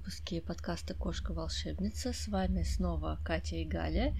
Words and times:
выпуске 0.00 0.40
подкаста 0.40 0.94
«Кошка-волшебница». 0.94 2.14
С 2.14 2.26
вами 2.28 2.62
снова 2.62 3.18
Катя 3.22 3.56
и 3.56 3.66
Галя. 3.66 4.14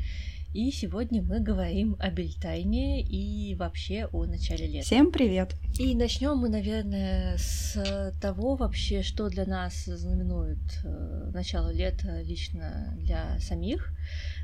И 0.52 0.70
сегодня 0.72 1.22
мы 1.22 1.40
говорим 1.40 1.96
о 1.98 2.10
Бельтайне 2.10 3.00
и 3.00 3.54
вообще 3.54 4.06
о 4.12 4.26
начале 4.26 4.66
лета. 4.66 4.84
Всем 4.84 5.10
привет! 5.10 5.56
И 5.78 5.94
начнем 5.94 6.36
мы, 6.36 6.50
наверное, 6.50 7.38
с 7.38 8.12
того 8.20 8.56
вообще, 8.56 9.02
что 9.02 9.30
для 9.30 9.46
нас 9.46 9.86
знаменует 9.86 10.58
э, 10.84 11.30
начало 11.32 11.72
лета 11.72 12.20
лично 12.20 12.94
для 12.98 13.40
самих, 13.40 13.90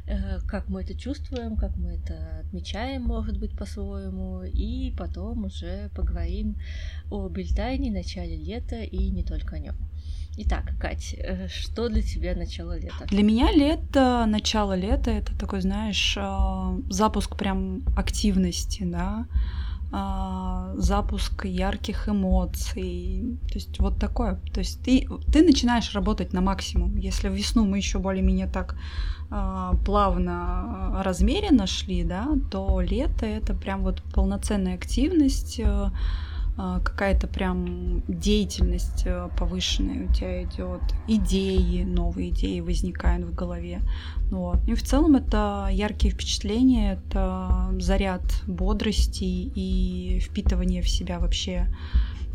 э, 0.07 0.39
как 0.49 0.71
мы 0.71 0.85
это 0.85 0.99
чувствуем, 0.99 1.57
как 1.57 1.77
мы 1.77 1.97
это 1.97 2.41
отмечаем, 2.47 3.03
может 3.03 3.39
быть, 3.39 3.55
по-своему, 3.55 4.43
и 4.43 4.95
потом 4.97 5.45
уже 5.45 5.91
поговорим 5.95 6.57
о 7.11 7.29
Бельтайне, 7.29 7.91
начале 7.91 8.37
лета 8.37 8.81
и 8.81 9.11
не 9.11 9.23
только 9.23 9.57
о 9.57 9.59
нем. 9.59 9.77
Итак, 10.39 10.75
Кать, 10.79 11.15
э, 11.19 11.49
что 11.49 11.89
для 11.89 12.03
тебя 12.03 12.35
начало 12.35 12.79
лета? 12.79 13.07
Для 13.07 13.23
меня 13.23 13.51
лето, 13.53 14.25
начало 14.27 14.75
лета, 14.75 15.11
это 15.11 15.37
такой, 15.39 15.63
знаешь, 15.63 16.17
э, 16.17 16.81
запуск 16.91 17.37
прям 17.37 17.83
активности, 17.97 18.83
да, 18.85 19.27
а, 19.93 20.73
запуск 20.77 21.45
ярких 21.45 22.09
эмоций, 22.09 23.39
то 23.49 23.55
есть 23.55 23.79
вот 23.79 23.99
такое. 23.99 24.41
То 24.53 24.61
есть 24.61 24.83
ты, 24.83 25.09
ты 25.33 25.45
начинаешь 25.45 25.95
работать 25.95 26.33
на 26.33 26.41
максимум. 26.41 26.97
Если 26.97 27.29
в 27.29 27.35
весну 27.35 27.65
мы 27.65 27.77
еще 27.77 27.99
более-менее 27.99 28.49
так 28.49 28.77
а, 29.31 29.75
плавно, 29.87 31.03
размеренно 31.05 31.67
шли, 31.67 32.03
да, 32.03 32.29
то 32.51 32.81
лето 32.81 33.27
это 33.27 33.55
прям 33.55 33.83
вот 33.83 34.03
полноценная 34.13 34.75
активность, 34.75 35.61
э, 35.61 35.65
а, 35.67 35.93
какая-то 36.57 37.27
прям 37.27 38.03
деятельность 38.09 39.03
э, 39.05 39.29
повышенная 39.39 40.09
у 40.09 40.13
тебя 40.13 40.43
идет, 40.43 40.81
идеи, 41.07 41.85
новые 41.85 42.31
идеи 42.31 42.61
возникают 42.61 43.27
в 43.27 43.35
голове. 43.35 43.81
Вот. 44.31 44.59
И 44.67 44.75
в 44.75 44.83
целом 44.83 45.17
это 45.17 45.69
яркие 45.71 46.15
впечатления, 46.15 46.95
это 46.95 47.71
заряд 47.79 48.23
бодрости 48.47 49.25
и 49.25 50.19
впитывание 50.21 50.81
в 50.81 50.89
себя 50.89 51.19
вообще 51.19 51.69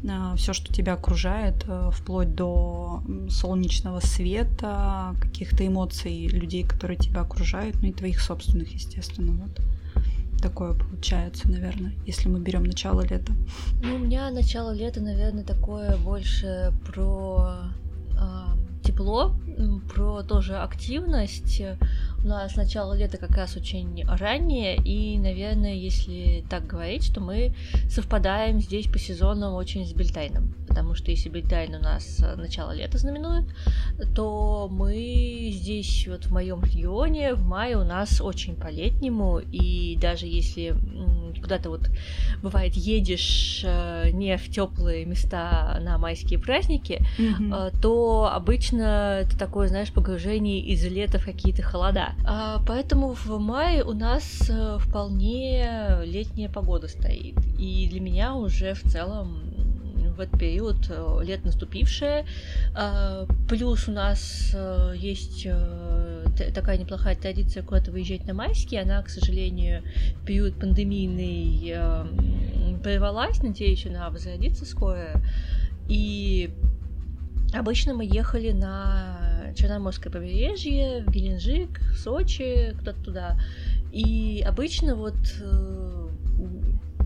а, 0.08 0.35
все, 0.35 0.53
что 0.53 0.73
тебя 0.73 0.94
окружает, 0.94 1.63
э, 1.67 1.89
вплоть 1.91 2.35
до 2.35 3.03
солнечного 3.30 4.00
света, 4.00 5.16
каких-то 5.19 5.66
эмоций 5.66 6.28
людей, 6.28 6.63
которые 6.63 6.97
тебя 6.97 7.22
окружают, 7.22 7.78
ну 7.81 7.89
и 7.89 7.91
твоих 7.91 8.19
собственных, 8.19 8.72
естественно. 8.73 9.33
Вот 9.33 9.80
такое 10.42 10.73
получается, 10.73 11.50
наверное, 11.50 11.94
если 12.06 12.28
мы 12.28 12.39
берем 12.39 12.64
начало 12.64 13.02
лета? 13.02 13.34
Ну, 13.84 13.95
у 13.95 14.00
меня 14.00 14.30
начало 14.31 14.72
лета, 14.72 15.02
наверное, 15.02 15.44
такое 15.44 15.97
больше 15.97 16.73
про 16.86 17.72
э, 18.11 18.52
тепло, 18.84 19.36
про 19.94 20.23
тоже 20.23 20.58
активность. 20.58 21.62
У 22.23 22.28
нас 22.28 22.56
начало 22.56 22.94
лета 22.94 23.17
как 23.17 23.31
раз 23.31 23.56
очень 23.56 24.03
раннее, 24.06 24.75
и, 24.78 25.17
наверное, 25.17 25.73
если 25.73 26.44
так 26.50 26.67
говорить, 26.67 27.03
что 27.03 27.22
мы 27.22 27.53
совпадаем 27.89 28.59
здесь 28.59 28.88
по 28.88 29.00
сезонам 29.00 29.53
очень 29.53 29.86
с 29.86 29.94
Бельтайном. 29.94 30.53
Потому 30.72 30.95
что 30.95 31.11
если 31.11 31.27
Бельтайн 31.27 31.75
у 31.75 31.80
нас 31.80 32.23
начало 32.38 32.72
лета 32.72 32.97
знаменует, 32.97 33.44
то 34.16 34.69
мы 34.72 35.50
здесь, 35.52 36.08
вот 36.08 36.28
в 36.28 36.31
моем 36.31 36.63
регионе, 36.63 37.33
в 37.33 37.45
мае 37.45 37.75
у 37.75 37.83
нас 37.83 38.22
очень 38.22 38.55
по-летнему, 38.55 39.39
и 39.39 39.97
даже 39.97 40.28
если 40.28 40.73
куда-то 41.41 41.69
вот 41.69 41.90
бывает 42.41 42.73
едешь 42.75 43.63
э, 43.66 44.12
не 44.12 44.38
в 44.38 44.50
теплые 44.50 45.06
места 45.06 45.78
на 45.81 45.97
майские 45.97 46.40
праздники, 46.40 47.01
mm-hmm. 47.18 47.81
то 47.81 48.31
обычно 48.31 49.19
это 49.22 49.38
такое, 49.38 49.68
знаешь, 49.68 49.91
погружение 49.91 50.59
из 50.59 50.85
лета 50.85 51.19
в 51.19 51.25
какие-то 51.25 51.63
холода. 51.63 52.13
А, 52.25 52.62
поэтому 52.66 53.13
в 53.13 53.40
мае 53.40 53.84
у 53.84 53.94
нас 53.94 54.50
э, 54.50 54.78
вполне 54.79 56.01
летняя 56.06 56.47
погода 56.47 56.88
стоит. 56.88 57.35
И 57.59 57.90
для 57.90 58.00
меня 58.00 58.35
уже 58.35 58.74
в 58.74 58.84
целом 58.84 59.41
в 60.16 60.19
этот 60.19 60.39
период 60.39 60.77
лет 61.23 61.44
наступившее. 61.45 62.25
А, 62.75 63.25
плюс 63.47 63.88
у 63.88 63.91
нас 63.91 64.55
есть 64.95 65.47
такая 66.53 66.77
неплохая 66.77 67.16
традиция 67.16 67.63
куда-то 67.63 67.91
выезжать 67.91 68.25
на 68.25 68.33
майские. 68.33 68.81
Она, 68.81 69.01
к 69.01 69.09
сожалению, 69.09 69.83
в 70.21 70.25
период 70.25 70.55
пандемийный 70.59 71.73
э, 71.73 72.77
прервалась. 72.83 73.41
Надеюсь, 73.41 73.85
она 73.85 74.09
возродится 74.09 74.66
скоро. 74.66 75.21
И 75.88 76.51
обычно 77.53 77.94
мы 77.94 78.05
ехали 78.05 78.51
на 78.51 79.51
Черноморское 79.55 80.11
побережье, 80.11 81.03
в 81.05 81.11
Геленджик, 81.11 81.79
в 81.94 81.97
Сочи, 81.97 82.73
куда-то 82.77 83.03
туда. 83.03 83.39
И 83.91 84.44
обычно 84.47 84.95
вот 84.95 85.17
э, 85.41 86.07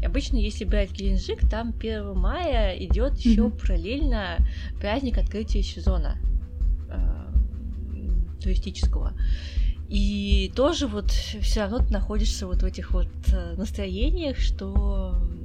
обычно, 0.06 0.38
если 0.38 0.66
брать 0.66 0.92
Геленджик, 0.92 1.50
там 1.50 1.74
1 1.78 2.18
мая 2.18 2.78
идет 2.78 3.18
еще 3.18 3.42
mm-hmm. 3.42 3.60
параллельно 3.60 4.38
праздник 4.80 5.18
открытия 5.18 5.64
сезона 5.64 6.18
туристического. 8.46 9.14
И 9.90 10.52
тоже 10.56 10.88
вот 10.88 11.12
все 11.12 11.62
равно 11.62 11.80
ты 11.80 11.92
находишься 11.92 12.48
вот 12.48 12.62
в 12.62 12.66
этих 12.66 12.92
вот 12.92 13.08
э, 13.28 13.56
настроениях, 13.56 14.38
что 14.38 15.16
э, 15.16 15.45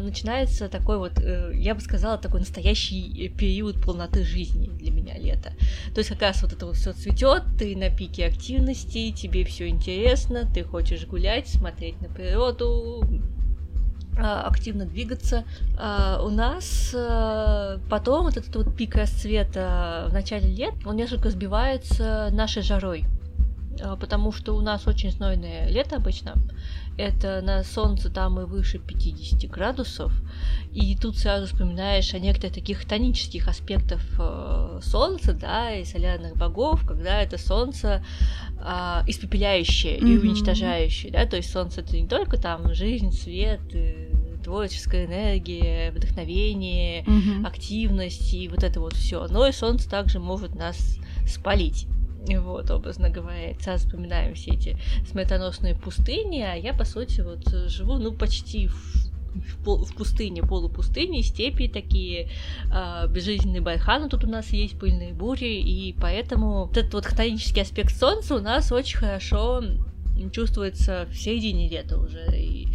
начинается 0.00 0.68
такой 0.68 0.98
вот, 0.98 1.18
э, 1.18 1.52
я 1.54 1.74
бы 1.74 1.80
сказала, 1.80 2.18
такой 2.18 2.40
настоящий 2.40 3.28
период 3.28 3.82
полноты 3.82 4.24
жизни 4.24 4.68
для 4.68 4.90
меня 4.90 5.18
лето. 5.18 5.52
То 5.94 5.98
есть 6.00 6.10
как 6.10 6.22
раз 6.22 6.42
вот 6.42 6.52
это 6.52 6.66
вот 6.66 6.76
все 6.76 6.92
цветет, 6.92 7.44
ты 7.58 7.76
на 7.76 7.90
пике 7.90 8.26
активности, 8.26 9.12
тебе 9.12 9.44
все 9.44 9.68
интересно, 9.68 10.48
ты 10.52 10.64
хочешь 10.64 11.06
гулять, 11.06 11.48
смотреть 11.48 12.00
на 12.00 12.08
природу, 12.08 13.02
а, 14.18 14.42
активно 14.42 14.84
двигаться. 14.84 15.44
А, 15.78 16.20
у 16.22 16.28
нас 16.28 16.94
а, 16.94 17.78
потом 17.88 18.24
вот 18.24 18.36
этот 18.36 18.54
вот 18.54 18.76
пик 18.76 18.96
расцвета 18.96 20.08
в 20.10 20.12
начале 20.12 20.48
лет, 20.48 20.74
он 20.84 20.96
несколько 20.96 21.30
сбивается 21.30 22.28
нашей 22.32 22.62
жарой 22.62 23.04
потому 23.98 24.30
что 24.30 24.54
у 24.54 24.60
нас 24.60 24.86
очень 24.86 25.10
знойное 25.10 25.66
лето 25.68 25.96
обычно. 25.96 26.34
Это 26.96 27.40
на 27.42 27.64
солнце 27.64 28.10
там 28.10 28.38
и 28.40 28.44
выше 28.44 28.78
50 28.78 29.50
градусов. 29.50 30.12
И 30.72 30.96
тут 30.96 31.18
сразу 31.18 31.46
вспоминаешь 31.46 32.12
о 32.14 32.18
некоторых 32.18 32.54
таких 32.54 32.84
тонических 32.84 33.48
аспектах 33.48 34.00
э, 34.18 34.80
солнца, 34.82 35.32
да, 35.32 35.74
и 35.74 35.84
солярных 35.84 36.36
богов, 36.36 36.86
когда 36.86 37.22
это 37.22 37.38
солнце 37.38 38.04
э, 38.58 39.02
испепеляющее 39.06 39.98
mm-hmm. 39.98 40.14
и 40.14 40.18
уничтожающее, 40.18 41.12
да, 41.12 41.26
то 41.26 41.36
есть 41.36 41.50
солнце 41.50 41.80
это 41.80 41.96
не 41.96 42.06
только 42.06 42.36
там 42.36 42.72
жизнь, 42.74 43.12
свет, 43.12 43.60
и 43.72 44.10
творческая 44.44 45.06
энергия, 45.06 45.90
вдохновение, 45.92 47.04
mm-hmm. 47.04 47.46
активность 47.46 48.32
и 48.32 48.48
вот 48.48 48.62
это 48.62 48.80
вот 48.80 48.94
все. 48.94 49.26
Но 49.28 49.46
и 49.46 49.52
солнце 49.52 49.88
также 49.88 50.18
может 50.18 50.54
нас 50.54 50.98
спалить. 51.26 51.86
Вот, 52.26 52.70
образно 52.70 53.08
говоря, 53.08 53.54
сейчас 53.54 53.82
вспоминаем 53.82 54.34
все 54.34 54.52
эти 54.52 54.76
смертоносные 55.10 55.74
пустыни, 55.74 56.40
а 56.40 56.54
я, 56.54 56.74
по 56.74 56.84
сути, 56.84 57.22
вот 57.22 57.48
живу, 57.68 57.98
ну, 57.98 58.12
почти 58.12 58.68
в 58.68 59.10
в, 59.34 59.84
в 59.84 59.94
пустыне, 59.94 60.42
полупустыне, 60.42 61.22
степи 61.22 61.68
такие, 61.68 62.30
э, 62.72 63.08
безжизненные 63.08 63.60
барханы 63.60 64.08
тут 64.08 64.24
у 64.24 64.28
нас 64.28 64.48
есть, 64.52 64.78
пыльные 64.78 65.12
бури, 65.12 65.60
и 65.60 65.94
поэтому 66.00 66.68
этот 66.72 66.92
вот 66.94 67.06
хтонический 67.06 67.62
аспект 67.62 67.94
солнца 67.96 68.34
у 68.34 68.40
нас 68.40 68.72
очень 68.72 68.98
хорошо 68.98 69.62
чувствуется 70.32 71.06
в 71.10 71.16
середине 71.16 71.68
лета 71.68 71.98
уже. 71.98 72.26
И, 72.36 72.68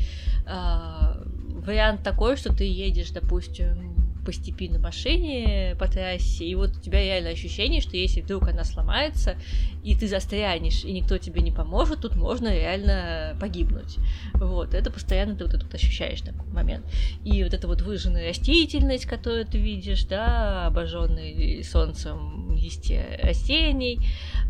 э, 0.47 1.23
вариант 1.65 2.03
такой, 2.03 2.37
что 2.37 2.53
ты 2.53 2.63
едешь, 2.63 3.11
допустим, 3.11 3.94
по 4.25 4.33
степи 4.33 4.67
на 4.69 4.79
машине, 4.79 5.75
по 5.79 5.87
трассе, 5.87 6.45
и 6.45 6.55
вот 6.55 6.71
у 6.75 6.79
тебя 6.79 7.01
реально 7.01 7.29
ощущение, 7.29 7.81
что 7.81 7.95
если 7.95 8.21
вдруг 8.21 8.47
она 8.49 8.63
сломается, 8.63 9.35
и 9.83 9.95
ты 9.95 10.07
застрянешь, 10.07 10.83
и 10.83 10.91
никто 10.91 11.17
тебе 11.17 11.41
не 11.41 11.51
поможет, 11.51 12.01
тут 12.01 12.15
можно 12.15 12.53
реально 12.53 13.37
погибнуть. 13.39 13.97
Вот, 14.33 14.73
это 14.73 14.91
постоянно 14.91 15.35
ты 15.35 15.45
вот 15.45 15.53
это 15.53 15.65
вот 15.65 15.73
ощущаешь 15.73 16.21
такой 16.21 16.51
момент. 16.51 16.85
И 17.23 17.43
вот 17.43 17.53
эта 17.53 17.67
вот 17.67 17.81
выжженная 17.81 18.29
растительность, 18.29 19.05
которую 19.05 19.45
ты 19.45 19.59
видишь, 19.59 20.05
да, 20.05 20.67
обожженные 20.67 21.63
солнцем 21.63 22.55
листья 22.55 23.19
растений, 23.21 23.99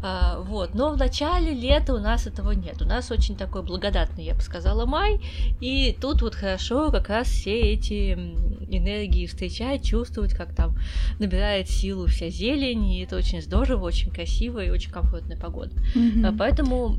а, 0.02 0.40
вот. 0.40 0.74
Но 0.74 0.92
в 0.92 0.98
начале 0.98 1.54
лета 1.54 1.94
у 1.94 2.00
нас 2.00 2.28
этого 2.28 2.52
нет. 2.52 2.82
У 2.82 2.86
нас 2.86 3.12
очень 3.12 3.36
такой 3.36 3.64
благодатный, 3.64 4.24
я 4.24 4.36
бы 4.36 4.42
сказала, 4.42 4.86
май, 4.86 5.20
и 5.60 5.98
тут 6.00 6.22
вот 6.22 6.36
хорошо 6.36 6.92
как 6.92 7.10
раз 7.10 7.28
все 7.28 7.74
эти 7.74 8.14
энергии 8.14 9.26
встречать, 9.66 9.84
чувствовать, 9.84 10.34
как 10.34 10.54
там 10.54 10.78
набирает 11.20 11.70
силу 11.70 12.08
вся 12.08 12.30
зелень, 12.30 12.86
и 12.86 13.04
это 13.04 13.18
очень 13.18 13.42
здорово, 13.42 13.86
очень 13.86 14.12
красиво 14.12 14.64
и 14.64 14.70
очень 14.70 14.92
комфортная 14.92 15.38
погода. 15.38 15.72
Mm-hmm. 15.96 16.36
Поэтому 16.38 16.96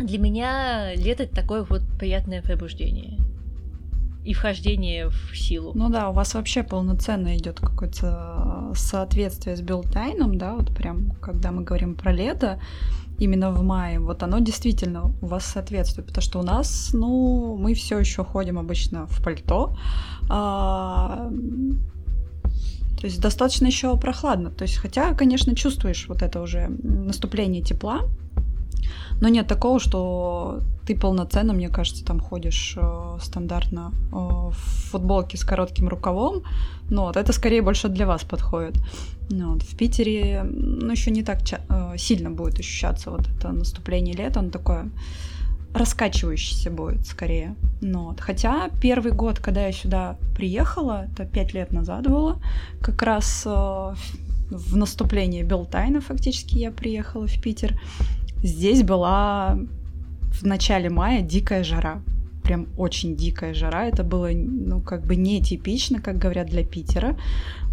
для 0.00 0.18
меня 0.18 0.94
лето 0.94 1.24
это 1.24 1.34
такое 1.34 1.62
вот 1.62 1.82
приятное 1.98 2.42
пробуждение. 2.42 3.18
и 4.28 4.34
вхождение 4.34 5.08
в 5.08 5.34
силу. 5.34 5.72
Ну 5.74 5.88
да, 5.88 6.10
у 6.10 6.12
вас 6.12 6.34
вообще 6.34 6.62
полноценно 6.62 7.34
идет 7.38 7.60
какое-то 7.60 8.72
соответствие 8.74 9.56
с 9.56 9.62
билтайном, 9.62 10.36
да, 10.36 10.54
вот 10.54 10.74
прям, 10.76 11.12
когда 11.22 11.50
мы 11.50 11.62
говорим 11.62 11.94
про 11.94 12.12
лето, 12.12 12.60
именно 13.18 13.50
в 13.50 13.62
мае, 13.62 13.98
вот 14.00 14.22
оно 14.22 14.38
действительно 14.38 15.12
у 15.20 15.26
вас 15.26 15.44
соответствует, 15.44 16.06
потому 16.06 16.22
что 16.22 16.38
у 16.40 16.42
нас, 16.42 16.90
ну, 16.92 17.56
мы 17.56 17.74
все 17.74 17.98
еще 17.98 18.24
ходим 18.24 18.58
обычно 18.58 19.06
в 19.06 19.22
пальто, 19.22 19.76
а, 20.30 21.30
то 23.00 23.06
есть 23.06 23.20
достаточно 23.20 23.66
еще 23.66 23.96
прохладно. 23.96 24.50
То 24.50 24.62
есть, 24.62 24.76
хотя, 24.76 25.14
конечно, 25.14 25.54
чувствуешь 25.54 26.06
вот 26.08 26.22
это 26.22 26.40
уже 26.40 26.68
наступление 26.68 27.62
тепла, 27.62 28.00
но 29.20 29.28
нет 29.28 29.46
такого, 29.46 29.80
что 29.80 30.60
ты 30.86 30.94
полноценно, 30.96 31.52
мне 31.52 31.68
кажется, 31.68 32.04
там 32.04 32.20
ходишь 32.20 32.74
э, 32.76 33.18
стандартно 33.20 33.92
э, 33.92 34.16
в 34.16 34.90
футболке 34.90 35.36
с 35.36 35.44
коротким 35.44 35.88
рукавом. 35.88 36.42
Но 36.90 37.06
вот 37.06 37.16
это 37.16 37.32
скорее 37.32 37.62
больше 37.62 37.88
для 37.88 38.06
вас 38.06 38.24
подходит. 38.24 38.76
Ну, 39.30 39.52
вот, 39.52 39.62
в 39.62 39.76
Питере, 39.76 40.42
ну, 40.42 40.90
еще 40.90 41.10
не 41.10 41.22
так 41.22 41.40
э, 41.50 41.96
сильно 41.98 42.30
будет 42.30 42.58
ощущаться 42.58 43.10
вот 43.10 43.28
это 43.36 43.52
наступление 43.52 44.14
лета, 44.14 44.40
оно 44.40 44.50
такое 44.50 44.88
раскачивающийся 45.74 46.70
будет 46.70 47.06
скорее. 47.06 47.54
Ну, 47.80 48.04
вот. 48.04 48.20
Хотя 48.20 48.70
первый 48.80 49.12
год, 49.12 49.38
когда 49.38 49.66
я 49.66 49.72
сюда 49.72 50.16
приехала, 50.34 51.06
это 51.12 51.26
пять 51.26 51.54
лет 51.54 51.72
назад 51.72 52.08
было, 52.08 52.40
как 52.80 53.02
раз 53.02 53.42
э, 53.44 53.50
в 54.50 54.76
наступление 54.76 55.44
Белтайна 55.44 56.00
фактически 56.00 56.56
я 56.56 56.70
приехала 56.70 57.26
в 57.26 57.40
Питер. 57.40 57.78
Здесь 58.42 58.82
была 58.82 59.58
в 60.30 60.44
начале 60.44 60.88
мая 60.90 61.22
дикая 61.22 61.64
жара. 61.64 62.02
Прям 62.44 62.66
очень 62.78 63.16
дикая 63.16 63.52
жара. 63.52 63.86
Это 63.86 64.04
было, 64.04 64.30
ну, 64.32 64.80
как 64.80 65.04
бы 65.04 65.16
нетипично, 65.16 66.00
как 66.00 66.18
говорят, 66.18 66.46
для 66.46 66.64
Питера. 66.64 67.16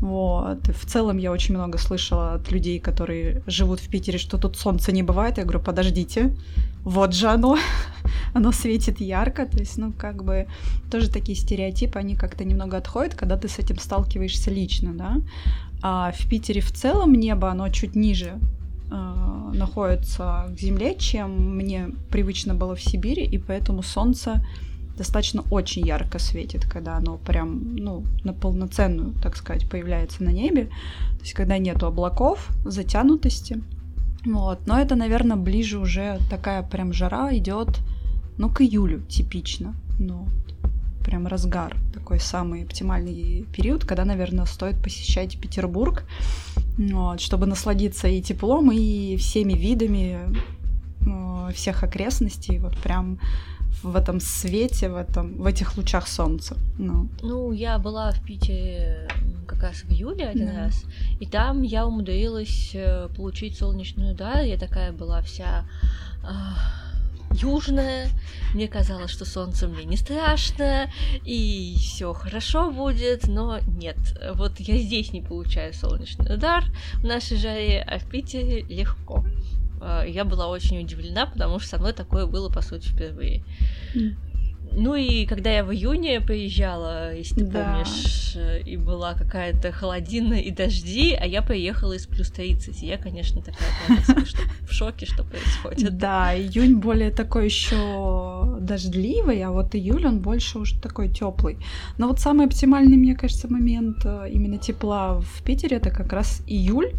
Вот. 0.02 0.68
И 0.68 0.72
в 0.74 0.86
целом 0.86 1.18
я 1.18 1.32
очень 1.32 1.56
много 1.56 1.78
слышала 1.78 2.34
от 2.34 2.52
людей, 2.52 2.80
которые 2.80 3.42
живут 3.48 3.80
в 3.80 3.90
Питере, 3.90 4.18
что 4.18 4.38
тут 4.38 4.58
солнца 4.58 4.92
не 4.92 5.04
бывает. 5.04 5.38
Я 5.38 5.44
говорю, 5.44 5.62
подождите, 5.62 6.36
вот 6.84 7.14
же 7.14 7.28
оно, 7.28 7.58
оно 8.34 8.52
светит 8.52 9.00
ярко, 9.00 9.46
то 9.46 9.60
есть, 9.60 9.78
ну, 9.78 9.94
как 9.94 10.24
бы, 10.24 10.48
тоже 10.92 11.10
такие 11.10 11.38
стереотипы, 11.38 12.00
они 12.00 12.16
как-то 12.16 12.44
немного 12.44 12.78
отходят, 12.78 13.16
когда 13.16 13.38
ты 13.38 13.48
с 13.48 13.60
этим 13.60 13.78
сталкиваешься 13.78 14.52
лично, 14.52 14.94
да. 14.94 15.22
А 15.82 16.12
в 16.12 16.28
Питере 16.28 16.60
в 16.60 16.72
целом 16.72 17.14
небо, 17.14 17.50
оно 17.50 17.70
чуть 17.70 17.96
ниже 17.96 18.40
э, 18.90 19.52
находится 19.54 20.46
к 20.50 20.60
земле, 20.60 20.96
чем 20.96 21.58
мне 21.58 21.90
привычно 22.12 22.54
было 22.54 22.76
в 22.76 22.82
Сибири, 22.82 23.24
и 23.24 23.38
поэтому 23.38 23.84
солнце 23.84 24.46
достаточно 24.98 25.44
очень 25.52 25.86
ярко 25.86 26.20
светит, 26.20 26.66
когда 26.66 26.98
оно 26.98 27.18
прям, 27.18 27.76
ну, 27.76 28.04
на 28.24 28.34
полноценную, 28.34 29.14
так 29.22 29.36
сказать, 29.36 29.70
появляется 29.70 30.24
на 30.24 30.30
небе. 30.30 30.66
То 30.66 31.22
есть, 31.22 31.34
когда 31.34 31.58
нету 31.58 31.86
облаков, 31.88 32.50
затянутости. 32.64 33.62
Вот. 34.26 34.66
Но 34.66 34.80
это, 34.80 34.96
наверное, 34.96 35.38
ближе 35.38 35.80
уже 35.80 36.20
такая 36.30 36.64
прям 36.64 36.94
жара 36.94 37.36
идет, 37.38 37.80
ну, 38.38 38.50
к 38.50 38.62
июлю 38.62 39.02
типично. 39.02 39.76
Ну, 40.00 40.28
прям 41.06 41.28
разгар, 41.28 41.76
такой 41.94 42.20
самый 42.20 42.64
оптимальный 42.64 43.46
период, 43.56 43.86
когда, 43.86 44.06
наверное, 44.06 44.46
стоит 44.46 44.82
посещать 44.82 45.40
Петербург, 45.40 46.06
вот, 46.78 47.22
чтобы 47.22 47.46
насладиться 47.46 48.08
и 48.08 48.22
теплом, 48.22 48.72
и 48.72 49.16
всеми 49.18 49.54
видами 49.54 50.20
э, 51.02 51.52
всех 51.54 51.84
окрестностей, 51.84 52.60
вот 52.60 52.78
прям 52.78 53.20
в 53.84 53.96
этом 53.96 54.20
свете, 54.20 54.90
в, 54.90 54.96
этом, 54.96 55.38
в 55.38 55.46
этих 55.46 55.78
лучах 55.78 56.08
солнца. 56.08 56.58
Ну. 56.78 57.08
ну, 57.22 57.52
я 57.52 57.78
была 57.78 58.12
в 58.12 58.22
Питере 58.26 59.08
как 59.48 59.62
раз 59.62 59.84
в 59.84 59.92
июле 59.92 60.28
один 60.28 60.48
да. 60.48 60.66
раз, 60.66 60.84
и 61.20 61.26
там 61.26 61.62
я 61.62 61.86
умудрилась 61.86 62.72
э, 62.74 63.10
получить 63.16 63.58
солнечный 63.58 64.12
удар, 64.12 64.42
я 64.44 64.58
такая 64.58 64.92
была 64.92 65.22
вся 65.22 65.66
южная. 67.42 68.10
Мне 68.54 68.68
казалось, 68.68 69.12
что 69.12 69.26
солнце 69.26 69.68
мне 69.68 69.86
не 69.86 69.98
страшно, 69.98 70.90
и 71.26 71.76
все 71.78 72.14
хорошо 72.14 72.72
будет, 72.72 73.28
но 73.28 73.60
нет. 73.68 73.98
Вот 74.36 74.60
я 74.60 74.78
здесь 74.78 75.12
не 75.12 75.22
получаю 75.22 75.74
солнечный 75.74 76.36
удар 76.36 76.64
в 76.96 77.04
нашей 77.04 77.38
жаре, 77.38 77.82
а 77.82 78.00
в 78.00 78.10
Питере 78.10 78.62
легко. 78.62 79.24
А, 79.82 80.04
я 80.04 80.26
была 80.26 80.48
очень 80.48 80.80
удивлена, 80.80 81.26
потому 81.26 81.60
что 81.60 81.70
со 81.70 81.78
мной 81.78 81.94
такое 81.94 82.26
было, 82.26 82.50
по 82.50 82.62
сути, 82.62 82.88
впервые. 82.88 83.44
Ну 84.72 84.96
и 84.96 85.26
когда 85.26 85.52
я 85.52 85.64
в 85.64 85.72
июне 85.72 86.22
приезжала, 86.22 87.16
если 87.16 87.36
ты 87.36 87.46
да. 87.46 87.66
помнишь, 87.66 88.36
э, 88.36 88.62
и 88.62 88.78
была 88.78 89.14
какая-то 89.14 89.72
холодина 89.72 90.36
и 90.36 90.52
дожди, 90.52 91.14
а 91.14 91.26
я 91.26 91.42
приехала 91.42 91.94
из 91.94 92.06
плюс 92.06 92.30
30. 92.30 92.84
И 92.84 92.86
я, 92.86 92.98
конечно, 92.98 93.42
такая 93.42 94.00
в 94.68 94.72
шоке, 94.72 95.06
что 95.06 95.24
происходит. 95.24 95.98
Да, 95.98 96.36
июнь 96.36 96.76
более 96.76 97.12
такой 97.12 97.46
еще 97.46 98.58
дождливый, 98.60 99.42
а 99.44 99.52
вот 99.52 99.76
июль 99.76 100.06
он 100.06 100.20
больше 100.20 100.60
уже 100.60 100.80
такой 100.80 101.10
теплый. 101.10 101.58
Но 101.98 102.08
вот 102.08 102.20
самый 102.20 102.48
оптимальный, 102.48 102.98
мне 102.98 103.16
кажется, 103.16 103.52
момент 103.52 104.06
э, 104.06 104.30
именно 104.32 104.58
тепла 104.58 105.20
в 105.20 105.44
Питере 105.44 105.78
это 105.78 105.90
как 105.90 106.12
раз 106.12 106.42
июль. 106.48 106.92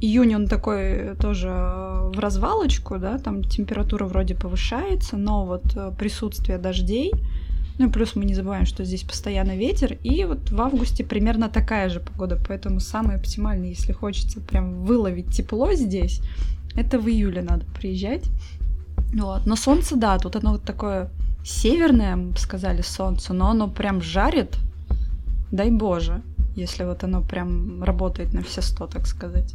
Июнь 0.00 0.34
он 0.34 0.46
такой 0.46 1.16
тоже 1.16 1.48
в 1.48 2.18
развалочку, 2.18 2.98
да, 2.98 3.18
там 3.18 3.42
температура 3.42 4.04
вроде 4.04 4.34
повышается, 4.34 5.16
но 5.16 5.46
вот 5.46 5.74
э, 5.74 5.90
присутствие 5.98 6.58
дождей, 6.58 7.12
ну 7.78 7.88
и 7.88 7.90
плюс 7.90 8.14
мы 8.14 8.26
не 8.26 8.34
забываем, 8.34 8.66
что 8.66 8.84
здесь 8.84 9.04
постоянно 9.04 9.56
ветер, 9.56 9.98
и 10.02 10.24
вот 10.24 10.50
в 10.50 10.60
августе 10.60 11.02
примерно 11.02 11.48
такая 11.48 11.88
же 11.88 12.00
погода, 12.00 12.38
поэтому 12.46 12.80
самый 12.80 13.16
оптимальный, 13.16 13.70
если 13.70 13.92
хочется 13.92 14.40
прям 14.40 14.84
выловить 14.84 15.34
тепло 15.34 15.72
здесь, 15.72 16.20
это 16.74 16.98
в 16.98 17.08
июле 17.08 17.40
надо 17.40 17.64
приезжать. 17.78 18.24
Вот. 19.14 19.46
Но 19.46 19.56
солнце, 19.56 19.96
да, 19.96 20.18
тут 20.18 20.36
оно 20.36 20.52
вот 20.52 20.62
такое 20.62 21.10
северное, 21.42 22.16
мы 22.16 22.32
бы 22.32 22.38
сказали, 22.38 22.82
солнце, 22.82 23.32
но 23.32 23.50
оно 23.50 23.68
прям 23.68 24.02
жарит, 24.02 24.56
дай 25.50 25.70
боже 25.70 26.22
если 26.56 26.84
вот 26.84 27.04
оно 27.04 27.22
прям 27.22 27.82
работает 27.84 28.32
на 28.32 28.42
все 28.42 28.62
сто, 28.62 28.86
так 28.86 29.06
сказать. 29.06 29.54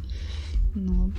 Ну. 0.74 1.12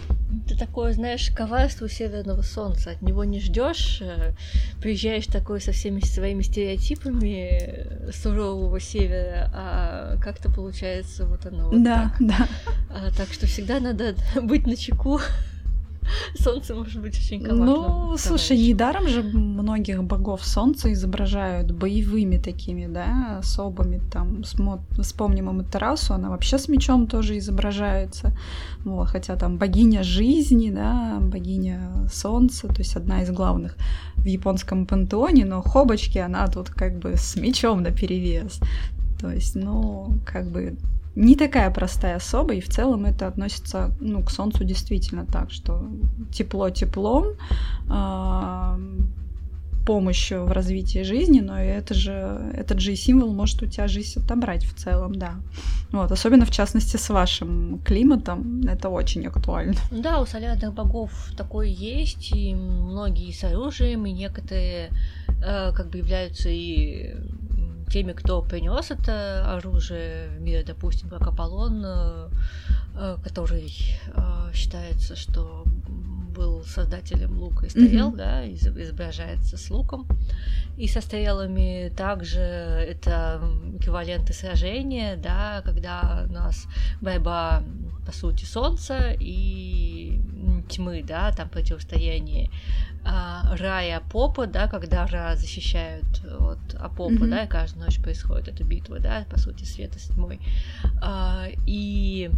Ты 0.47 0.57
такое, 0.57 0.93
знаешь, 0.93 1.29
коварство 1.29 1.87
северного 1.87 2.41
солнца. 2.41 2.91
От 2.91 3.01
него 3.03 3.23
не 3.23 3.39
ждешь, 3.39 4.01
э, 4.01 4.33
приезжаешь 4.81 5.27
такой 5.27 5.61
со 5.61 5.71
всеми 5.71 5.99
своими 5.99 6.41
стереотипами 6.41 7.59
э, 7.61 8.11
сурового 8.11 8.79
севера, 8.79 9.51
а 9.53 10.17
как-то 10.17 10.51
получается 10.51 11.27
вот 11.27 11.45
оно 11.45 11.69
вот 11.69 11.83
да, 11.83 12.13
так. 12.17 12.27
Да. 12.27 12.47
А, 12.89 13.11
так 13.15 13.31
что 13.31 13.45
всегда 13.45 13.79
надо 13.79 14.15
быть 14.41 14.65
на 14.65 14.75
чеку. 14.75 15.19
Солнце 16.39 16.75
может 16.75 17.01
быть 17.01 17.17
очень 17.17 17.41
коварным. 17.41 17.65
Ну, 17.65 18.17
слушай, 18.17 18.57
недаром 18.57 19.07
же 19.07 19.23
многих 19.23 20.03
богов 20.03 20.45
солнца 20.45 20.91
изображают 20.91 21.71
боевыми 21.71 22.37
такими, 22.37 22.87
да, 22.87 23.37
особыми. 23.39 24.01
Там 24.11 24.43
вспомним 24.99 25.49
Аматерасу, 25.49 26.13
она 26.13 26.29
вообще 26.29 26.57
с 26.57 26.67
мечом 26.67 27.07
тоже 27.07 27.37
изображается. 27.37 28.35
Вот, 28.85 29.07
хотя 29.07 29.35
там 29.35 29.57
богиня 29.57 30.03
жизни, 30.03 30.71
да, 30.71 31.19
богиня 31.19 32.07
солнца, 32.11 32.67
то 32.67 32.79
есть 32.79 32.95
одна 32.95 33.23
из 33.23 33.31
главных 33.31 33.75
в 34.15 34.25
японском 34.25 34.85
пантеоне, 34.85 35.45
но 35.45 35.61
Хобочки, 35.61 36.17
она 36.17 36.47
тут 36.47 36.69
как 36.69 36.99
бы 36.99 37.15
с 37.15 37.35
мечом 37.35 37.83
на 37.83 37.91
перевес. 37.91 38.59
То 39.19 39.31
есть, 39.31 39.55
ну, 39.55 40.15
как 40.25 40.49
бы 40.51 40.75
не 41.15 41.35
такая 41.35 41.69
простая 41.71 42.15
особа, 42.15 42.53
и 42.53 42.61
в 42.61 42.69
целом 42.69 43.05
это 43.05 43.27
относится 43.27 43.95
ну, 43.99 44.23
к 44.23 44.31
Солнцу 44.31 44.63
действительно 44.63 45.25
так, 45.25 45.51
что 45.51 45.87
тепло 46.31 46.69
теплом, 46.69 47.35
э, 47.89 48.77
помощь 49.85 50.31
в 50.31 50.51
развитии 50.51 51.03
жизни, 51.03 51.41
но 51.41 51.59
это 51.59 51.93
же, 51.93 52.51
этот 52.53 52.79
же 52.79 52.95
символ 52.95 53.33
может 53.33 53.61
у 53.61 53.65
тебя 53.65 53.87
жизнь 53.87 54.19
отобрать 54.19 54.63
в 54.63 54.75
целом, 54.75 55.15
да. 55.15 55.35
Вот, 55.91 56.11
особенно 56.11 56.45
в 56.45 56.51
частности 56.51 56.97
с 56.97 57.09
вашим 57.09 57.79
климатом, 57.83 58.61
это 58.67 58.89
очень 58.89 59.25
актуально. 59.27 59.75
Да, 59.91 60.21
у 60.21 60.25
солярных 60.25 60.73
богов 60.73 61.11
такое 61.37 61.67
есть, 61.67 62.31
и 62.35 62.55
многие 62.55 63.31
с 63.31 63.43
оружием, 63.43 64.05
и 64.05 64.11
некоторые 64.11 64.89
э, 65.27 65.71
как 65.73 65.89
бы 65.89 65.97
являются 65.97 66.49
и 66.49 67.15
теми, 67.93 68.13
кто 68.13 68.41
принес 68.41 68.89
это 68.89 69.53
оружие 69.55 70.29
в 70.29 70.41
мир, 70.41 70.65
допустим, 70.65 71.09
как 71.09 71.27
Аполлон, 71.27 71.83
э, 71.85 72.29
э, 72.95 73.17
который 73.23 73.71
э, 74.07 74.51
считается, 74.51 75.15
что 75.15 75.63
был 76.33 76.63
создателем 76.63 77.37
лука 77.39 77.65
и 77.65 77.69
стрел, 77.69 78.11
mm-hmm. 78.11 78.17
да, 78.17 78.47
изображается 78.47 79.57
с 79.57 79.69
луком. 79.69 80.07
И 80.77 80.87
со 80.87 81.01
стрелами 81.01 81.91
также 81.95 82.39
это 82.39 83.41
эквиваленты 83.75 84.33
сражения, 84.33 85.15
да, 85.15 85.61
когда 85.63 86.25
у 86.27 86.31
нас 86.31 86.67
борьба, 87.01 87.63
по 88.05 88.11
сути, 88.11 88.45
солнца 88.45 89.15
и 89.19 90.19
тьмы, 90.69 91.03
да, 91.03 91.31
там 91.31 91.49
противостояние 91.49 92.49
а, 93.05 93.55
Ра 93.57 93.83
и 93.83 93.91
Апопа, 93.91 94.47
да, 94.47 94.67
когда 94.67 95.05
Ра 95.05 95.35
защищают 95.35 96.05
от 96.39 96.73
Апопа, 96.75 97.11
mm-hmm. 97.11 97.29
да, 97.29 97.43
и 97.43 97.47
каждую 97.47 97.85
ночь 97.85 98.01
происходит 98.01 98.47
эта 98.47 98.63
битва, 98.63 98.99
да, 98.99 99.25
по 99.29 99.37
сути, 99.37 99.63
света 99.65 99.99
с 99.99 100.07
тьмой. 100.07 100.39
А, 101.01 101.47
и 101.67 102.31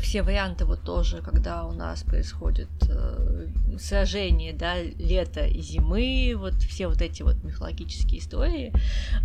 все 0.00 0.22
варианты 0.22 0.64
вот 0.64 0.82
тоже, 0.82 1.22
когда 1.22 1.64
у 1.64 1.72
нас 1.72 2.02
происходит 2.02 2.68
э, 2.88 3.46
сражение, 3.78 4.52
да, 4.52 4.80
лета 4.82 5.46
и 5.46 5.60
зимы, 5.60 6.34
вот 6.36 6.54
все 6.54 6.88
вот 6.88 7.02
эти 7.02 7.22
вот 7.22 7.42
мифологические 7.44 8.20
истории, 8.20 8.72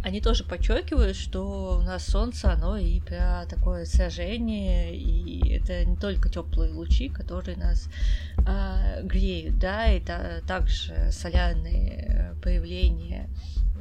они 0.03 0.22
тоже 0.22 0.44
подчеркивают, 0.44 1.15
что 1.15 1.77
у 1.80 1.84
нас 1.84 2.06
солнце, 2.06 2.51
оно 2.51 2.77
и 2.77 3.00
про 3.01 3.46
такое 3.50 3.86
сражение, 3.86 4.96
и 4.96 5.56
это 5.56 5.86
не 5.86 5.96
только 5.96 6.30
теплые 6.30 6.74
лучи, 6.74 7.10
которые 7.10 7.58
нас 7.58 7.89
э, 8.38 9.03
греют, 9.03 9.60
да, 9.60 9.88
это 9.88 10.42
также 10.48 11.12
солярные 11.12 12.36
проявления 12.42 13.30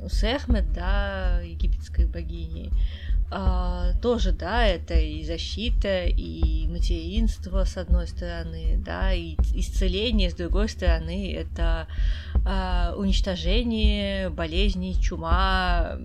Сехмет, 0.08 0.72
да, 0.72 1.40
египетской 1.42 2.06
богини, 2.06 2.72
а, 3.34 3.92
тоже, 4.02 4.32
да, 4.32 4.66
это 4.66 4.94
и 4.94 5.24
защита, 5.24 6.04
и 6.04 6.66
материнство, 6.68 7.64
с 7.64 7.78
одной 7.78 8.06
стороны, 8.06 8.76
да, 8.84 9.12
и 9.12 9.36
исцеление, 9.54 10.30
с 10.30 10.34
другой 10.34 10.68
стороны, 10.68 11.32
это 11.32 11.86
а, 12.44 12.94
уничтожение, 12.96 14.28
болезни, 14.28 14.92
чума, 15.00 15.98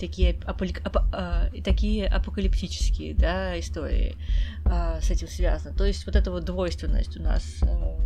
такие, 0.00 0.36
аполи... 0.44 0.74
ап... 0.84 0.96
а, 1.12 1.48
такие 1.64 2.08
апокалиптические, 2.08 3.14
да, 3.14 3.58
истории 3.60 4.16
а, 4.64 5.00
с 5.00 5.10
этим 5.10 5.28
связаны. 5.28 5.76
То 5.76 5.84
есть 5.84 6.04
вот 6.06 6.16
эта 6.16 6.32
вот 6.32 6.44
двойственность 6.44 7.16
у 7.16 7.22
нас 7.22 7.44
а, 7.62 7.98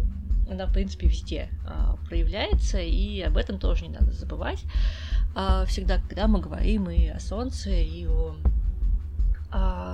она, 0.51 0.67
в 0.67 0.73
принципе, 0.73 1.07
везде 1.07 1.49
а, 1.67 1.97
проявляется, 2.09 2.81
и 2.81 3.21
об 3.21 3.37
этом 3.37 3.59
тоже 3.59 3.87
не 3.87 3.91
надо 3.91 4.13
забывать. 4.13 4.63
А, 5.35 5.65
всегда, 5.67 5.99
когда 5.99 6.27
мы 6.27 6.41
говорим 6.41 6.91
и 6.91 7.09
о 7.09 7.21
Солнце, 7.21 7.71
и 7.71 8.07
о 8.07 8.37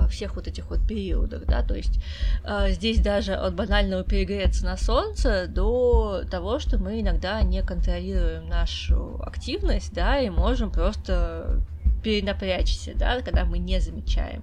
всех 0.09 0.35
вот 0.35 0.47
этих 0.47 0.69
вот 0.69 0.85
периодах, 0.87 1.45
да, 1.45 1.63
то 1.63 1.75
есть 1.75 1.99
а, 2.43 2.69
здесь 2.69 2.99
даже 2.99 3.33
от 3.33 3.55
банального 3.55 4.03
перегреться 4.03 4.65
на 4.65 4.77
солнце 4.77 5.47
до 5.47 6.23
того, 6.29 6.59
что 6.59 6.77
мы 6.77 7.01
иногда 7.01 7.41
не 7.41 7.61
контролируем 7.63 8.47
нашу 8.47 9.21
активность, 9.23 9.93
да, 9.93 10.19
и 10.19 10.29
можем 10.29 10.71
просто 10.71 11.61
перенапрячься, 12.03 12.93
да, 12.95 13.21
когда 13.21 13.45
мы 13.45 13.57
не 13.57 13.79
замечаем. 13.79 14.41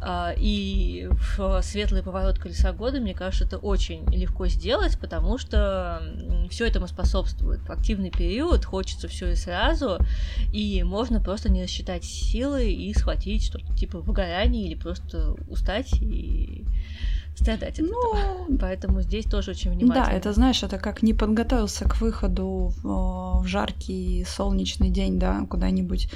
А, 0.00 0.34
и 0.36 1.08
в 1.10 1.62
светлый 1.62 2.02
поворот 2.02 2.38
колеса 2.38 2.72
года, 2.72 3.00
мне 3.00 3.14
кажется, 3.14 3.44
это 3.44 3.58
очень 3.58 4.04
легко 4.10 4.46
сделать, 4.46 4.98
потому 4.98 5.38
что 5.38 6.02
все 6.50 6.66
этому 6.66 6.86
способствует. 6.86 7.60
В 7.60 7.70
активный 7.70 8.10
период 8.10 8.64
хочется 8.64 9.08
все 9.08 9.32
и 9.32 9.34
сразу, 9.34 9.98
и 10.52 10.82
можно 10.82 11.20
просто 11.20 11.50
не 11.50 11.62
рассчитать 11.62 12.04
силы 12.04 12.70
и 12.70 12.92
схватить 12.94 13.44
что-то 13.44 13.74
типа 13.74 14.00
выгорание 14.00 14.66
или 14.66 14.74
просто 14.74 15.34
устать 15.48 15.92
и 16.00 16.64
страдать 17.36 17.78
ну. 17.78 18.56
Поэтому 18.58 19.02
здесь 19.02 19.24
тоже 19.24 19.52
очень 19.52 19.70
внимательно. 19.70 20.06
Да, 20.06 20.12
это, 20.12 20.32
знаешь, 20.32 20.62
это 20.62 20.78
как 20.78 21.02
не 21.02 21.14
подготовился 21.14 21.84
к 21.88 22.00
выходу 22.00 22.72
в, 22.82 23.42
в 23.42 23.46
жаркий 23.46 24.24
солнечный 24.24 24.90
день, 24.90 25.18
да, 25.18 25.46
куда-нибудь 25.48 26.10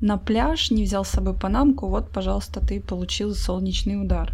на 0.00 0.16
пляж, 0.16 0.70
не 0.70 0.84
взял 0.84 1.04
с 1.04 1.10
собой 1.10 1.34
панамку, 1.34 1.88
вот, 1.88 2.10
пожалуйста, 2.10 2.60
ты 2.60 2.80
получил 2.80 3.34
солнечный 3.34 4.00
удар. 4.00 4.32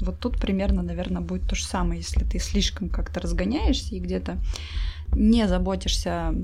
Вот 0.00 0.18
тут 0.18 0.40
примерно, 0.40 0.82
наверное, 0.82 1.22
будет 1.22 1.48
то 1.48 1.54
же 1.54 1.64
самое, 1.64 2.00
если 2.00 2.24
ты 2.24 2.38
слишком 2.38 2.88
как-то 2.88 3.20
разгоняешься 3.20 3.94
и 3.94 4.00
где-то 4.00 4.38
не 5.14 5.46
заботишься 5.46 6.34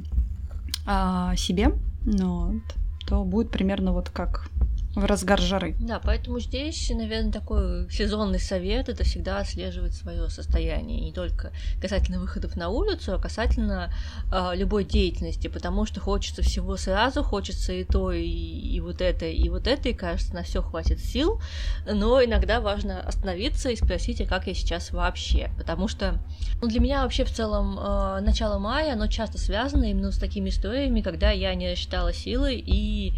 о 0.86 1.34
себе, 1.36 1.72
ну, 2.04 2.60
то 3.06 3.24
будет 3.24 3.50
примерно 3.50 3.92
вот 3.92 4.10
как 4.10 4.50
в 4.98 5.04
разгар 5.04 5.40
жары. 5.40 5.74
Да, 5.78 6.00
поэтому 6.02 6.40
здесь, 6.40 6.90
наверное, 6.90 7.32
такой 7.32 7.90
сезонный 7.90 8.40
совет 8.40 8.88
это 8.88 9.04
всегда 9.04 9.38
отслеживать 9.38 9.94
свое 9.94 10.28
состояние, 10.28 11.00
не 11.00 11.12
только 11.12 11.52
касательно 11.80 12.20
выходов 12.20 12.56
на 12.56 12.68
улицу, 12.68 13.14
а 13.14 13.18
касательно 13.18 13.92
э, 14.32 14.50
любой 14.54 14.84
деятельности, 14.84 15.48
потому 15.48 15.86
что 15.86 16.00
хочется 16.00 16.42
всего 16.42 16.76
сразу, 16.76 17.22
хочется 17.22 17.72
и 17.72 17.84
то, 17.84 18.12
и, 18.12 18.24
и 18.24 18.80
вот 18.80 19.00
это, 19.00 19.26
и 19.26 19.48
вот 19.48 19.66
это, 19.66 19.88
и 19.88 19.94
кажется, 19.94 20.34
на 20.34 20.42
все 20.42 20.62
хватит 20.62 21.00
сил, 21.00 21.40
но 21.86 22.22
иногда 22.22 22.60
важно 22.60 23.00
остановиться 23.00 23.70
и 23.70 23.76
спросить, 23.76 24.20
а 24.20 24.26
как 24.26 24.46
я 24.46 24.54
сейчас 24.54 24.90
вообще, 24.90 25.50
потому 25.56 25.88
что 25.88 26.18
ну, 26.60 26.68
для 26.68 26.80
меня 26.80 27.02
вообще 27.02 27.24
в 27.24 27.30
целом 27.30 27.78
э, 27.78 28.20
начало 28.20 28.58
мая, 28.58 28.94
оно 28.94 29.06
часто 29.06 29.38
связано 29.38 29.84
именно 29.84 30.10
с 30.10 30.18
такими 30.18 30.50
историями, 30.50 31.00
когда 31.00 31.30
я 31.30 31.54
не 31.54 31.70
рассчитала 31.70 32.12
силы 32.12 32.54
и 32.54 33.12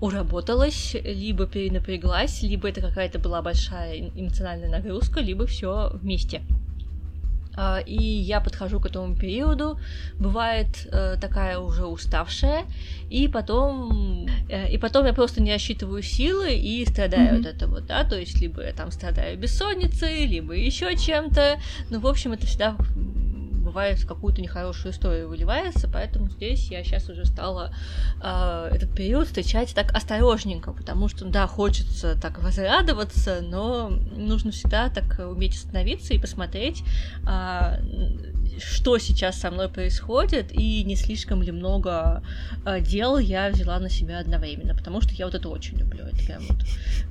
уработалась, 0.00 0.94
либо 1.26 1.46
перенапряглась, 1.46 2.42
либо 2.42 2.68
это 2.68 2.80
какая-то 2.80 3.18
была 3.18 3.42
большая 3.42 4.10
эмоциональная 4.14 4.68
нагрузка, 4.68 5.20
либо 5.20 5.46
все 5.46 5.90
вместе. 5.94 6.42
А, 7.58 7.80
и 7.80 7.96
я 7.96 8.40
подхожу 8.40 8.80
к 8.80 8.86
этому 8.86 9.16
периоду, 9.16 9.80
бывает 10.20 10.86
э, 10.92 11.16
такая 11.20 11.58
уже 11.58 11.86
уставшая, 11.86 12.64
и 13.10 13.28
потом, 13.28 14.28
э, 14.48 14.70
и 14.70 14.78
потом 14.78 15.06
я 15.06 15.14
просто 15.14 15.42
не 15.42 15.52
рассчитываю 15.52 16.02
силы 16.02 16.54
и 16.54 16.84
страдаю 16.84 17.34
mm-hmm. 17.34 17.40
от 17.40 17.46
этого, 17.46 17.80
да, 17.80 18.04
то 18.04 18.18
есть 18.18 18.40
либо 18.42 18.62
я 18.62 18.72
там 18.72 18.90
страдаю 18.90 19.38
бессонницей, 19.38 20.26
либо 20.26 20.52
еще 20.52 20.96
чем-то, 20.96 21.58
ну, 21.90 21.98
в 21.98 22.06
общем, 22.06 22.32
это 22.32 22.46
всегда 22.46 22.76
бывает 23.66 24.04
какую-то 24.04 24.40
нехорошую 24.40 24.92
историю 24.92 25.28
выливается, 25.28 25.88
поэтому 25.92 26.30
здесь 26.30 26.70
я 26.70 26.82
сейчас 26.84 27.08
уже 27.08 27.24
стала 27.24 27.74
э, 28.22 28.70
этот 28.72 28.94
период 28.94 29.26
встречать 29.26 29.74
так 29.74 29.92
осторожненько, 29.94 30.72
потому 30.72 31.08
что, 31.08 31.24
да, 31.24 31.46
хочется 31.46 32.18
так 32.20 32.42
возрадоваться, 32.42 33.40
но 33.42 33.88
нужно 33.88 34.52
всегда 34.52 34.88
так 34.88 35.18
уметь 35.18 35.56
остановиться 35.56 36.14
и 36.14 36.18
посмотреть, 36.18 36.82
э, 37.28 37.78
что 38.58 38.98
сейчас 38.98 39.38
со 39.38 39.50
мной 39.50 39.68
происходит, 39.68 40.52
и 40.52 40.84
не 40.84 40.96
слишком 40.96 41.42
ли 41.42 41.52
много 41.52 42.22
э, 42.64 42.80
дел 42.80 43.18
я 43.18 43.50
взяла 43.50 43.78
на 43.80 43.90
себя 43.90 44.20
одновременно, 44.20 44.74
потому 44.74 45.00
что 45.00 45.12
я 45.14 45.26
вот 45.26 45.34
это 45.34 45.48
очень 45.48 45.76
люблю, 45.76 46.04
это 46.04 46.24
прям 46.24 46.42
вот 46.48 46.58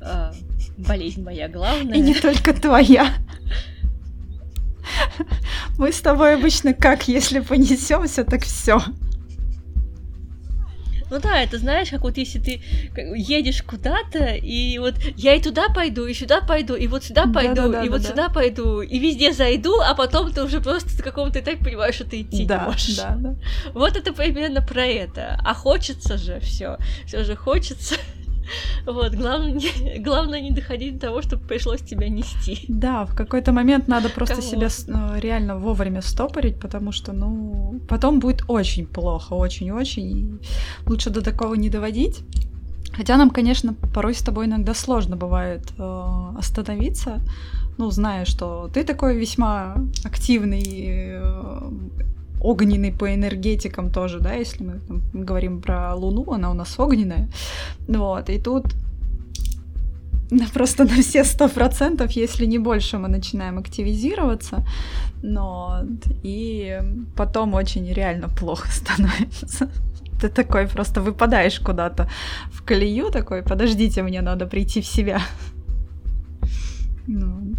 э, 0.01 0.31
болезнь 0.77 1.21
моя 1.21 1.49
главная. 1.49 1.97
И 1.97 2.01
не 2.01 2.15
только 2.15 2.53
твоя. 2.53 3.13
Мы 5.77 5.91
с 5.91 6.01
тобой 6.01 6.35
обычно 6.35 6.73
как, 6.73 7.07
если 7.07 7.39
понесемся, 7.39 8.23
так 8.23 8.43
все. 8.43 8.81
Ну 11.11 11.19
да, 11.19 11.41
это 11.41 11.59
знаешь, 11.59 11.89
как 11.91 12.01
вот 12.01 12.17
если 12.17 12.39
ты 12.39 12.61
едешь 13.15 13.61
куда-то, 13.61 14.35
и 14.35 14.77
вот 14.79 14.95
я 15.15 15.35
и 15.35 15.41
туда 15.41 15.69
пойду, 15.69 16.05
и 16.05 16.13
сюда 16.13 16.41
пойду, 16.41 16.75
и 16.75 16.87
вот 16.87 17.03
сюда 17.03 17.27
пойду, 17.27 17.55
да, 17.55 17.67
да, 17.67 17.83
и 17.83 17.85
да, 17.85 17.91
вот 17.91 18.01
да. 18.01 18.09
сюда 18.09 18.29
пойду, 18.29 18.81
и 18.81 18.99
везде 18.99 19.31
зайду, 19.31 19.79
а 19.81 19.93
потом 19.93 20.31
ты 20.31 20.43
уже 20.43 20.61
просто 20.61 20.89
в 20.89 21.03
каком-то 21.03 21.39
этапе 21.39 21.63
понимаешь, 21.63 21.95
что 21.95 22.05
ты 22.05 22.21
идти 22.21 22.45
да, 22.45 22.57
не 22.57 22.65
можешь. 22.65 22.97
Да, 22.97 23.15
да. 23.17 23.35
Вот 23.73 23.95
это 23.95 24.13
примерно 24.13 24.61
про 24.61 24.85
это. 24.85 25.39
А 25.43 25.53
хочется 25.53 26.17
же 26.17 26.39
все, 26.39 26.77
все 27.05 27.23
же 27.23 27.35
хочется. 27.35 27.95
Вот, 28.85 29.13
главное 29.13 29.59
главное 29.99 30.41
не 30.41 30.51
доходить 30.51 30.95
до 30.95 31.07
того, 31.07 31.21
чтобы 31.21 31.47
пришлось 31.47 31.81
тебя 31.81 32.09
нести. 32.09 32.65
Да, 32.67 33.05
в 33.05 33.15
какой-то 33.15 33.51
момент 33.51 33.87
надо 33.87 34.09
просто 34.09 34.35
Кому? 34.35 34.47
себя 34.47 34.67
ну, 34.87 35.19
реально 35.19 35.57
вовремя 35.57 36.01
стопорить, 36.01 36.59
потому 36.59 36.91
что, 36.91 37.13
ну, 37.13 37.79
потом 37.87 38.19
будет 38.19 38.43
очень 38.47 38.85
плохо, 38.85 39.33
очень-очень. 39.33 40.39
Лучше 40.85 41.09
до 41.09 41.21
такого 41.21 41.55
не 41.55 41.69
доводить. 41.69 42.21
Хотя 42.93 43.17
нам, 43.17 43.29
конечно, 43.29 43.73
порой 43.93 44.13
с 44.13 44.21
тобой 44.21 44.45
иногда 44.45 44.73
сложно 44.73 45.17
бывает 45.17 45.73
э, 45.77 46.33
остановиться, 46.37 47.21
ну, 47.77 47.91
зная, 47.91 48.23
что 48.23 48.69
ты 48.73 48.85
такой 48.85 49.17
весьма 49.17 49.75
активный, 50.05 51.19
э, 51.19 51.71
огненный 52.45 52.91
по 52.91 53.13
энергетикам 53.13 53.91
тоже, 53.91 54.19
да, 54.19 54.33
если 54.33 54.63
мы 54.63 54.79
там, 54.87 55.01
говорим 55.13 55.61
про 55.61 55.95
Луну, 55.95 56.31
она 56.31 56.51
у 56.51 56.53
нас 56.53 56.79
огненная. 56.79 57.27
Вот, 57.87 58.29
и 58.29 58.39
тут 58.39 58.65
просто 60.53 60.83
на 60.83 61.01
все 61.01 61.23
сто 61.23 61.49
процентов, 61.49 62.11
если 62.11 62.45
не 62.45 62.59
больше, 62.59 62.97
мы 62.97 63.07
начинаем 63.07 63.57
активизироваться, 63.57 64.65
но 65.23 65.81
и 66.23 66.79
потом 67.15 67.53
очень 67.53 67.93
реально 67.93 68.29
плохо 68.29 68.67
становится. 68.71 69.69
Ты 70.21 70.29
такой 70.29 70.67
просто 70.67 71.01
выпадаешь 71.01 71.59
куда-то 71.59 72.09
в 72.51 72.63
колею 72.63 73.11
такой, 73.11 73.43
подождите, 73.43 74.03
мне 74.03 74.21
надо 74.21 74.45
прийти 74.45 74.81
в 74.81 74.85
себя. 74.85 75.21
Ну, 77.07 77.53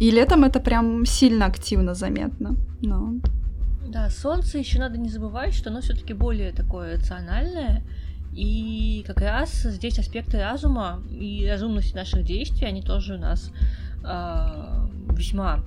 и 0.00 0.10
летом 0.10 0.44
это 0.44 0.60
прям 0.60 1.06
сильно 1.06 1.46
активно 1.46 1.94
заметно. 1.94 2.56
Но... 2.80 3.14
Да, 3.88 4.10
солнце 4.10 4.58
еще 4.58 4.78
надо 4.78 4.98
не 4.98 5.08
забывать, 5.08 5.54
что 5.54 5.70
оно 5.70 5.80
все-таки 5.80 6.14
более 6.14 6.52
такое 6.52 6.96
рациональное. 6.96 7.82
И 8.32 9.04
как 9.06 9.20
раз 9.20 9.62
здесь 9.62 9.98
аспекты 9.98 10.40
разума 10.40 11.00
и 11.10 11.46
разумности 11.48 11.94
наших 11.94 12.24
действий, 12.24 12.66
они 12.66 12.82
тоже 12.82 13.14
у 13.14 13.18
нас 13.18 13.52
э, 14.02 14.86
весьма 15.16 15.60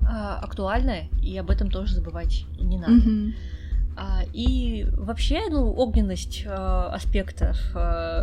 а, 0.00 0.40
актуальное, 0.40 1.08
и 1.22 1.36
об 1.36 1.50
этом 1.50 1.70
тоже 1.70 1.94
забывать 1.94 2.46
не 2.58 2.78
надо. 2.78 2.94
Mm-hmm. 2.94 3.34
А, 4.00 4.22
и 4.32 4.86
вообще, 4.96 5.48
ну, 5.50 5.72
огненность 5.72 6.44
э, 6.46 6.48
аспектов 6.48 7.56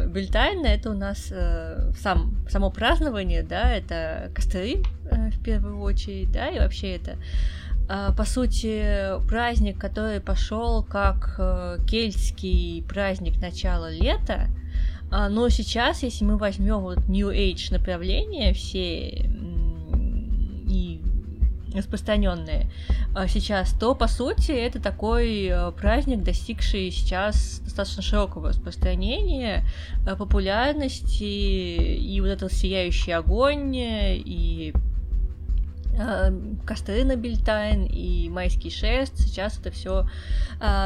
Бельтайна 0.08 0.68
это 0.68 0.90
у 0.92 0.94
нас 0.94 1.28
э, 1.32 1.92
сам, 2.00 2.34
само 2.50 2.72
празднование, 2.72 3.44
да, 3.44 3.74
это 3.74 4.32
костры 4.34 4.84
э, 5.12 5.30
в 5.32 5.44
первую 5.44 5.82
очередь, 5.82 6.32
да, 6.32 6.48
и 6.48 6.60
вообще 6.60 6.96
это 6.96 7.18
по 8.18 8.24
сути 8.24 9.20
праздник, 9.28 9.78
который 9.78 10.20
пошел 10.22 10.82
как 10.82 11.36
э, 11.38 11.78
кельтский 11.86 12.84
праздник 12.88 13.40
начала 13.42 13.92
лета, 13.92 14.48
но 15.12 15.50
сейчас, 15.50 16.02
если 16.02 16.24
мы 16.24 16.38
возьмем 16.38 16.80
вот 16.80 17.08
New 17.10 17.30
Age 17.30 17.72
направление 17.72 18.54
все 18.54 19.10
и 20.68 21.02
распространенные 21.80 22.70
а, 23.16 23.28
сейчас, 23.28 23.72
то 23.74 23.96
по 23.96 24.08
сути 24.08 24.52
это 24.52 24.82
такой 24.82 25.46
э, 25.46 25.72
праздник, 25.72 26.24
достигший 26.24 26.92
сейчас 26.92 27.60
достаточно 27.64 28.02
широкого 28.02 28.50
распространения, 28.50 29.64
э, 30.06 30.16
популярности 30.16 31.24
и 31.24 32.20
вот 32.22 32.28
этот 32.28 32.52
сияющий 32.52 33.12
огонь 33.12 33.76
и 33.76 34.74
э, 35.98 36.32
костры 36.66 37.04
на 37.04 37.16
Бельтайн 37.16 37.86
и 37.86 38.30
майский 38.30 38.70
шест, 38.70 39.18
сейчас 39.18 39.60
это 39.60 39.72
все, 39.72 40.08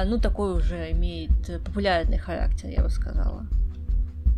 ну, 0.05 0.19
такой 0.19 0.55
уже 0.57 0.91
имеет 0.91 1.31
популярный 1.63 2.17
характер, 2.17 2.69
я 2.69 2.83
бы 2.83 2.89
сказала. 2.89 3.45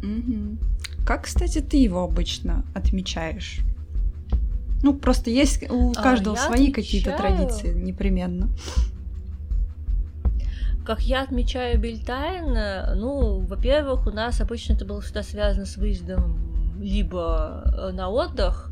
Угу. 0.04 0.58
Как, 1.06 1.24
кстати, 1.24 1.60
ты 1.60 1.78
его 1.78 2.04
обычно 2.04 2.64
отмечаешь? 2.74 3.62
Ну, 4.84 4.94
просто 4.94 5.30
есть 5.30 5.70
у 5.70 5.92
а, 5.92 5.94
каждого 5.94 6.36
а, 6.36 6.40
свои 6.40 6.72
какие-то 6.72 7.16
традиции 7.16 7.74
непременно. 7.74 8.50
Как 10.86 11.02
я 11.02 11.22
отмечаю 11.22 11.80
Бельтайн, 11.80 13.00
ну, 13.00 13.40
во-первых, 13.40 14.08
у 14.08 14.12
нас 14.12 14.42
обычно 14.42 14.74
это 14.74 14.84
было 14.84 15.02
всегда 15.02 15.22
связано 15.22 15.66
с 15.66 15.78
выездом 15.78 16.52
либо 16.82 17.64
э, 17.66 17.92
на 17.92 18.10
отдых, 18.10 18.72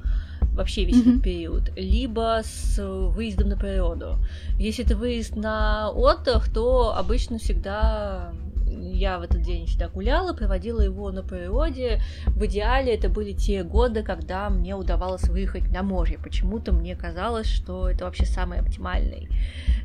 вообще 0.54 0.84
весь 0.84 0.98
mm-hmm. 0.98 1.10
этот 1.12 1.24
период, 1.24 1.72
либо 1.78 2.42
с 2.44 2.84
выездом 2.84 3.50
на 3.50 3.58
природу. 3.58 4.18
Если 4.58 4.84
это 4.84 4.96
выезд 4.96 5.36
на 5.36 5.90
отдых, 5.92 6.52
то 6.52 6.96
обычно 6.98 7.38
всегда 7.38 8.34
я 8.70 9.20
в 9.20 9.24
этот 9.24 9.42
день 9.42 9.66
всегда 9.66 9.90
гуляла, 9.90 10.34
проводила 10.34 10.82
его 10.82 11.12
на 11.12 11.24
природе. 11.24 12.02
В 12.28 12.46
идеале 12.46 12.96
это 12.96 13.10
были 13.10 13.34
те 13.34 13.64
годы, 13.64 14.04
когда 14.04 14.50
мне 14.50 14.76
удавалось 14.76 15.24
выехать 15.24 15.72
на 15.72 15.84
море. 15.84 16.20
Почему-то 16.22 16.72
мне 16.72 16.96
казалось, 16.96 17.48
что 17.48 17.90
это 17.90 18.06
вообще 18.06 18.26
самый 18.26 18.60
оптимальный 18.60 19.30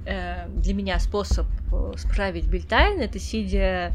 э, 0.06 0.48
для 0.48 0.74
меня 0.74 0.98
способ 0.98 1.46
э, 1.72 1.92
справить 1.96 2.48
бельтайн. 2.48 3.00
Это 3.00 3.18
сидя 3.18 3.94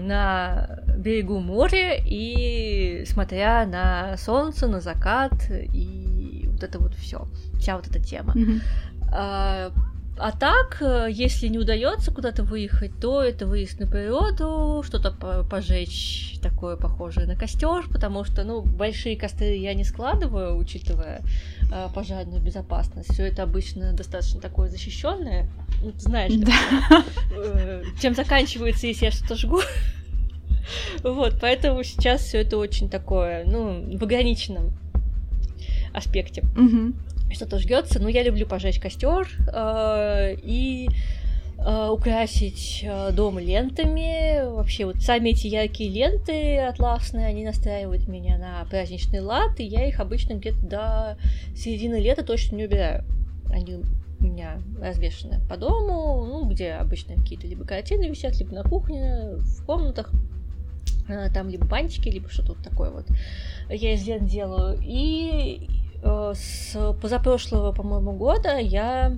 на 0.00 0.80
берегу 0.98 1.40
моря 1.40 1.96
и 1.96 3.04
смотря 3.06 3.66
на 3.66 4.16
солнце, 4.16 4.66
на 4.66 4.80
закат 4.80 5.50
и 5.50 6.48
вот 6.52 6.62
это 6.62 6.78
вот 6.78 6.94
все, 6.94 7.26
вся 7.58 7.76
вот 7.76 7.86
эта 7.88 8.00
тема. 8.00 8.34
Mm-hmm. 8.34 9.72
А 10.18 10.32
так, 10.32 10.78
э, 10.80 11.08
если 11.10 11.48
не 11.48 11.58
удается 11.58 12.10
куда-то 12.10 12.42
выехать, 12.42 12.92
то 13.00 13.22
это 13.22 13.46
выезд 13.46 13.78
на 13.80 13.86
природу, 13.86 14.82
что-то 14.82 15.10
пожечь 15.50 16.38
такое 16.40 16.76
похожее 16.76 17.26
на 17.26 17.36
костер, 17.36 17.86
потому 17.92 18.24
что, 18.24 18.42
ну, 18.44 18.62
большие 18.62 19.16
костры 19.16 19.56
я 19.56 19.74
не 19.74 19.84
складываю, 19.84 20.56
учитывая 20.56 21.20
э, 21.70 21.88
пожарную 21.94 22.40
безопасность. 22.40 23.12
Все 23.12 23.26
это 23.26 23.42
обычно 23.42 23.92
достаточно 23.92 24.40
такое 24.40 24.70
защищенное. 24.70 25.50
Ну, 25.82 25.92
ты 25.92 26.00
знаешь, 26.00 26.32
да. 26.34 27.04
э, 27.36 27.82
чем 28.00 28.14
заканчивается, 28.14 28.86
если 28.86 29.06
я 29.06 29.10
что-то 29.10 29.34
жгу. 29.36 29.60
Вот, 31.04 31.36
поэтому 31.40 31.84
сейчас 31.84 32.22
все 32.22 32.38
это 32.38 32.56
очень 32.56 32.88
такое, 32.88 33.44
ну, 33.44 33.96
в 33.96 34.02
ограниченном 34.02 34.72
аспекте. 35.92 36.42
Угу 36.56 36.94
что-то 37.30 37.58
жгется. 37.58 38.00
Но 38.00 38.08
я 38.08 38.22
люблю 38.22 38.46
пожечь 38.46 38.80
костер 38.80 39.28
э, 39.52 40.36
и 40.42 40.88
э, 41.58 41.88
украсить 41.88 42.84
э, 42.84 43.10
дом 43.12 43.38
лентами. 43.38 44.44
Вообще, 44.54 44.86
вот 44.86 44.96
сами 45.02 45.30
эти 45.30 45.46
яркие 45.46 45.90
ленты 45.90 46.58
атласные, 46.58 47.26
они 47.26 47.44
настраивают 47.44 48.08
меня 48.08 48.38
на 48.38 48.64
праздничный 48.68 49.20
лад, 49.20 49.58
и 49.58 49.64
я 49.64 49.86
их 49.88 50.00
обычно 50.00 50.34
где-то 50.34 50.66
до 50.66 51.18
середины 51.56 51.96
лета 51.96 52.24
точно 52.24 52.56
не 52.56 52.64
убираю. 52.64 53.04
Они 53.50 53.76
у 54.18 54.24
меня 54.24 54.58
развешаны 54.80 55.40
по 55.48 55.56
дому, 55.56 56.24
ну, 56.24 56.48
где 56.48 56.72
обычно 56.72 57.16
какие-то 57.16 57.46
либо 57.46 57.64
картины 57.64 58.08
висят, 58.08 58.38
либо 58.38 58.54
на 58.54 58.62
кухне, 58.62 59.34
в 59.36 59.64
комнатах. 59.64 60.10
Там 61.32 61.48
либо 61.48 61.64
бантики, 61.66 62.08
либо 62.08 62.28
что-то 62.28 62.54
вот 62.54 62.64
такое 62.64 62.90
вот. 62.90 63.06
Я 63.68 63.94
из 63.94 64.04
лент 64.04 64.28
делаю. 64.28 64.76
И 64.82 65.68
с 66.02 66.94
позапрошлого, 67.00 67.72
по-моему, 67.72 68.12
года 68.12 68.58
я 68.58 69.16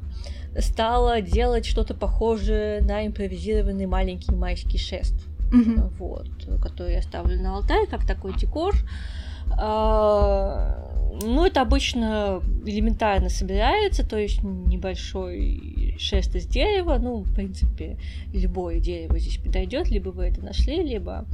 стала 0.58 1.20
делать 1.20 1.66
что-то 1.66 1.94
похожее 1.94 2.80
на 2.80 3.06
импровизированный 3.06 3.86
маленький 3.86 4.32
майский 4.32 4.78
шест. 4.78 5.14
Mm-hmm. 5.52 5.92
Вот, 5.98 6.28
который 6.62 6.94
я 6.94 7.02
ставлю 7.02 7.40
на 7.40 7.56
алтарь, 7.56 7.86
как 7.86 8.06
такой 8.06 8.34
декор. 8.36 8.74
А, 9.56 10.88
ну, 11.22 11.46
это 11.46 11.62
обычно 11.62 12.42
элементарно 12.64 13.28
собирается, 13.28 14.06
то 14.06 14.18
есть 14.18 14.42
небольшой 14.42 15.96
шест 15.98 16.34
из 16.36 16.46
дерева. 16.46 16.98
Ну, 16.98 17.22
в 17.22 17.34
принципе, 17.34 17.98
любое 18.32 18.78
дерево 18.78 19.18
здесь 19.18 19.38
подойдет, 19.38 19.88
либо 19.90 20.10
вы 20.10 20.26
это 20.26 20.42
нашли, 20.42 20.82
либо 20.82 21.24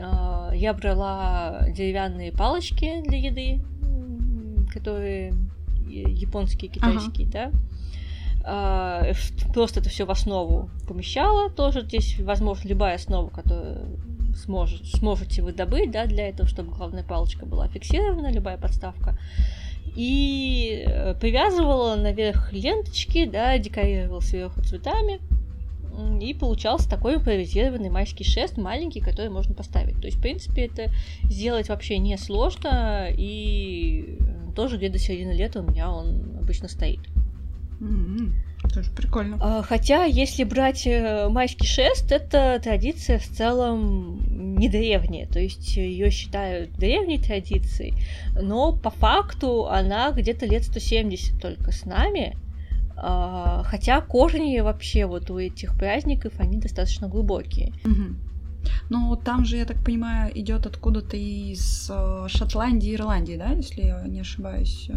а, 0.00 0.50
я 0.54 0.72
брала 0.74 1.66
деревянные 1.70 2.32
палочки 2.32 3.02
для 3.06 3.18
еды, 3.18 3.62
которые 4.74 5.34
японские, 5.86 6.70
китайские, 6.70 7.28
ага. 7.28 7.50
да. 7.52 7.58
А, 8.46 9.12
просто 9.54 9.80
это 9.80 9.88
все 9.88 10.04
в 10.04 10.10
основу 10.10 10.68
помещала. 10.86 11.50
Тоже 11.50 11.82
здесь, 11.82 12.18
возможно, 12.20 12.68
любая 12.68 12.96
основа, 12.96 13.30
которую 13.30 13.98
сможет, 14.36 14.86
сможете 14.86 15.42
вы 15.42 15.52
добыть, 15.52 15.90
да, 15.90 16.06
для 16.06 16.28
этого, 16.28 16.48
чтобы 16.48 16.72
главная 16.72 17.04
палочка 17.04 17.46
была 17.46 17.68
фиксирована, 17.68 18.30
любая 18.30 18.58
подставка. 18.58 19.18
И 19.96 20.84
э, 20.86 21.14
привязывала 21.14 21.94
наверх 21.94 22.52
ленточки, 22.52 23.26
да, 23.26 23.56
декорировала 23.58 24.20
сверху 24.20 24.60
цветами. 24.62 25.20
И 26.20 26.34
получался 26.34 26.90
такой 26.90 27.14
импровизированный 27.14 27.88
майский 27.88 28.24
шест, 28.24 28.56
маленький, 28.56 29.00
который 29.00 29.30
можно 29.30 29.54
поставить. 29.54 30.00
То 30.00 30.06
есть, 30.06 30.18
в 30.18 30.20
принципе, 30.20 30.66
это 30.66 30.90
сделать 31.30 31.68
вообще 31.68 31.98
не 31.98 32.18
сложно, 32.18 33.06
и 33.10 34.18
тоже 34.54 34.76
где-то 34.76 34.98
середины 34.98 35.32
лета 35.32 35.60
у 35.60 35.70
меня 35.70 35.90
он 35.90 36.38
обычно 36.40 36.68
стоит. 36.68 37.00
Mm-hmm. 37.80 38.32
Тоже 38.72 38.90
прикольно. 38.92 39.38
А, 39.40 39.62
хотя, 39.62 40.04
если 40.04 40.44
брать 40.44 40.86
э, 40.86 41.28
майский 41.28 41.66
шест, 41.66 42.10
это 42.10 42.58
традиция 42.62 43.18
в 43.18 43.26
целом 43.28 44.56
не 44.56 44.68
древняя, 44.68 45.26
то 45.26 45.38
есть 45.38 45.76
ее 45.76 46.10
считают 46.10 46.72
древней 46.72 47.18
традицией, 47.18 47.94
но 48.40 48.72
по 48.72 48.90
факту 48.90 49.66
она 49.66 50.12
где-то 50.12 50.46
лет 50.46 50.64
170 50.64 51.40
только 51.40 51.72
с 51.72 51.84
нами, 51.84 52.36
а, 52.96 53.62
хотя 53.64 54.00
корни 54.00 54.60
вообще 54.60 55.06
вот 55.06 55.30
у 55.30 55.38
этих 55.38 55.76
праздников, 55.76 56.32
они 56.38 56.58
достаточно 56.58 57.08
глубокие. 57.08 57.72
Угу. 57.84 58.33
Ну, 58.90 59.16
там 59.16 59.44
же, 59.44 59.56
я 59.56 59.64
так 59.64 59.82
понимаю, 59.82 60.30
идет 60.38 60.66
откуда-то 60.66 61.16
из 61.16 61.90
э, 61.90 62.26
Шотландии 62.28 62.90
и 62.90 62.94
Ирландии, 62.94 63.36
да, 63.36 63.52
если 63.52 63.82
я 63.82 64.02
не 64.06 64.20
ошибаюсь. 64.20 64.88
Э, 64.90 64.94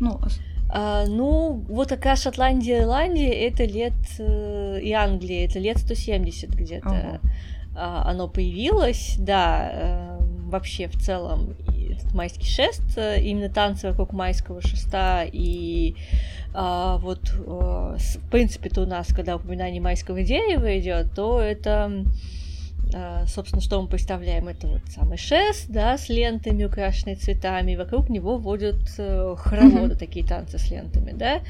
ну, 0.00 0.20
а, 0.68 1.06
ну, 1.06 1.64
вот 1.68 1.88
такая 1.88 2.16
Шотландия 2.16 2.80
и 2.80 2.82
Ирландия 2.82 3.32
это 3.32 3.64
лет 3.64 3.94
э, 4.18 4.80
и 4.82 4.92
Англия, 4.92 5.46
это 5.46 5.58
лет 5.58 5.78
170 5.78 6.50
где-то. 6.50 6.88
Ага. 6.88 7.20
А, 7.78 8.10
оно 8.10 8.26
появилось, 8.26 9.16
да, 9.18 10.18
вообще 10.46 10.88
в 10.88 10.96
целом 10.98 11.54
этот 11.68 12.14
майский 12.14 12.46
шест, 12.46 12.82
именно 12.96 13.50
танцы 13.50 13.88
вокруг 13.88 14.12
майского 14.12 14.62
шеста 14.62 15.24
и 15.30 15.94
а, 16.54 16.96
вот 16.98 17.28
в 17.28 18.30
принципе-то 18.30 18.82
у 18.82 18.86
нас, 18.86 19.08
когда 19.08 19.36
упоминание 19.36 19.80
майского 19.80 20.22
дерева 20.22 20.78
идет, 20.78 21.14
то 21.14 21.38
это 21.38 22.06
собственно, 23.26 23.60
что 23.60 23.80
мы 23.82 23.88
представляем? 23.88 24.48
Это 24.48 24.66
вот 24.66 24.82
самый 24.88 25.18
шест, 25.18 25.66
да, 25.68 25.98
с 25.98 26.08
лентами, 26.08 26.64
украшенными 26.64 27.16
цветами, 27.16 27.72
и 27.72 27.76
вокруг 27.76 28.08
него 28.08 28.38
водят 28.38 28.76
э, 28.98 29.34
хороводы, 29.36 29.94
mm-hmm. 29.94 29.98
такие 29.98 30.24
танцы 30.26 30.58
с 30.58 30.70
лентами, 30.70 31.12
да. 31.12 31.40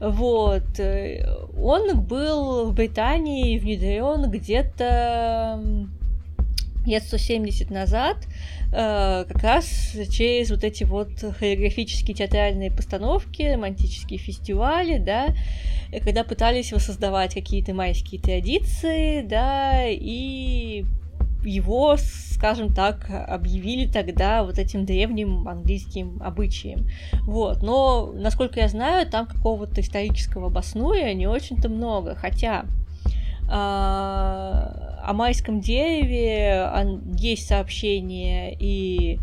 Вот. 0.00 0.78
Э, 0.78 1.24
он 1.56 2.00
был 2.00 2.70
в 2.70 2.74
Британии 2.74 3.58
внедрен 3.58 4.30
где-то 4.30 5.60
лет 6.86 7.02
170 7.02 7.70
назад, 7.70 8.16
как 8.70 9.42
раз 9.42 9.66
через 10.10 10.50
вот 10.50 10.62
эти 10.62 10.84
вот 10.84 11.10
хореографические 11.20 12.14
театральные 12.14 12.70
постановки, 12.70 13.42
романтические 13.42 14.18
фестивали, 14.18 14.98
да, 14.98 15.34
когда 16.04 16.22
пытались 16.22 16.72
воссоздавать 16.72 17.34
какие-то 17.34 17.74
майские 17.74 18.20
традиции, 18.20 19.22
да, 19.22 19.86
и 19.88 20.84
его, 21.44 21.96
скажем 21.98 22.72
так, 22.74 23.10
объявили 23.10 23.90
тогда 23.90 24.44
вот 24.44 24.58
этим 24.58 24.84
древним 24.84 25.48
английским 25.48 26.20
обычаем. 26.22 26.86
Вот. 27.22 27.62
Но, 27.62 28.12
насколько 28.14 28.60
я 28.60 28.68
знаю, 28.68 29.06
там 29.06 29.26
какого-то 29.26 29.80
исторического 29.80 30.48
обоснуя 30.48 31.12
не 31.14 31.26
очень-то 31.26 31.68
много. 31.68 32.14
Хотя 32.14 32.66
а, 33.48 34.89
о 35.02 35.12
майском 35.12 35.60
дереве 35.60 36.68
есть 37.18 37.46
сообщения 37.46 38.54
и 38.58 39.18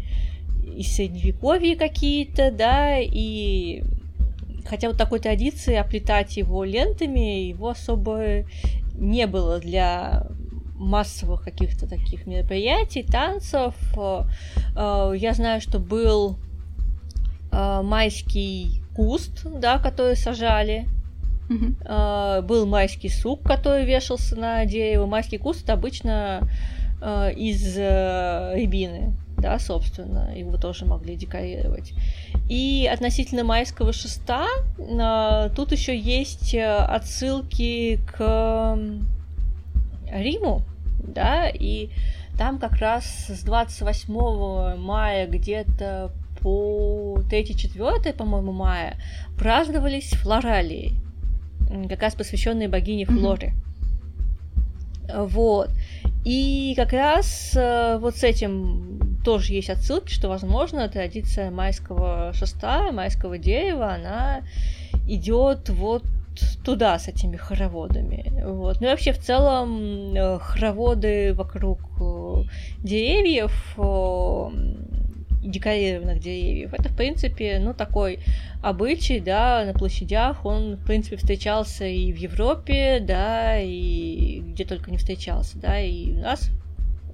из 0.76 0.96
средневековья 0.96 1.76
какие-то, 1.76 2.52
да, 2.52 2.98
и 3.00 3.84
хотя 4.66 4.90
вот 4.90 4.98
такой 4.98 5.20
традиции 5.20 5.76
оплетать 5.76 6.38
его 6.38 6.64
лентами, 6.64 7.48
его 7.48 7.70
особо 7.70 8.44
не 8.96 9.26
было 9.28 9.60
для 9.60 10.28
массовых 10.76 11.44
каких-то 11.44 11.88
таких 11.88 12.28
мероприятий, 12.28 13.04
танцев. 13.04 13.76
Э, 13.98 14.24
э, 14.76 15.14
я 15.18 15.34
знаю, 15.34 15.62
что 15.62 15.80
был 15.80 16.38
э, 17.52 17.82
майский 17.84 18.82
куст, 18.96 19.46
да, 19.46 19.80
который 19.80 20.16
сажали. 20.16 20.88
Mm-hmm. 21.50 22.42
Был 22.44 22.66
майский 22.66 23.10
сук, 23.10 23.44
который 23.44 23.86
вешался 23.86 24.36
на 24.36 24.66
дерево. 24.66 25.06
Майский 25.06 25.38
куст 25.38 25.70
обычно 25.70 26.48
из 27.02 27.78
рябины, 27.78 29.14
да, 29.38 29.60
собственно, 29.60 30.36
его 30.36 30.58
тоже 30.58 30.86
могли 30.86 31.16
декорировать. 31.16 31.94
И 32.50 32.90
относительно 32.92 33.44
майского 33.44 33.94
шеста, 33.94 34.48
тут 35.56 35.72
еще 35.72 35.98
есть 35.98 36.56
отсылки 36.56 38.00
к 38.08 38.78
Риму, 40.12 40.64
да, 41.00 41.50
и 41.50 41.90
там 42.38 42.58
как 42.60 42.78
раз 42.78 43.06
с 43.28 43.44
28 43.44 44.78
мая 44.78 45.28
где-то 45.28 46.12
по 46.42 47.20
3-4, 47.30 48.14
по-моему, 48.14 48.54
мая 48.54 48.96
праздновались 49.38 50.12
флоралии, 50.12 50.94
как 51.90 52.02
раз 52.02 52.16
посвященные 52.16 52.68
богине 52.68 53.06
Флоре. 53.06 53.54
Mm-hmm. 53.54 55.28
Вот. 55.28 55.70
И 56.26 56.74
как 56.76 56.92
раз 56.92 57.56
э, 57.56 57.98
вот 58.00 58.18
с 58.18 58.24
этим 58.24 59.20
тоже 59.24 59.54
есть 59.54 59.70
отсылки, 59.70 60.12
что, 60.12 60.28
возможно, 60.28 60.88
традиция 60.90 61.52
майского 61.52 62.34
шеста, 62.34 62.92
майского 62.92 63.38
дерева, 63.38 63.94
она 63.94 64.42
идет 65.08 65.70
вот 65.70 66.04
туда 66.66 67.00
с 67.00 67.08
этими 67.08 67.38
хороводами. 67.38 68.44
Вот. 68.46 68.82
Ну 68.82 68.88
и 68.88 68.90
вообще 68.90 69.14
в 69.14 69.20
целом 69.20 70.14
э, 70.14 70.40
хороводы 70.40 71.34
вокруг 71.34 71.80
э, 72.02 72.44
деревьев, 72.84 73.78
декорированных 75.50 76.20
деревьев, 76.20 76.74
это, 76.74 76.90
в 76.90 76.96
принципе, 76.96 77.60
ну, 77.60 77.74
такой 77.74 78.20
обычай, 78.62 79.20
да, 79.20 79.64
на 79.66 79.74
площадях, 79.74 80.46
он, 80.46 80.76
в 80.76 80.86
принципе, 80.86 81.18
встречался 81.18 81.86
и 81.86 82.12
в 82.12 82.18
Европе, 82.18 83.00
да, 83.00 83.60
и 83.60 84.40
где 84.40 84.66
только 84.66 84.92
не 84.92 84.98
встречался, 84.98 85.58
да, 85.58 85.80
и 85.80 86.12
у 86.12 86.20
нас 86.20 86.50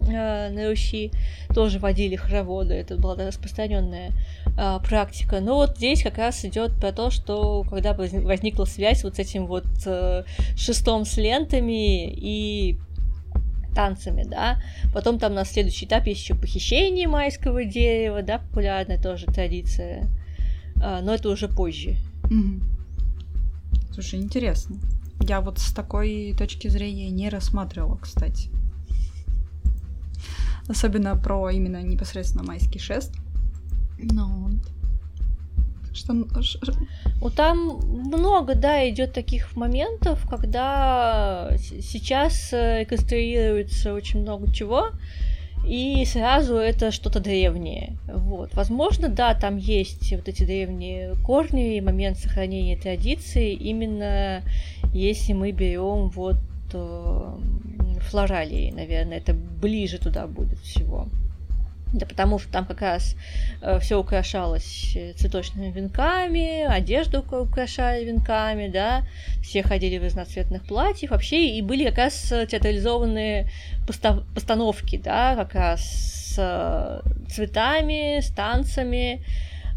э, 0.01 0.49
на 0.49 0.69
Руси 0.69 1.11
тоже 1.53 1.79
водили 1.79 2.15
хороводы, 2.15 2.73
это 2.73 2.97
была 2.97 3.15
распространенная 3.15 4.11
э, 4.57 4.79
практика. 4.83 5.39
Но 5.39 5.55
вот 5.55 5.77
здесь 5.77 6.03
как 6.03 6.17
раз 6.17 6.43
идет 6.45 6.73
про 6.75 6.91
то, 6.91 7.09
что 7.09 7.63
когда 7.69 7.93
возникла 7.93 8.65
связь 8.65 9.03
вот 9.03 9.15
с 9.15 9.19
этим 9.19 9.45
вот 9.45 9.65
э, 9.85 10.23
шестом 10.55 11.05
с 11.05 11.17
лентами 11.17 12.11
и 12.11 12.77
танцами, 13.73 14.23
да. 14.23 14.61
Потом 14.93 15.19
там 15.19 15.33
на 15.33 15.45
следующий 15.45 15.85
этап 15.85 16.07
есть 16.07 16.21
еще 16.21 16.35
похищение 16.35 17.07
майского 17.07 17.65
дерева, 17.65 18.21
да, 18.21 18.39
популярная 18.39 19.01
тоже 19.01 19.25
традиция. 19.27 20.07
А, 20.81 21.01
но 21.01 21.13
это 21.13 21.29
уже 21.29 21.47
позже. 21.47 21.95
Угу. 22.25 23.93
Слушай, 23.93 24.19
интересно. 24.19 24.77
Я 25.21 25.41
вот 25.41 25.59
с 25.59 25.71
такой 25.73 26.35
точки 26.37 26.67
зрения 26.67 27.09
не 27.09 27.29
рассматривала, 27.29 27.97
кстати. 27.97 28.49
Особенно 30.67 31.15
про 31.15 31.49
именно 31.49 31.81
непосредственно 31.81 32.43
майский 32.43 32.79
шест. 32.79 33.13
Ну 33.99 34.47
вот. 34.47 34.72
Что... 35.93 36.13
Ну, 36.13 37.29
там 37.29 37.79
много, 37.87 38.55
да, 38.55 38.89
идет 38.89 39.13
таких 39.13 39.55
моментов, 39.55 40.25
когда 40.29 41.51
сейчас 41.57 42.51
э, 42.51 42.81
реконструируется 42.81 43.93
очень 43.93 44.21
много 44.21 44.51
чего, 44.51 44.89
и 45.67 46.03
сразу 46.05 46.55
это 46.55 46.91
что-то 46.91 47.19
древнее. 47.19 47.97
Вот. 48.07 48.53
Возможно, 48.53 49.07
да, 49.07 49.33
там 49.33 49.57
есть 49.57 50.11
вот 50.13 50.27
эти 50.27 50.43
древние 50.43 51.15
корни 51.23 51.77
и 51.77 51.81
момент 51.81 52.17
сохранения 52.17 52.75
традиции, 52.75 53.53
именно 53.53 54.41
если 54.93 55.33
мы 55.33 55.51
берем 55.51 56.09
вот 56.09 56.37
э, 56.73 57.37
флоралии, 58.01 58.71
наверное, 58.71 59.17
это 59.17 59.33
ближе 59.33 59.99
туда 59.99 60.27
будет 60.27 60.59
всего. 60.59 61.07
Да 61.93 62.07
потому 62.07 62.39
что 62.39 62.51
там 62.51 62.65
как 62.65 62.81
раз 62.81 63.15
э, 63.61 63.79
все 63.79 63.99
украшалось 63.99 64.93
э, 64.95 65.13
цветочными 65.13 65.71
венками, 65.71 66.63
одежду 66.63 67.19
украшали 67.19 68.03
венками, 68.03 68.67
да, 68.67 69.03
все 69.43 69.61
ходили 69.61 69.99
в 69.99 70.03
разноцветных 70.03 70.65
платьях, 70.65 71.11
вообще, 71.11 71.49
и 71.49 71.61
были 71.61 71.85
как 71.89 71.99
раз 71.99 72.33
театрализованные 72.49 73.47
постав- 73.87 74.23
постановки, 74.33 74.97
да, 74.97 75.35
как 75.35 75.53
раз 75.53 75.81
с 75.81 76.35
э, 76.39 77.01
цветами, 77.29 78.21
с 78.21 78.31
танцами, 78.31 79.23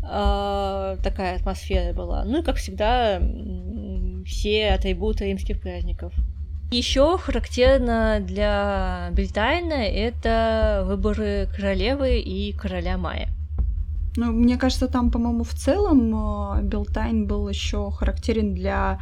э, 0.02 0.96
такая 1.02 1.36
атмосфера 1.36 1.92
была. 1.92 2.24
Ну 2.24 2.40
и, 2.40 2.42
как 2.42 2.56
всегда, 2.56 3.20
все 4.24 4.70
атрибуты 4.70 5.26
римских 5.26 5.60
праздников. 5.60 6.14
Еще 6.70 7.16
характерно 7.18 8.18
для 8.20 9.10
Бритайна 9.12 9.74
это 9.74 10.82
выборы 10.86 11.48
королевы 11.54 12.18
и 12.18 12.52
короля 12.52 12.98
Мая. 12.98 13.28
Ну, 14.16 14.32
мне 14.32 14.56
кажется, 14.56 14.88
там, 14.88 15.10
по-моему, 15.10 15.44
в 15.44 15.52
целом 15.52 16.58
э, 16.58 16.62
Белтайн 16.62 17.26
был 17.26 17.48
еще 17.48 17.90
характерен 17.90 18.54
для, 18.54 18.98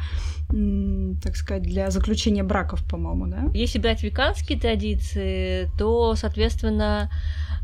так 1.23 1.35
сказать, 1.37 1.63
для 1.63 1.89
заключения 1.89 2.43
браков, 2.43 2.83
по-моему, 2.83 3.27
да? 3.27 3.49
Если 3.53 3.79
брать 3.79 4.03
веканские 4.03 4.59
традиции, 4.59 5.69
то, 5.79 6.15
соответственно, 6.15 7.09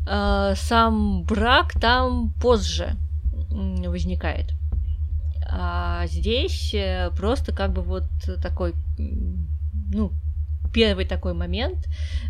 э, 0.08 0.54
сам 0.56 1.24
брак 1.24 1.74
там 1.74 2.32
позже 2.40 2.96
возникает. 3.50 4.54
А 5.50 6.06
здесь 6.06 6.72
э, 6.72 7.10
просто 7.16 7.52
как 7.52 7.72
бы 7.72 7.82
вот 7.82 8.04
такой 8.42 8.74
ну, 9.92 10.12
первый 10.72 11.04
такой 11.04 11.34
момент, 11.34 11.86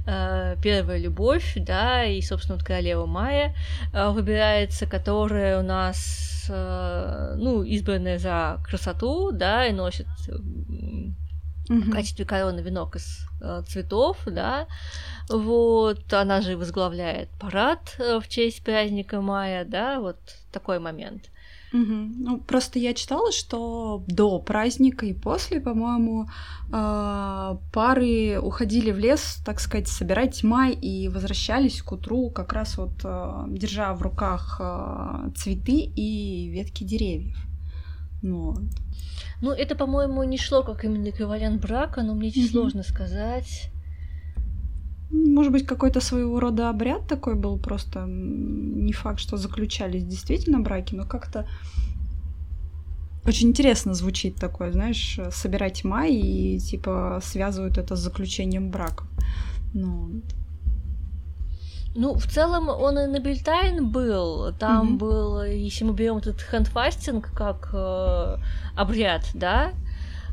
э, 0.06 0.56
первая 0.62 0.98
любовь, 0.98 1.54
да, 1.56 2.04
и, 2.04 2.20
собственно, 2.20 2.56
вот 2.56 2.66
королева 2.66 3.06
Майя 3.06 3.54
э, 3.92 4.10
выбирается, 4.10 4.86
которая 4.86 5.60
у 5.60 5.62
нас, 5.62 6.46
э, 6.48 7.34
ну, 7.36 7.62
избранная 7.62 8.18
за 8.18 8.60
красоту, 8.64 9.30
да, 9.32 9.66
и 9.66 9.72
носит 9.72 10.06
в 11.68 11.90
качестве 11.90 12.24
короны 12.24 12.60
венок 12.60 12.96
из 12.96 13.26
цветов, 13.68 14.18
да, 14.26 14.66
вот, 15.28 16.12
она 16.12 16.40
же 16.40 16.56
возглавляет 16.56 17.28
парад 17.40 17.96
в 17.98 18.28
честь 18.28 18.62
праздника 18.64 19.20
мая, 19.20 19.64
да, 19.64 20.00
вот 20.00 20.18
такой 20.50 20.80
момент. 20.80 21.30
Угу. 21.72 21.94
Ну, 22.18 22.38
просто 22.38 22.78
я 22.78 22.92
читала, 22.92 23.32
что 23.32 24.04
до 24.06 24.38
праздника 24.38 25.06
и 25.06 25.14
после, 25.14 25.60
по-моему, 25.60 26.28
э, 26.70 27.56
пары 27.72 28.38
уходили 28.40 28.90
в 28.90 28.98
лес, 28.98 29.40
так 29.44 29.58
сказать, 29.60 29.88
собирать 29.88 30.44
май 30.44 30.72
и 30.72 31.08
возвращались 31.08 31.82
к 31.82 31.92
утру, 31.92 32.30
как 32.30 32.52
раз 32.52 32.76
вот 32.76 33.00
э, 33.04 33.44
держа 33.48 33.94
в 33.94 34.02
руках 34.02 34.60
э, 34.60 35.30
цветы 35.34 35.80
и 35.96 36.48
ветки 36.48 36.84
деревьев. 36.84 37.38
Ну, 38.22 38.54
ну, 39.40 39.50
это, 39.50 39.74
по-моему, 39.74 40.22
не 40.24 40.38
шло 40.38 40.62
как 40.62 40.84
именно 40.84 41.08
эквивалент 41.08 41.60
брака, 41.60 42.02
но 42.02 42.14
мне 42.14 42.28
угу. 42.28 42.48
сложно 42.48 42.82
сказать. 42.82 43.70
Может 45.12 45.52
быть, 45.52 45.66
какой-то 45.66 46.00
своего 46.00 46.40
рода 46.40 46.70
обряд 46.70 47.06
такой 47.06 47.34
был, 47.34 47.58
просто 47.58 48.06
не 48.06 48.92
факт, 48.92 49.20
что 49.20 49.36
заключались 49.36 50.04
действительно 50.04 50.60
браки, 50.60 50.94
но 50.94 51.04
как-то 51.04 51.46
очень 53.24 53.50
интересно 53.50 53.94
звучит 53.94 54.36
такое, 54.36 54.72
знаешь, 54.72 55.20
собирать 55.30 55.84
май 55.84 56.12
и 56.12 56.58
типа 56.58 57.20
связывают 57.22 57.78
это 57.78 57.94
с 57.94 58.00
заключением 58.00 58.70
брака. 58.70 59.04
Ну, 59.74 60.22
Ну, 61.94 62.14
в 62.14 62.26
целом 62.26 62.68
он 62.68 62.98
и 62.98 63.06
на 63.06 63.20
Бельтайн 63.20 63.90
был. 63.90 64.52
Там 64.58 64.94
mm-hmm. 64.94 64.98
был, 64.98 65.42
если 65.44 65.84
мы 65.84 65.92
берем 65.92 66.16
этот 66.16 66.40
хендфастинг 66.40 67.32
как 67.32 67.70
э, 67.74 68.36
обряд, 68.76 69.30
да, 69.34 69.72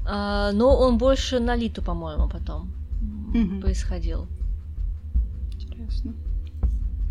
э, 0.08 0.52
но 0.54 0.76
он 0.80 0.98
больше 0.98 1.40
на 1.40 1.56
литу, 1.56 1.82
по-моему, 1.82 2.30
потом 2.30 2.72
mm-hmm. 3.34 3.62
происходил. 3.62 4.28
Интересно. 5.80 6.14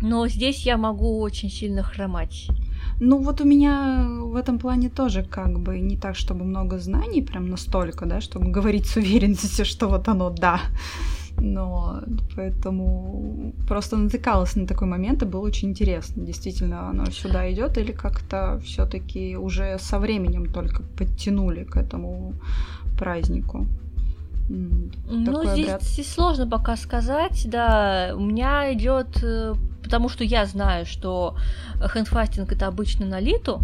Но 0.01 0.27
здесь 0.27 0.65
я 0.65 0.77
могу 0.77 1.19
очень 1.19 1.49
сильно 1.49 1.83
хромать. 1.83 2.47
Ну 2.99 3.17
вот 3.17 3.41
у 3.41 3.45
меня 3.45 4.07
в 4.07 4.35
этом 4.35 4.59
плане 4.59 4.89
тоже 4.89 5.23
как 5.23 5.59
бы 5.59 5.79
не 5.79 5.97
так, 5.97 6.15
чтобы 6.15 6.45
много 6.45 6.79
знаний, 6.79 7.21
прям 7.21 7.49
настолько, 7.49 8.05
да, 8.05 8.21
чтобы 8.21 8.51
говорить 8.51 8.85
с 8.85 8.95
уверенностью, 8.95 9.65
что 9.65 9.87
вот 9.87 10.07
оно 10.07 10.29
да 10.29 10.61
но 11.41 12.01
поэтому 12.35 13.53
просто 13.67 13.97
натыкалась 13.97 14.55
на 14.55 14.67
такой 14.67 14.87
момент, 14.87 15.21
и 15.23 15.25
было 15.25 15.41
очень 15.41 15.69
интересно, 15.69 16.25
действительно 16.25 16.89
оно 16.89 17.05
сюда 17.11 17.51
идет 17.51 17.77
или 17.77 17.91
как-то 17.91 18.59
все-таки 18.65 19.37
уже 19.37 19.77
со 19.79 19.99
временем 19.99 20.51
только 20.51 20.83
подтянули 20.97 21.63
к 21.63 21.77
этому 21.77 22.33
празднику. 22.97 23.67
Ну, 24.49 25.53
здесь, 25.53 25.69
здесь 25.81 26.11
сложно 26.11 26.47
пока 26.47 26.75
сказать, 26.75 27.43
да. 27.45 28.13
У 28.15 28.19
меня 28.19 28.73
идет, 28.73 29.23
э, 29.23 29.53
потому 29.83 30.09
что 30.09 30.23
я 30.23 30.45
знаю, 30.45 30.85
что 30.85 31.37
хендфастинг 31.93 32.51
это 32.51 32.67
обычно 32.67 33.05
на 33.05 33.19
литу, 33.19 33.61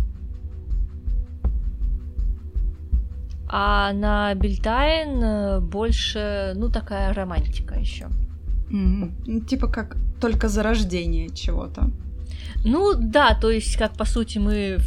А 3.48 3.94
на 3.94 4.34
Бельтайн 4.34 5.24
э, 5.24 5.60
больше, 5.60 6.54
ну, 6.56 6.70
такая 6.70 7.14
романтика 7.14 7.76
еще. 7.76 8.08
Mm-hmm. 8.72 9.46
Типа 9.46 9.68
как 9.68 9.98
только 10.20 10.50
зарождение 10.50 11.30
чего-то. 11.30 11.92
Ну 12.64 12.96
да, 12.96 13.38
то 13.40 13.52
есть 13.52 13.78
как 13.78 13.94
по 13.94 14.06
сути 14.06 14.40
мы 14.40 14.80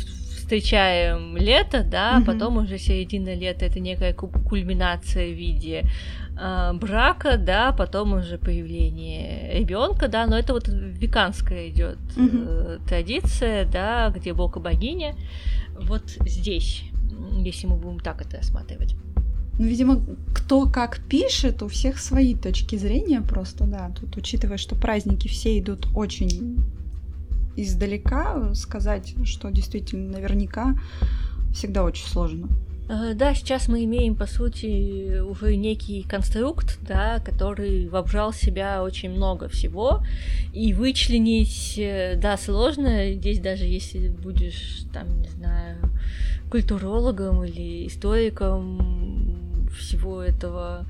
встречаем 0.48 1.36
лето, 1.36 1.84
да, 1.84 2.18
mm-hmm. 2.18 2.24
потом 2.24 2.56
уже 2.56 2.78
середина 2.78 3.34
лета 3.34 3.66
это 3.66 3.80
некая 3.80 4.14
кульминация 4.14 5.28
в 5.30 5.36
виде 5.36 5.84
э, 6.40 6.72
брака, 6.72 7.36
да, 7.36 7.72
потом 7.72 8.14
уже 8.14 8.38
появление 8.38 9.58
ребенка, 9.60 10.08
да, 10.08 10.26
но 10.26 10.38
это 10.38 10.54
вот 10.54 10.66
веканская 10.66 11.68
идет 11.68 11.98
mm-hmm. 12.16 12.46
э, 12.48 12.78
традиция, 12.88 13.66
да, 13.66 14.10
где 14.16 14.32
бог 14.32 14.56
и 14.56 14.60
богиня. 14.60 15.14
Вот 15.78 16.04
здесь 16.26 16.84
если 17.44 17.66
мы 17.66 17.76
будем 17.76 18.00
так 18.00 18.22
это 18.22 18.38
рассматривать. 18.38 18.94
Ну, 19.58 19.66
видимо, 19.66 20.02
кто 20.34 20.66
как 20.66 21.00
пишет, 21.10 21.62
у 21.62 21.68
всех 21.68 21.98
свои 21.98 22.34
точки 22.34 22.76
зрения 22.76 23.20
просто, 23.20 23.64
да. 23.64 23.90
Тут, 24.00 24.16
учитывая, 24.16 24.56
что 24.56 24.76
праздники 24.76 25.28
все 25.28 25.58
идут 25.58 25.88
очень 25.94 26.62
издалека, 27.62 28.54
сказать, 28.54 29.14
что 29.24 29.50
действительно 29.50 30.12
наверняка 30.12 30.76
всегда 31.52 31.84
очень 31.84 32.06
сложно. 32.06 32.48
Э, 32.88 33.12
да, 33.14 33.34
сейчас 33.34 33.68
мы 33.68 33.84
имеем, 33.84 34.14
по 34.14 34.26
сути, 34.26 35.20
уже 35.20 35.56
некий 35.56 36.02
конструкт, 36.02 36.78
да, 36.80 37.20
который 37.20 37.88
вобрал 37.88 38.32
в 38.32 38.36
себя 38.36 38.82
очень 38.82 39.10
много 39.10 39.48
всего, 39.48 40.02
и 40.54 40.72
вычленить, 40.72 41.74
э, 41.76 42.16
да, 42.16 42.36
сложно, 42.38 43.12
здесь 43.12 43.40
даже 43.40 43.64
если 43.64 44.08
будешь, 44.08 44.84
там, 44.92 45.20
не 45.20 45.28
знаю, 45.28 45.76
культурологом 46.50 47.44
или 47.44 47.86
историком 47.86 49.68
всего 49.78 50.22
этого 50.22 50.86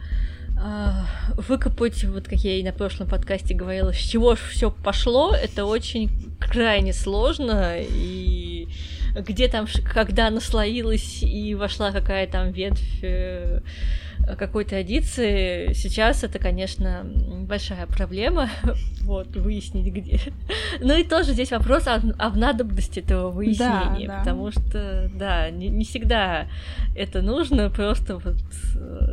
выкопать, 1.37 2.05
вот 2.05 2.25
как 2.25 2.39
я 2.41 2.57
и 2.57 2.63
на 2.63 2.73
прошлом 2.73 3.09
подкасте 3.09 3.55
говорила, 3.55 3.93
с 3.93 3.99
чего 3.99 4.35
все 4.35 4.71
пошло, 4.71 5.35
это 5.35 5.65
очень 5.65 6.11
крайне 6.41 6.93
сложно, 6.93 7.77
и 7.79 8.69
где 9.15 9.49
там, 9.49 9.67
когда 9.85 10.31
наслоилась 10.31 11.23
и 11.23 11.55
вошла 11.55 11.93
какая 11.93 12.27
там 12.27 12.51
ветвь 12.51 13.03
какой-то 14.37 14.71
традиции, 14.71 15.73
сейчас 15.73 16.25
это, 16.25 16.39
конечно, 16.39 17.07
большая 17.49 17.87
проблема, 17.87 18.51
вот, 19.03 19.35
выяснить 19.37 19.93
где. 19.93 20.21
Ну 20.81 20.97
и 20.97 21.05
тоже 21.05 21.33
здесь 21.33 21.51
вопрос 21.51 21.87
о, 21.87 22.01
о 22.19 22.31
надобности 22.31 23.01
этого 23.01 23.31
выяснения, 23.31 24.07
да, 24.07 24.15
да. 24.15 24.19
потому 24.19 24.51
что, 24.51 25.11
да, 25.15 25.51
не, 25.51 25.69
не 25.69 25.85
всегда 25.85 26.47
это 26.97 27.23
нужно, 27.23 27.71
просто 27.71 28.19
вот, 28.19 28.37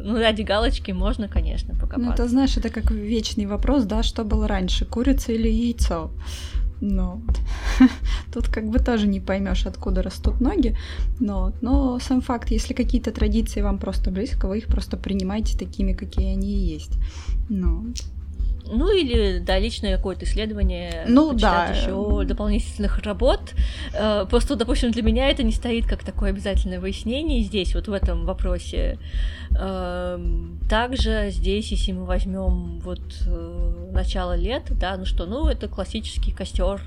ну, 0.03 0.19
ради 0.19 0.41
галочки 0.41 0.91
можно, 0.91 1.27
конечно, 1.27 1.73
покопаться. 1.73 1.99
Ну, 1.99 2.11
это, 2.11 2.27
знаешь, 2.27 2.57
это 2.57 2.69
как 2.69 2.91
вечный 2.91 3.45
вопрос, 3.45 3.83
да, 3.83 4.03
что 4.03 4.23
было 4.23 4.47
раньше, 4.47 4.85
курица 4.85 5.31
или 5.31 5.47
яйцо? 5.47 6.11
Но 6.81 7.21
тут 8.33 8.47
как 8.47 8.69
бы 8.69 8.79
тоже 8.79 9.07
не 9.07 9.19
поймешь, 9.19 9.65
откуда 9.65 10.01
растут 10.01 10.41
ноги. 10.41 10.77
Но, 11.19 11.53
но 11.61 11.99
сам 11.99 12.21
факт, 12.21 12.51
если 12.51 12.73
какие-то 12.73 13.11
традиции 13.11 13.61
вам 13.61 13.77
просто 13.77 14.11
близко, 14.11 14.47
вы 14.47 14.59
их 14.59 14.67
просто 14.67 14.97
принимаете 14.97 15.57
такими, 15.57 15.93
какие 15.93 16.33
они 16.33 16.53
и 16.53 16.73
есть. 16.73 16.93
Но 17.49 17.85
ну 18.71 18.91
или 18.91 19.39
да, 19.39 19.59
личное 19.59 19.95
какое-то 19.95 20.25
исследование, 20.25 21.05
ну 21.07 21.33
да, 21.33 21.67
еще 21.67 22.23
дополнительных 22.25 22.99
работ. 22.99 23.53
Э, 23.93 24.25
просто, 24.29 24.55
допустим, 24.55 24.91
для 24.91 25.03
меня 25.03 25.29
это 25.29 25.43
не 25.43 25.51
стоит 25.51 25.85
как 25.85 26.03
такое 26.03 26.31
обязательное 26.31 26.79
выяснение 26.79 27.43
здесь, 27.43 27.75
вот 27.75 27.87
в 27.87 27.93
этом 27.93 28.25
вопросе. 28.25 28.97
Эм, 29.57 30.59
также 30.69 31.29
здесь, 31.29 31.71
если 31.71 31.91
мы 31.91 32.05
возьмем 32.05 32.79
вот 32.79 33.01
э, 33.27 33.89
начало 33.93 34.35
лета, 34.35 34.73
да, 34.73 34.97
ну 34.97 35.05
что, 35.05 35.25
ну 35.25 35.47
это 35.47 35.67
классический 35.67 36.31
костер 36.31 36.81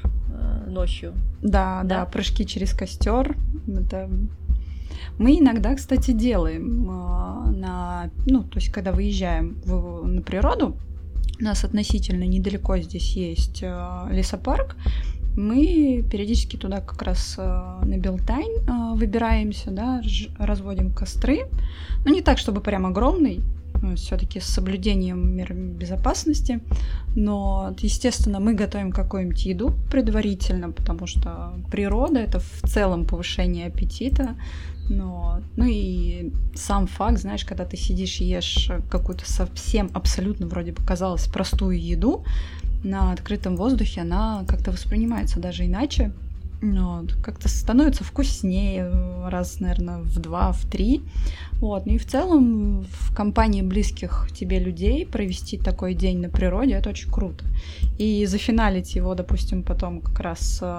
ночью. 0.67 1.15
Да, 1.43 1.83
да, 1.85 2.01
да, 2.01 2.05
прыжки 2.07 2.47
через 2.47 2.73
костер. 2.73 3.37
Это 3.67 4.09
мы 5.19 5.39
иногда, 5.39 5.75
кстати, 5.75 6.13
делаем 6.13 6.85
на, 7.61 8.11
ну, 8.27 8.43
то 8.45 8.59
есть, 8.59 8.71
когда 8.71 8.93
выезжаем 8.93 9.57
в, 9.65 10.07
на 10.07 10.23
природу, 10.23 10.77
у 11.41 11.45
нас 11.45 11.65
относительно 11.65 12.25
недалеко 12.25 12.79
здесь 12.79 13.15
есть 13.17 13.63
э, 13.63 14.09
лесопарк. 14.11 14.77
Мы 15.37 16.05
периодически 16.11 16.57
туда 16.57 16.81
как 16.81 17.01
раз 17.03 17.37
э, 17.39 17.43
на 17.43 17.97
Белтайн 17.97 18.69
э, 18.69 18.97
выбираемся, 18.97 19.71
да, 19.71 20.03
разводим 20.39 20.93
костры. 20.93 21.43
Ну, 22.05 22.13
не 22.13 22.23
так, 22.23 22.39
чтобы 22.39 22.61
прям 22.61 22.87
огромный, 22.87 23.41
все-таки 23.97 24.41
с 24.41 24.45
соблюдением 24.45 25.37
мер 25.37 25.53
безопасности. 25.55 26.61
Но, 27.15 27.75
естественно, 27.81 28.41
мы 28.41 28.55
готовим 28.55 28.93
какую-нибудь 28.93 29.45
еду 29.45 29.75
предварительно, 29.91 30.71
потому 30.71 31.07
что 31.07 31.55
природа 31.71 32.19
это 32.21 32.41
в 32.41 32.63
целом 32.69 33.05
повышение 33.05 33.67
аппетита. 33.67 34.37
Но, 34.89 35.41
ну 35.57 35.65
и 35.67 36.33
сам 36.55 36.87
факт, 36.87 37.19
знаешь, 37.19 37.45
когда 37.45 37.65
ты 37.65 37.77
сидишь 37.77 38.21
и 38.21 38.25
ешь 38.25 38.71
какую-то 38.91 39.31
совсем 39.31 39.91
абсолютно 39.93 40.47
вроде 40.47 40.73
бы 40.73 40.83
казалось 40.83 41.27
простую 41.27 41.81
еду 41.81 42.25
на 42.83 43.13
открытом 43.13 43.57
воздухе, 43.57 44.03
она 44.03 44.45
как-то 44.49 44.71
воспринимается 44.71 45.41
даже 45.41 45.67
иначе. 45.67 46.13
Ну, 46.61 47.07
как-то 47.23 47.49
становится 47.49 48.03
вкуснее 48.03 48.91
раз, 49.29 49.61
наверное, 49.61 49.99
в 49.99 50.19
два, 50.19 50.51
в 50.53 50.67
три. 50.67 51.03
Вот. 51.61 51.87
Ну 51.87 51.95
и 51.95 51.99
в 51.99 52.07
целом 52.07 52.83
в 52.83 53.15
компании 53.15 53.63
близких 53.63 54.29
тебе 54.35 54.59
людей 54.59 55.07
провести 55.07 55.57
такой 55.57 55.95
день 55.95 56.19
на 56.19 56.29
природе 56.29 56.73
это 56.75 56.91
очень 56.91 57.11
круто. 57.11 57.45
И 57.99 58.27
зафиналить 58.27 58.97
его, 58.97 59.15
допустим, 59.15 59.63
потом 59.63 60.01
как 60.01 60.19
раз 60.21 60.59
э, 60.61 60.77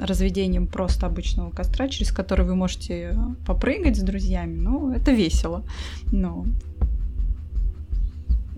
разведением 0.00 0.66
просто 0.66 1.06
обычного 1.06 1.50
костра, 1.50 1.88
через 1.88 2.12
который 2.12 2.46
вы 2.46 2.54
можете 2.54 3.14
попрыгать 3.46 3.96
с 3.96 4.02
друзьями, 4.02 4.58
ну, 4.58 4.92
это 4.92 5.12
весело. 5.12 5.64
Ну, 6.12 6.46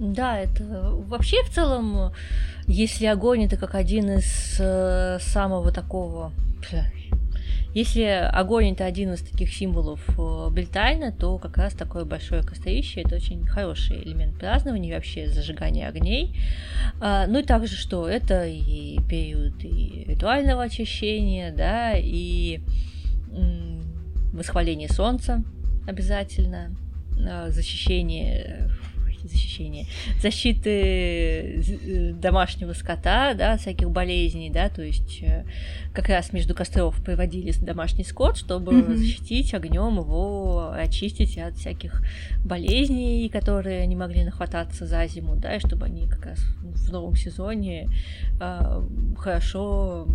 да, 0.02 0.38
это 0.38 0.64
вообще 1.06 1.42
в 1.44 1.50
целом, 1.50 2.12
если 2.66 3.06
огонь 3.06 3.44
это 3.44 3.56
как 3.56 3.74
один 3.76 4.10
из 4.10 4.56
э, 4.58 5.18
самого 5.20 5.70
такого 5.70 6.32
если 7.74 8.02
огонь 8.02 8.72
это 8.72 8.84
один 8.84 9.14
из 9.14 9.22
таких 9.22 9.52
символов 9.52 10.00
э, 10.18 10.50
Британии, 10.50 11.10
то 11.10 11.38
как 11.38 11.56
раз 11.56 11.72
такое 11.72 12.04
большое 12.04 12.42
кострище 12.42 13.00
это 13.00 13.16
очень 13.16 13.46
хороший 13.46 14.02
элемент 14.02 14.38
празднования 14.38 14.94
вообще 14.94 15.26
зажигания 15.26 15.88
огней. 15.88 16.36
А, 17.00 17.26
ну 17.26 17.38
и 17.38 17.42
также, 17.42 17.76
что 17.76 18.06
это 18.06 18.44
и 18.46 18.98
период 19.08 19.64
и 19.64 20.04
ритуального 20.06 20.64
очищения, 20.64 21.50
да, 21.50 21.94
и 21.96 22.60
восхваление 24.34 24.90
солнца 24.90 25.42
обязательно, 25.86 26.76
а, 27.26 27.50
защищение 27.50 28.70
защищения, 29.32 29.86
защиты 30.20 30.70
э, 30.70 32.12
домашнего 32.12 32.72
скота, 32.72 33.34
да, 33.34 33.56
всяких 33.56 33.90
болезней, 33.90 34.50
да, 34.50 34.68
то 34.68 34.82
есть 34.82 35.22
э, 35.22 35.44
как 35.92 36.08
раз 36.08 36.32
между 36.32 36.54
костров 36.54 37.02
приводили 37.02 37.52
домашний 37.60 38.04
скот, 38.04 38.36
чтобы 38.36 38.72
mm-hmm. 38.72 38.96
защитить 38.96 39.54
огнем 39.54 39.96
его, 39.98 40.72
очистить 40.72 41.38
от 41.38 41.56
всяких 41.56 42.02
болезней, 42.44 43.28
которые 43.28 43.82
они 43.82 43.96
могли 43.96 44.24
нахвататься 44.24 44.86
за 44.86 45.06
зиму, 45.06 45.36
да, 45.36 45.56
и 45.56 45.60
чтобы 45.60 45.86
они 45.86 46.08
как 46.08 46.26
раз 46.26 46.38
в 46.62 46.92
новом 46.92 47.16
сезоне 47.16 47.88
э, 48.40 48.82
хорошо 49.18 50.06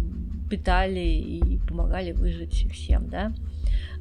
питали 0.50 1.00
и 1.00 1.58
помогали 1.68 2.12
выжить 2.12 2.72
всем, 2.72 3.10
да. 3.10 3.34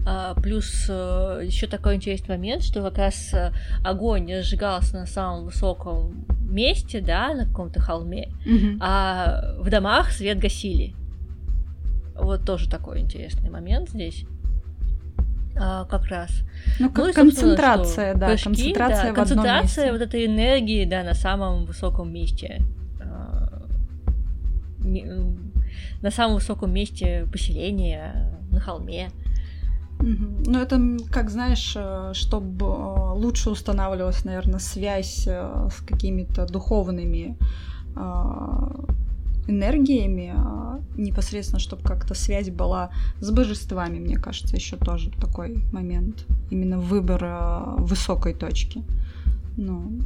А, 0.08 0.34
плюс 0.34 0.86
э, 0.88 1.40
еще 1.42 1.66
такой 1.66 1.96
интересный 1.96 2.36
момент, 2.36 2.62
что 2.62 2.80
как 2.80 2.96
раз 2.96 3.34
э, 3.34 3.52
огонь 3.84 4.40
сжигался 4.40 5.00
на 5.00 5.06
самом 5.06 5.46
высоком 5.46 6.24
месте, 6.48 7.00
да, 7.00 7.34
на 7.34 7.44
каком-то 7.44 7.80
холме, 7.80 8.28
mm-hmm. 8.46 8.78
а 8.80 9.56
в 9.58 9.68
домах 9.68 10.12
свет 10.12 10.38
гасили. 10.38 10.94
Вот 12.14 12.44
тоже 12.44 12.70
такой 12.70 13.00
интересный 13.00 13.50
момент 13.50 13.90
здесь. 13.90 14.24
А, 15.58 15.86
как 15.86 16.06
раз. 16.06 16.30
Ну, 16.78 16.88
как 16.88 17.06
ну, 17.06 17.12
концентрация, 17.12 18.14
да, 18.14 18.28
прыжки, 18.28 18.44
концентрация, 18.44 19.08
да, 19.08 19.12
концентрация 19.12 19.92
вот 19.92 20.02
этой 20.02 20.26
энергии, 20.26 20.84
да, 20.84 21.02
на 21.02 21.14
самом 21.14 21.64
высоком 21.64 22.12
месте. 22.12 22.62
А, 23.00 23.66
на 26.00 26.10
самом 26.12 26.36
высоком 26.36 26.72
месте 26.72 27.26
поселения, 27.32 28.38
на 28.52 28.60
холме. 28.60 29.10
Ну, 29.98 30.58
это, 30.58 30.80
как 31.10 31.30
знаешь, 31.30 31.72
э, 31.74 32.12
чтобы 32.12 32.66
э, 32.66 33.12
лучше 33.14 33.50
устанавливалась, 33.50 34.24
наверное, 34.24 34.58
связь 34.58 35.26
э, 35.26 35.68
с 35.70 35.80
какими-то 35.80 36.46
духовными 36.46 37.36
энергиями, 39.48 40.34
а 40.36 40.80
непосредственно, 40.98 41.60
чтобы 41.60 41.82
как-то 41.82 42.12
связь 42.12 42.50
была 42.50 42.90
с 43.20 43.30
божествами, 43.30 43.98
мне 43.98 44.18
кажется, 44.18 44.54
еще 44.54 44.76
тоже 44.76 45.10
такой 45.12 45.64
момент. 45.72 46.26
Именно 46.50 46.78
выбор 46.78 47.78
высокой 47.78 48.34
точки. 48.34 48.84
Ну. 49.56 50.02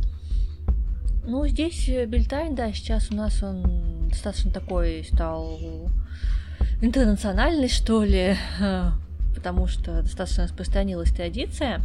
Ну, 1.27 1.49
здесь 1.49 1.89
Бельтайн, 2.07 2.55
да, 2.55 2.73
сейчас 2.73 3.11
у 3.11 3.17
нас 3.17 3.43
он 3.43 4.09
достаточно 4.09 4.53
такой 4.53 5.05
стал 5.05 5.59
интернациональный, 6.81 7.69
что 7.69 8.05
ли, 8.05 8.37
потому 9.35 9.67
что 9.67 10.03
достаточно 10.03 10.45
распространилась 10.45 11.11
традиция. 11.11 11.81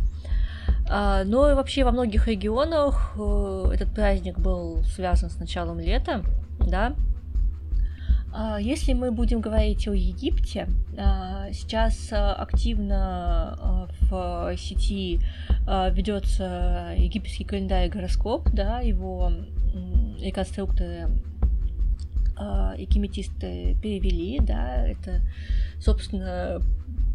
А, 0.87 1.23
но 1.23 1.49
и 1.49 1.53
вообще 1.53 1.83
во 1.83 1.91
многих 1.91 2.27
регионах 2.27 3.15
э, 3.17 3.71
этот 3.73 3.93
праздник 3.93 4.37
был 4.37 4.83
связан 4.83 5.29
с 5.29 5.37
началом 5.37 5.79
лета, 5.79 6.23
да. 6.59 6.93
А, 8.33 8.59
если 8.59 8.93
мы 8.93 9.11
будем 9.11 9.41
говорить 9.41 9.87
о 9.87 9.93
Египте, 9.93 10.67
а, 10.97 11.51
сейчас 11.53 12.09
активно 12.11 13.87
в 14.01 14.55
сети 14.57 15.19
ведется 15.65 16.93
египетский 16.95 17.43
календарь 17.43 17.89
гороскоп, 17.89 18.49
да, 18.51 18.81
его 18.81 19.31
реконструкторы 20.19 21.09
и 22.77 22.85
кеметисты 22.85 23.77
перевели, 23.81 24.39
да, 24.41 24.85
это, 24.85 25.21
собственно, 25.79 26.61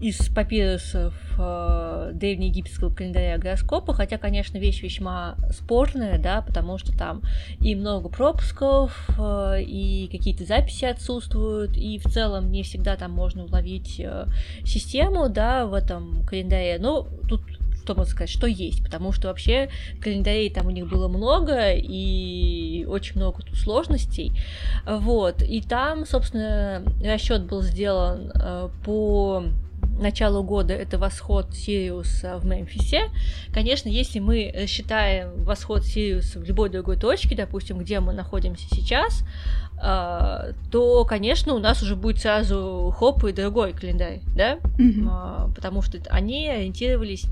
из 0.01 0.17
папирусов 0.31 1.15
э, 1.39 2.13
древнеегипетского 2.15 2.89
календаря 2.89 3.37
гороскопа, 3.37 3.93
хотя, 3.93 4.17
конечно, 4.17 4.57
вещь 4.57 4.83
весьма 4.83 5.37
спорная, 5.51 6.19
да, 6.19 6.41
потому 6.41 6.79
что 6.79 6.97
там 6.97 7.21
и 7.61 7.75
много 7.75 8.09
пропусков, 8.09 9.11
э, 9.19 9.63
и 9.63 10.09
какие-то 10.11 10.45
записи 10.47 10.87
отсутствуют, 10.87 11.77
и 11.77 11.99
в 11.99 12.05
целом 12.05 12.51
не 12.51 12.63
всегда 12.63 12.97
там 12.97 13.13
можно 13.13 13.45
уловить 13.45 14.01
э, 14.01 14.25
систему, 14.65 15.29
да, 15.29 15.67
в 15.67 15.75
этом 15.75 16.25
календаре. 16.25 16.79
Но 16.79 17.07
тут 17.29 17.43
что 17.83 17.95
можно 17.95 18.11
сказать, 18.13 18.31
что 18.31 18.47
есть, 18.47 18.83
потому 18.83 19.13
что 19.13 19.29
вообще 19.29 19.69
календарей 20.01 20.51
там 20.51 20.67
у 20.67 20.71
них 20.71 20.89
было 20.89 21.09
много, 21.09 21.73
и 21.73 22.85
очень 22.89 23.17
много 23.17 23.43
тут 23.43 23.57
сложностей, 23.57 24.33
вот, 24.87 25.43
и 25.43 25.61
там, 25.63 26.07
собственно, 26.07 26.85
расчет 27.03 27.45
был 27.45 27.63
сделан 27.63 28.31
э, 28.35 28.69
по 28.85 29.45
началу 30.01 30.43
года 30.43 30.75
это 30.75 30.99
восход 30.99 31.55
Сириуса 31.55 32.39
в 32.39 32.47
Мемфисе. 32.47 33.11
Конечно, 33.53 33.89
если 33.89 34.19
мы 34.19 34.67
считаем 34.67 35.45
восход 35.45 35.85
Сириуса 35.85 36.39
в 36.39 36.45
любой 36.45 36.71
другой 36.71 36.97
точке, 36.97 37.37
допустим, 37.37 37.79
где 37.79 38.01
мы 38.01 38.13
находимся 38.13 38.67
сейчас, 38.71 39.25
а, 39.83 40.49
то, 40.71 41.05
конечно, 41.05 41.55
у 41.55 41.59
нас 41.59 41.83
уже 41.83 41.97
будет 41.97 42.21
сразу 42.21 42.95
хоп 42.97 43.25
и 43.25 43.33
другой 43.33 43.73
календарь, 43.73 44.21
да, 44.35 44.57
mm-hmm. 44.79 45.55
потому 45.55 45.81
что 45.81 45.99
они 46.11 46.49
ориентировались 46.49 47.25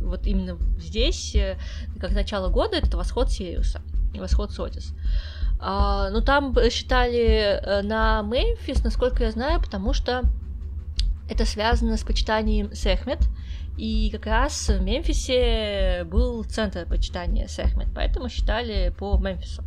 вот 0.00 0.26
именно 0.26 0.56
здесь, 0.78 1.34
э, 1.34 1.56
как 2.00 2.12
начало 2.12 2.48
года, 2.48 2.76
это 2.76 2.96
восход 2.96 3.30
Сириуса, 3.30 3.82
восход 4.14 4.52
Сотис. 4.52 4.94
А, 5.58 6.10
но 6.10 6.20
там 6.20 6.54
считали 6.70 7.60
э, 7.60 7.82
на 7.82 8.22
Мемфис, 8.22 8.84
насколько 8.84 9.24
я 9.24 9.32
знаю, 9.32 9.60
потому 9.60 9.92
что 9.92 10.22
это 11.28 11.44
связано 11.44 11.96
с 11.96 12.02
почитанием 12.02 12.74
Сехмет, 12.74 13.20
и 13.76 14.10
как 14.10 14.26
раз 14.26 14.68
в 14.68 14.80
Мемфисе 14.80 16.04
был 16.04 16.44
центр 16.44 16.86
почитания 16.86 17.46
Сехмет, 17.46 17.88
поэтому 17.94 18.28
считали 18.28 18.94
по 18.96 19.18
Мемфису. 19.18 19.62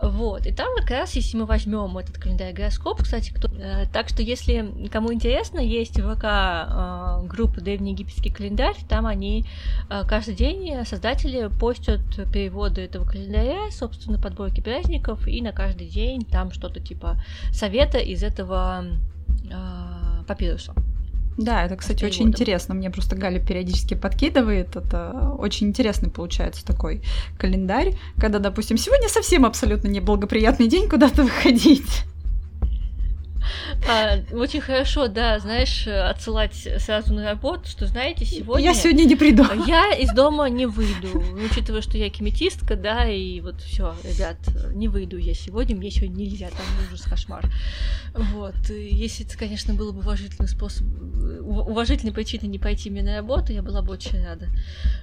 Вот, 0.00 0.46
и 0.46 0.52
там 0.52 0.68
как 0.76 0.90
раз, 0.90 1.14
если 1.16 1.36
мы 1.36 1.44
возьмем 1.44 1.98
этот 1.98 2.18
календарь 2.18 2.52
гороскоп, 2.52 3.02
кстати, 3.02 3.32
кто... 3.32 3.48
Э, 3.48 3.84
так 3.92 4.08
что 4.08 4.22
если 4.22 4.88
кому 4.92 5.12
интересно, 5.12 5.58
есть 5.58 5.98
в 5.98 6.14
ВК 6.14 6.24
э, 6.24 7.26
группа 7.26 7.60
древнеегипетский 7.60 8.32
календарь, 8.32 8.76
там 8.88 9.06
они 9.06 9.44
э, 9.90 10.04
каждый 10.06 10.36
день 10.36 10.84
создатели 10.84 11.48
постят 11.48 12.00
переводы 12.32 12.82
этого 12.82 13.06
календаря, 13.06 13.72
собственно, 13.72 14.20
подборки 14.20 14.60
праздников, 14.60 15.26
и 15.26 15.42
на 15.42 15.50
каждый 15.50 15.88
день 15.88 16.24
там 16.24 16.52
что-то 16.52 16.78
типа 16.78 17.20
совета 17.50 17.98
из 17.98 18.22
этого 18.22 18.84
э, 19.50 20.24
папирусу. 20.26 20.74
Да, 21.38 21.64
это, 21.64 21.76
кстати, 21.76 22.04
очень 22.04 22.28
интересно. 22.28 22.74
Мне 22.74 22.90
просто 22.90 23.14
Галя 23.14 23.38
периодически 23.38 23.94
подкидывает. 23.94 24.74
Это 24.74 25.34
очень 25.38 25.68
интересный 25.68 26.10
получается 26.10 26.66
такой 26.66 27.00
календарь, 27.38 27.94
когда, 28.16 28.40
допустим, 28.40 28.76
сегодня 28.76 29.08
совсем 29.08 29.46
абсолютно 29.46 29.86
неблагоприятный 29.86 30.66
день 30.66 30.88
куда-то 30.88 31.22
выходить. 31.22 32.04
А, 33.88 34.18
очень 34.32 34.60
хорошо, 34.60 35.08
да, 35.08 35.38
знаешь, 35.38 35.86
отсылать 35.86 36.68
сразу 36.78 37.14
на 37.14 37.24
работу, 37.24 37.68
что, 37.68 37.86
знаете, 37.86 38.24
сегодня... 38.24 38.64
Я 38.66 38.74
сегодня 38.74 39.04
не 39.04 39.16
приду. 39.16 39.44
Я 39.66 39.92
из 39.94 40.12
дома 40.12 40.48
не 40.48 40.66
выйду, 40.66 41.22
учитывая, 41.44 41.82
что 41.82 41.98
я 41.98 42.10
кеметистка, 42.10 42.76
да, 42.76 43.06
и 43.06 43.40
вот 43.40 43.60
все, 43.60 43.94
ребят, 44.04 44.36
не 44.74 44.88
выйду 44.88 45.16
я 45.16 45.34
сегодня, 45.34 45.76
мне 45.76 45.90
сегодня 45.90 46.24
нельзя, 46.24 46.48
там 46.48 46.66
ужас, 46.86 47.02
кошмар. 47.02 47.44
Вот, 48.14 48.56
если 48.70 49.26
это, 49.26 49.38
конечно, 49.38 49.74
было 49.74 49.92
бы 49.92 50.00
уважительный 50.00 50.48
способ, 50.48 50.86
уважительной 51.40 52.12
причины 52.12 52.46
не 52.46 52.58
пойти 52.58 52.90
мне 52.90 53.02
на 53.02 53.16
работу, 53.16 53.52
я 53.52 53.62
была 53.62 53.82
бы 53.82 53.92
очень 53.92 54.24
рада. 54.24 54.48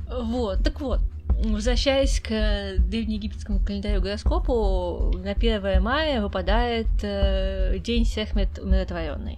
Вот, 0.10 0.64
так 0.64 0.82
вот, 0.82 1.00
Возвращаясь 1.44 2.22
к 2.22 2.78
древнеегипетскому 2.80 3.60
календарю 3.60 4.02
гороскопу, 4.02 5.12
на 5.18 5.32
1 5.32 5.82
мая 5.82 6.22
выпадает 6.22 6.88
э, 7.04 7.78
День 7.80 8.06
Сехмет 8.06 8.58
умиротворенный. 8.58 9.38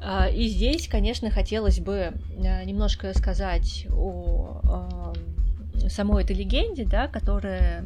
Э, 0.00 0.32
и 0.32 0.48
здесь, 0.48 0.88
конечно, 0.88 1.30
хотелось 1.30 1.78
бы 1.78 2.14
э, 2.38 2.64
немножко 2.64 3.10
рассказать 3.10 3.86
о 3.90 5.12
э, 5.74 5.88
самой 5.90 6.24
этой 6.24 6.34
легенде, 6.34 6.86
да, 6.86 7.06
которая 7.06 7.84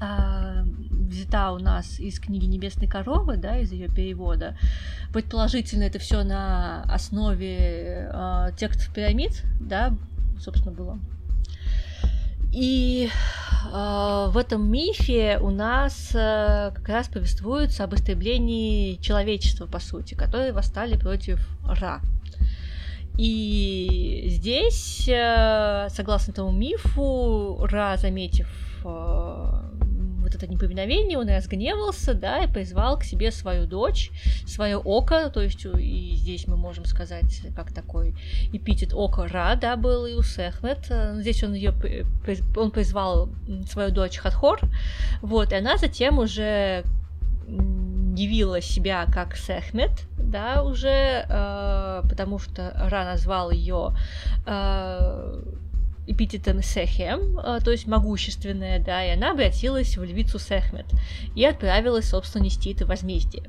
э, 0.00 0.62
взята 0.62 1.50
у 1.50 1.58
нас 1.58 1.98
из 1.98 2.20
книги 2.20 2.44
Небесной 2.44 2.86
коровы, 2.86 3.38
да, 3.38 3.58
из 3.58 3.72
ее 3.72 3.88
перевода. 3.88 4.56
Предположительно, 5.12 5.82
это 5.82 5.98
все 5.98 6.22
на 6.22 6.84
основе 6.84 8.08
текстов 8.56 8.94
пирамид, 8.94 9.42
да, 9.60 9.96
собственно, 10.38 10.72
было 10.72 11.00
и 12.56 13.10
э, 13.10 14.28
в 14.30 14.38
этом 14.38 14.66
мифе 14.70 15.38
у 15.42 15.50
нас 15.50 16.10
э, 16.14 16.72
как 16.74 16.88
раз 16.88 17.08
повествуется 17.08 17.84
об 17.84 17.94
истреблении 17.94 18.94
человечества, 18.96 19.66
по 19.66 19.78
сути, 19.78 20.14
которые 20.14 20.52
восстали 20.52 20.96
против 20.96 21.38
Ра. 21.68 22.00
И 23.18 24.24
здесь, 24.28 25.06
э, 25.06 25.88
согласно 25.90 26.32
этому 26.32 26.50
мифу, 26.50 27.58
Ра, 27.70 27.98
заметив 27.98 28.48
э, 28.86 29.65
это 30.34 30.46
неповиновение, 30.46 31.18
он 31.18 31.28
разгневался, 31.28 32.14
да, 32.14 32.44
и 32.44 32.46
призвал 32.46 32.98
к 32.98 33.04
себе 33.04 33.30
свою 33.30 33.66
дочь, 33.66 34.10
свое 34.46 34.76
око, 34.76 35.30
то 35.30 35.42
есть 35.42 35.64
и 35.64 36.14
здесь 36.16 36.46
мы 36.46 36.56
можем 36.56 36.84
сказать, 36.84 37.42
как 37.54 37.72
такой 37.72 38.14
эпитет 38.52 38.92
око 38.94 39.26
Ра, 39.28 39.56
да, 39.60 39.76
был 39.76 40.06
и 40.06 40.14
у 40.14 40.22
Сехмет. 40.22 40.90
Здесь 41.20 41.42
он 41.42 41.54
ее, 41.54 41.74
он 42.56 42.70
призвал 42.70 43.28
свою 43.68 43.90
дочь 43.90 44.18
Хатхор, 44.18 44.60
вот, 45.22 45.52
и 45.52 45.56
она 45.56 45.76
затем 45.76 46.18
уже 46.18 46.84
явила 48.16 48.60
себя 48.60 49.06
как 49.12 49.36
Сехмет, 49.36 50.08
да, 50.18 50.62
уже, 50.62 51.24
э, 51.28 52.02
потому 52.08 52.38
что 52.38 52.72
Ра 52.74 53.04
назвал 53.04 53.50
ее 53.50 53.94
э, 54.46 55.42
эпитетом 56.06 56.62
Сехем, 56.62 57.38
э, 57.38 57.60
то 57.64 57.70
есть 57.70 57.86
могущественная, 57.86 58.78
да, 58.78 59.04
и 59.04 59.10
она 59.10 59.32
обратилась 59.32 59.96
в 59.96 60.04
львицу 60.04 60.38
Сехмет 60.38 60.86
и 61.34 61.44
отправилась, 61.44 62.08
собственно, 62.08 62.44
нести 62.44 62.72
это 62.72 62.86
возмездие. 62.86 63.44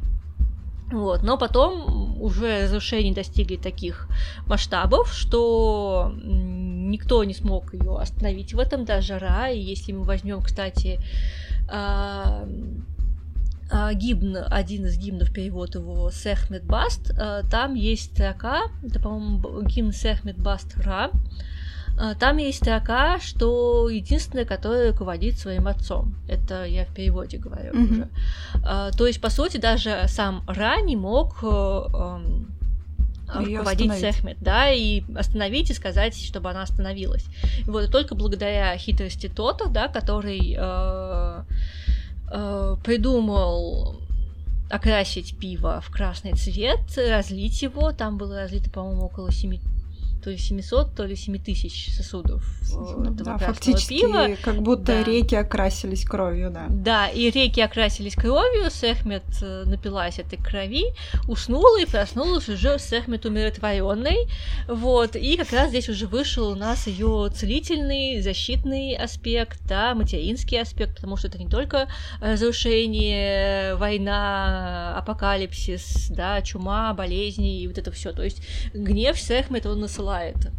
Вот. 0.91 1.21
Но 1.21 1.37
потом 1.37 2.21
уже 2.21 2.63
разрушения 2.63 3.13
достигли 3.13 3.57
таких 3.57 4.07
масштабов, 4.47 5.11
что 5.11 6.13
никто 6.23 7.23
не 7.25 7.33
смог 7.33 7.73
ее 7.73 7.97
остановить 7.97 8.53
в 8.53 8.59
этом, 8.59 8.85
даже 8.85 9.19
Ра. 9.19 9.49
И 9.49 9.59
если 9.59 9.91
мы 9.91 10.03
возьмем, 10.03 10.41
кстати, 10.41 10.99
а, 11.69 12.47
а, 13.69 13.93
гимн, 13.93 14.37
один 14.49 14.85
из 14.85 14.97
гимнов, 14.97 15.33
перевод 15.33 15.75
его 15.75 16.09
Сехмет 16.09 16.63
Баст, 16.63 17.11
а, 17.19 17.43
там 17.43 17.73
есть 17.73 18.13
строка, 18.13 18.63
это, 18.81 19.01
по-моему, 19.01 19.63
гимн 19.63 19.91
Сехмет 19.91 20.41
Баст 20.41 20.77
Ра, 20.77 21.11
а, 21.11 21.11
там 22.19 22.37
есть 22.37 22.59
строка, 22.59 23.19
что 23.19 23.89
единственное, 23.89 24.45
которое 24.45 24.91
руководит 24.91 25.39
своим 25.39 25.67
отцом. 25.67 26.15
Это 26.27 26.65
я 26.65 26.85
в 26.85 26.93
переводе 26.93 27.37
говорю 27.37 27.73
mm-hmm. 27.73 27.91
уже. 27.91 28.09
А, 28.63 28.91
то 28.91 29.07
есть, 29.07 29.19
по 29.19 29.29
сути, 29.29 29.57
даже 29.57 30.03
сам 30.07 30.43
Ра 30.47 30.79
не 30.81 30.95
мог 30.95 31.37
э, 31.41 32.19
руководить 33.27 33.93
Сехмет, 33.93 34.37
да, 34.39 34.71
и 34.71 35.03
остановить 35.15 35.69
и 35.69 35.73
сказать, 35.73 36.15
чтобы 36.15 36.49
она 36.49 36.63
остановилась. 36.63 37.25
Вот 37.65 37.83
и 37.85 37.91
только 37.91 38.15
благодаря 38.15 38.77
хитрости 38.77 39.27
Тота, 39.27 39.67
да, 39.69 39.87
который 39.87 40.55
э, 40.57 41.43
э, 42.31 42.75
придумал 42.83 44.01
окрасить 44.69 45.37
пиво 45.37 45.81
в 45.81 45.89
красный 45.89 46.33
цвет, 46.33 46.79
разлить 46.97 47.61
его, 47.61 47.91
там 47.91 48.17
было 48.17 48.41
разлито, 48.41 48.69
по-моему, 48.69 49.05
около 49.05 49.31
7 49.31 49.57
то 50.23 50.29
ли 50.29 50.37
700, 50.37 50.95
то 50.95 51.05
ли 51.05 51.15
7 51.15 51.37
тысяч 51.39 51.93
сосудов 51.95 52.43
ну, 52.71 53.03
этого 53.03 53.23
да, 53.23 53.37
фактически 53.37 54.01
пива. 54.01 54.29
как 54.41 54.61
будто 54.61 54.85
да. 54.85 55.03
реки 55.03 55.35
окрасились 55.35 56.03
кровью, 56.03 56.49
да. 56.49 56.65
Да, 56.69 57.07
и 57.07 57.29
реки 57.29 57.61
окрасились 57.61 58.15
кровью, 58.15 58.69
Сехмет 58.69 59.23
э, 59.41 59.63
напилась 59.65 60.19
этой 60.19 60.37
крови, 60.37 60.93
уснула 61.27 61.81
и 61.81 61.85
проснулась 61.85 62.49
уже 62.49 62.77
Сехмет 62.79 63.25
умиротворенной, 63.25 64.27
вот, 64.67 65.15
и 65.15 65.37
как 65.37 65.51
раз 65.51 65.69
здесь 65.69 65.89
уже 65.89 66.07
вышел 66.07 66.49
у 66.49 66.55
нас 66.55 66.87
ее 66.87 67.29
целительный, 67.33 68.21
защитный 68.21 68.95
аспект, 68.95 69.59
да, 69.67 69.93
материнский 69.95 70.59
аспект, 70.61 70.95
потому 70.95 71.17
что 71.17 71.27
это 71.27 71.37
не 71.37 71.47
только 71.47 71.87
разрушение, 72.21 73.75
война, 73.75 74.97
апокалипсис, 74.97 76.07
да, 76.09 76.41
чума, 76.41 76.93
болезни 76.93 77.61
и 77.61 77.67
вот 77.67 77.77
это 77.77 77.91
все, 77.91 78.11
то 78.11 78.23
есть 78.23 78.41
гнев 78.73 79.19
Сехмет 79.19 79.65
он 79.65 79.79
насылает 79.79 80.16
бывает 80.17 80.51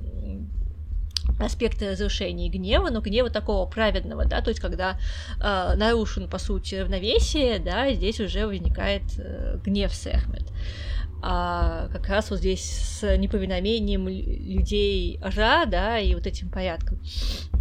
аспекты 1.41 1.91
разрушения 1.91 2.49
гнева, 2.49 2.91
но 2.91 3.01
гнева 3.01 3.31
такого 3.31 3.69
праведного, 3.69 4.25
да, 4.25 4.41
то 4.41 4.51
есть 4.51 4.61
когда 4.61 4.99
э, 5.41 5.75
нарушен, 5.77 6.29
по 6.29 6.39
сути, 6.39 6.75
равновесие, 6.75 7.59
да, 7.59 7.93
здесь 7.93 8.21
уже 8.21 8.47
возникает 8.47 9.03
э, 9.19 9.59
гнев 9.65 9.95
Сехмет. 9.95 10.51
А 11.21 11.89
как 11.89 12.09
раз 12.09 12.31
вот 12.31 12.39
здесь 12.39 12.63
с 12.63 13.17
неповиновением 13.17 14.07
людей 14.09 15.19
Ра, 15.21 15.65
да, 15.67 15.99
и 15.99 16.15
вот 16.15 16.27
этим 16.29 16.49
порядком. 16.49 17.01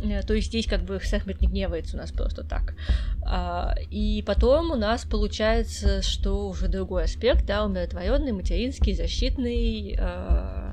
Э, 0.03 0.21
то 0.21 0.33
есть 0.33 0.47
здесь 0.47 0.67
как 0.67 0.83
бы 0.83 0.99
Сехмет 1.03 1.41
не 1.41 1.47
гневается 1.47 1.97
у 1.97 1.99
нас 1.99 2.11
просто 2.11 2.43
так. 2.43 2.75
А, 3.23 3.75
и 3.89 4.23
потом 4.25 4.71
у 4.71 4.75
нас 4.75 5.05
получается, 5.05 6.01
что 6.01 6.49
уже 6.49 6.67
другой 6.67 7.05
аспект, 7.05 7.45
да, 7.45 7.65
умиротворенный, 7.65 8.31
материнский, 8.31 8.93
защитный, 8.93 9.95
э, 9.99 10.66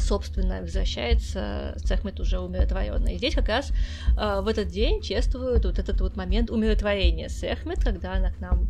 собственно, 0.00 0.60
возвращается 0.60 1.74
Цехмет 1.84 2.20
уже 2.20 2.38
умиротворенный. 2.38 3.14
И 3.14 3.18
здесь 3.18 3.34
как 3.34 3.48
раз 3.48 3.72
а, 4.16 4.40
в 4.40 4.48
этот 4.48 4.68
день 4.68 5.02
чествуют 5.02 5.64
вот 5.64 5.78
этот 5.78 6.00
вот 6.00 6.16
момент 6.16 6.50
умиротворения 6.50 7.28
Сехмет, 7.28 7.82
когда 7.82 8.14
она 8.14 8.30
к 8.30 8.40
нам 8.40 8.68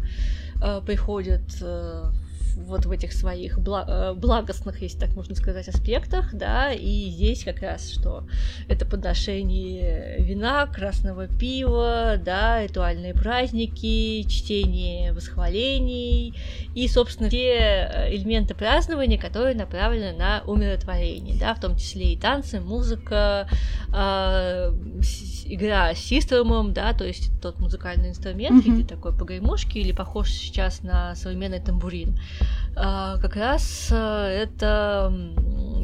а, 0.60 0.80
приходит 0.80 1.42
э, 1.60 2.12
вот 2.56 2.86
в 2.86 2.90
этих 2.90 3.12
своих 3.12 3.58
э, 3.58 4.14
благостных, 4.14 4.82
если 4.82 4.98
так 4.98 5.14
можно 5.14 5.34
сказать, 5.34 5.68
аспектах, 5.68 6.34
да, 6.34 6.72
и 6.72 7.10
здесь 7.10 7.44
как 7.44 7.62
раз 7.62 7.90
что 7.90 8.24
это 8.68 8.84
подношение 8.86 10.16
вина, 10.18 10.66
красного 10.66 11.26
пива, 11.26 12.14
да, 12.22 12.62
ритуальные 12.62 13.14
праздники, 13.14 14.22
чтение 14.28 15.12
восхвалений 15.12 16.34
и, 16.74 16.88
собственно, 16.88 17.30
те 17.30 17.88
э, 17.92 18.14
элементы 18.14 18.54
празднования, 18.54 19.18
которые 19.18 19.54
направлены 19.54 20.16
на 20.16 20.42
умиротворение, 20.46 21.36
да, 21.38 21.54
в 21.54 21.60
том 21.60 21.76
числе 21.76 22.12
и 22.12 22.16
танцы, 22.16 22.60
музыка, 22.60 23.48
э, 23.92 24.72
игра 25.46 25.94
с 25.94 25.98
системом, 25.98 26.72
да, 26.72 26.92
то 26.92 27.04
есть 27.04 27.30
тот 27.40 27.58
музыкальный 27.58 28.10
инструмент 28.10 28.64
mm-hmm. 28.64 28.70
в 28.70 28.76
виде 28.76 28.88
такой 28.88 29.12
погремушки 29.12 29.78
или 29.78 29.92
похож 29.92 30.30
сейчас 30.30 30.82
на 30.82 31.14
современный 31.14 31.60
тамбурин. 31.60 32.18
А, 32.76 33.18
как 33.18 33.36
раз 33.36 33.88
э, 33.90 34.44
это 34.44 35.12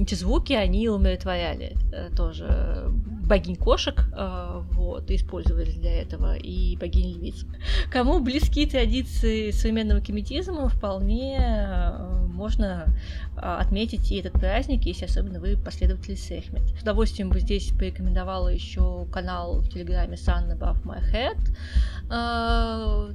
эти 0.01 0.15
звуки, 0.15 0.53
они 0.53 0.89
умиротворяли 0.89 1.77
э, 1.93 2.11
тоже 2.15 2.91
богинь 3.29 3.57
кошек, 3.57 4.09
э, 4.17 4.63
вот, 4.73 5.11
использовались 5.11 5.75
для 5.75 6.03
этого, 6.03 6.35
и 6.37 6.77
богинь 6.77 7.19
львиц. 7.19 7.45
Кому 7.91 8.21
близки 8.21 8.67
традиции 8.67 9.51
современного 9.51 10.01
кеметизма, 10.01 10.69
вполне 10.69 11.93
можно 12.39 12.95
отметить 13.37 14.11
и 14.11 14.17
этот 14.17 14.33
праздник, 14.35 14.85
если 14.85 15.05
особенно 15.05 15.41
вы 15.41 15.57
последователи 15.57 16.15
Сехмет. 16.15 16.63
С 16.79 16.83
удовольствием 16.83 17.31
бы 17.31 17.41
здесь 17.41 17.73
порекомендовала 17.77 18.49
еще 18.49 19.07
канал 19.13 19.61
в 19.61 19.69
Телеграме 19.69 20.15
Sun 20.15 20.57
Above 20.57 20.83
My 20.85 21.03
Head. 21.13 21.39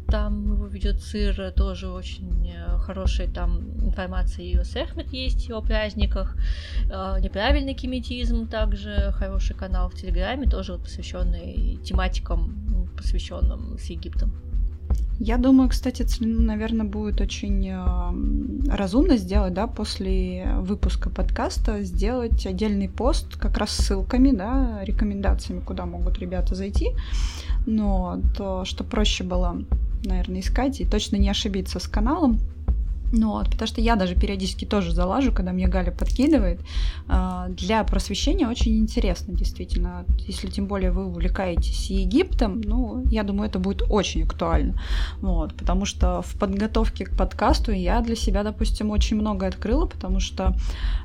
Там 0.07 0.53
его 0.53 0.68
ведет 0.68 1.01
Сыр, 1.01 1.51
тоже 1.51 1.89
очень 1.89 2.53
хороший 2.80 3.28
там 3.28 3.61
информация 3.86 4.45
и 4.45 4.55
о 4.57 4.64
Сехмет 4.64 5.11
есть, 5.14 5.49
о 5.51 5.61
праздниках. 5.61 6.36
Неправильный 6.86 7.74
кеметизм 7.74 8.47
также 8.47 9.11
хороший 9.14 9.55
канал 9.55 9.89
в 9.89 9.95
Телеграме, 10.03 10.49
тоже 10.49 10.73
вот 10.73 10.81
посвященный 10.81 11.79
тематикам, 11.81 12.53
посвященным 12.97 13.77
с 13.79 13.85
Египтом. 13.85 14.33
Я 15.17 15.37
думаю, 15.37 15.69
кстати, 15.69 16.05
наверное, 16.19 16.85
будет 16.85 17.21
очень 17.21 17.69
э, 17.69 18.69
разумно 18.69 19.15
сделать, 19.15 19.53
да, 19.53 19.65
после 19.67 20.55
выпуска 20.57 21.09
подкаста 21.09 21.83
сделать 21.83 22.45
отдельный 22.45 22.89
пост 22.89 23.37
как 23.37 23.57
раз 23.57 23.69
с 23.69 23.85
ссылками, 23.85 24.31
да, 24.31 24.83
рекомендациями, 24.83 25.61
куда 25.61 25.85
могут 25.85 26.19
ребята 26.19 26.53
зайти. 26.53 26.89
Но 27.65 28.19
то, 28.35 28.65
что 28.65 28.83
проще 28.83 29.23
было, 29.23 29.63
наверное, 30.03 30.41
искать 30.41 30.81
и 30.81 30.85
точно 30.85 31.15
не 31.15 31.29
ошибиться 31.29 31.79
с 31.79 31.87
каналом, 31.87 32.41
ну 33.16 33.30
вот, 33.30 33.51
потому 33.51 33.68
что 33.68 33.80
я 33.80 33.95
даже 33.95 34.16
периодически 34.16 34.66
тоже 34.66 34.91
залажу, 34.91 35.32
когда 35.32 35.51
мне 35.51 35.68
Галя 35.68 35.91
подкидывает. 35.91 36.59
А, 37.07 37.47
для 37.49 37.84
просвещения 37.84 38.47
очень 38.47 38.80
интересно, 38.80 39.36
действительно. 39.36 40.03
Если 40.18 40.47
тем 40.47 40.66
более 40.66 40.89
вы 40.89 41.05
увлекаетесь 41.05 41.91
Египтом, 41.91 42.61
ну, 42.61 43.05
я 43.11 43.22
думаю, 43.22 43.49
это 43.49 43.59
будет 43.59 43.84
очень 43.88 44.24
актуально. 44.24 44.82
Вот, 45.22 45.53
потому 45.53 45.86
что 45.86 46.24
в 46.24 46.39
подготовке 46.39 47.05
к 47.05 47.16
подкасту 47.16 47.72
я 47.72 48.01
для 48.01 48.16
себя, 48.16 48.41
допустим, 48.41 48.89
очень 48.89 49.18
много 49.18 49.45
открыла, 49.45 49.86
потому 49.86 50.20
что 50.20 50.55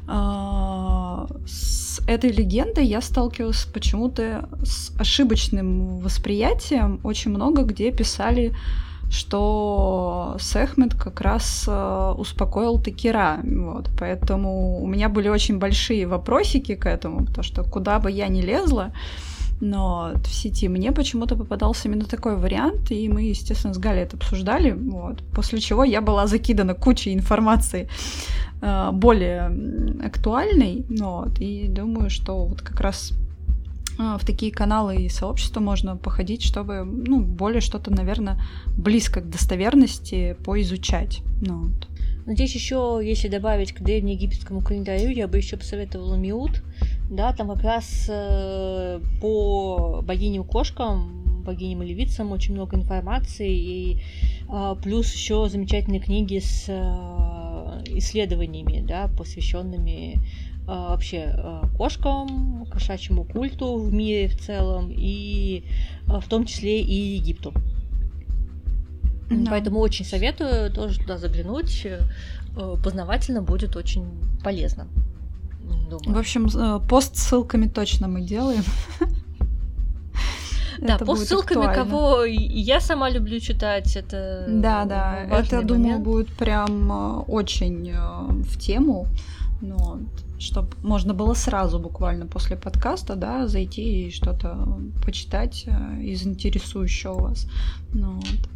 э, 0.09 1.27
с 1.47 2.01
этой 2.09 2.33
легендой 2.33 2.87
я 2.87 3.03
сталкивалась 3.03 3.67
почему-то 3.67 4.49
с 4.65 4.99
ошибочным 4.99 5.99
восприятием. 5.99 7.01
Очень 7.05 7.33
много 7.33 7.65
где 7.65 7.93
писали 7.93 8.55
что 9.11 10.37
Сехмет 10.39 10.95
как 10.95 11.21
раз 11.21 11.65
э, 11.67 12.15
успокоил 12.17 12.81
Текира. 12.81 13.39
Вот, 13.43 13.89
поэтому 13.99 14.83
у 14.83 14.87
меня 14.87 15.09
были 15.09 15.29
очень 15.29 15.59
большие 15.59 16.07
вопросики 16.07 16.75
к 16.75 16.87
этому, 16.87 17.25
потому 17.25 17.43
что 17.43 17.65
куда 17.65 17.99
бы 17.99 18.11
я 18.11 18.29
ни 18.29 18.43
лезла, 18.43 18.93
но 19.61 20.13
в 20.23 20.29
сети 20.29 20.69
мне 20.69 20.93
почему-то 20.93 21.37
попадался 21.37 21.89
именно 21.89 22.05
такой 22.05 22.37
вариант, 22.37 22.91
и 22.91 23.09
мы, 23.09 23.23
естественно, 23.23 23.75
с 23.75 23.79
Галей 23.79 24.03
это 24.03 24.17
обсуждали, 24.17 24.73
вот, 24.73 25.23
после 25.35 25.61
чего 25.61 25.85
я 25.85 26.01
была 26.01 26.27
закидана 26.27 26.75
кучей 26.75 27.15
информации 27.15 27.89
э, 28.61 28.91
более 28.93 29.51
актуальной, 30.05 30.85
вот, 30.89 31.39
и 31.41 31.67
думаю, 31.69 32.11
что 32.11 32.45
вот 32.45 32.63
как 32.63 32.81
раз 32.81 33.13
в 33.99 34.21
такие 34.25 34.53
каналы 34.53 35.03
и 35.03 35.09
сообщества 35.09 35.61
можно 35.61 35.97
походить, 35.97 36.43
чтобы, 36.43 36.85
ну, 36.85 37.21
более 37.21 37.61
что-то, 37.61 37.91
наверное, 37.91 38.41
близко 38.77 39.21
к 39.21 39.29
достоверности 39.29 40.37
поизучать. 40.45 41.23
Ну, 41.41 41.69
вот. 41.69 41.89
Здесь 42.27 42.55
еще, 42.55 43.01
если 43.03 43.29
добавить 43.29 43.73
к 43.73 43.81
древнеегипетскому 43.81 44.61
календарю, 44.61 45.09
я 45.09 45.27
бы 45.27 45.39
еще 45.39 45.57
посоветовала 45.57 46.15
Миут. 46.15 46.63
Да, 47.11 47.33
там 47.33 47.49
как 47.49 47.63
раз 47.65 48.07
э, 48.09 49.01
по 49.21 50.03
богиням 50.03 50.45
кошкам, 50.45 51.43
богиням 51.43 51.83
и 51.83 51.87
левицам 51.87 52.33
очень 52.33 52.53
много 52.53 52.77
информации, 52.77 53.51
и 53.51 54.03
э, 54.49 54.77
плюс 54.83 55.13
еще 55.15 55.49
замечательные 55.49 56.01
книги 56.01 56.39
с 56.39 56.67
э, 56.69 57.83
исследованиями, 57.97 58.85
да, 58.87 59.09
посвященными 59.17 60.21
вообще 60.69 61.33
э, 61.35 61.63
кошкам, 61.77 62.67
кошачьему 62.71 63.25
культу 63.25 63.79
в 63.79 63.93
мире 63.93 64.29
в 64.29 64.39
целом, 64.39 64.91
и 64.91 65.65
э, 66.07 66.21
в 66.21 66.29
том 66.29 66.45
числе 66.45 66.81
и 66.81 67.17
Египту. 67.17 67.53
Да. 69.31 69.51
Поэтому 69.51 69.81
очень 69.81 70.05
советую 70.05 70.73
тоже 70.73 71.01
туда 71.01 71.19
заглянуть. 71.19 71.87
Э, 71.87 72.77
познавательно 72.83 73.43
будет 73.43 73.77
очень 73.77 74.07
полезно. 74.43 74.87
Думаю. 75.91 76.17
В 76.17 76.19
общем, 76.19 76.47
э, 76.47 76.81
пост 76.89 77.17
с 77.17 77.23
ссылками 77.23 77.67
точно 77.69 78.09
мы 78.09 78.23
делаем. 78.23 78.65
Да, 80.81 80.97
по 80.97 81.17
ссылками, 81.17 81.75
кого 81.75 82.23
я 82.25 82.79
сама 82.79 83.11
люблю 83.11 83.41
читать, 83.41 83.97
это 83.97 84.45
Да, 84.49 84.85
да, 84.85 85.25
это, 85.25 85.63
думаю, 85.63 85.99
будет 85.99 86.29
прям 86.29 86.93
э, 86.93 87.23
очень 87.27 87.93
в 87.93 88.59
тему, 88.61 89.09
но 89.61 89.99
чтобы 90.39 90.69
можно 90.83 91.15
было 91.15 91.35
сразу 91.35 91.79
буквально 91.79 92.27
после 92.27 92.57
подкаста, 92.57 93.17
да, 93.17 93.47
зайти 93.47 94.09
и 94.09 94.11
что-то 94.11 94.81
почитать 95.05 95.67
из 96.01 96.27
интересующего 96.27 97.15
вас. 97.15 97.47
Ну, 97.93 98.15
вот. 98.15 98.49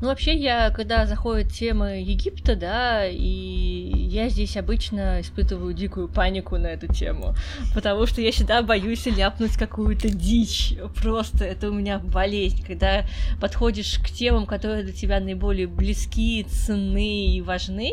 Ну, 0.00 0.06
вообще, 0.06 0.34
я, 0.34 0.70
когда 0.70 1.04
заходит 1.04 1.52
тема 1.52 1.98
Египта, 1.98 2.56
да, 2.56 3.06
и 3.06 3.92
я 4.08 4.30
здесь 4.30 4.56
обычно 4.56 5.20
испытываю 5.20 5.74
дикую 5.74 6.08
панику 6.08 6.56
на 6.56 6.68
эту 6.68 6.90
тему, 6.90 7.34
потому 7.74 8.06
что 8.06 8.22
я 8.22 8.32
всегда 8.32 8.62
боюсь 8.62 9.04
ляпнуть 9.04 9.58
какую-то 9.58 10.08
дичь. 10.08 10.74
Просто 11.02 11.44
это 11.44 11.68
у 11.68 11.74
меня 11.74 11.98
болезнь, 11.98 12.64
когда 12.66 13.04
подходишь 13.42 13.98
к 13.98 14.08
темам, 14.08 14.46
которые 14.46 14.84
для 14.84 14.94
тебя 14.94 15.20
наиболее 15.20 15.66
близки, 15.66 16.44
ценны 16.44 17.26
и 17.36 17.42
важны, 17.42 17.92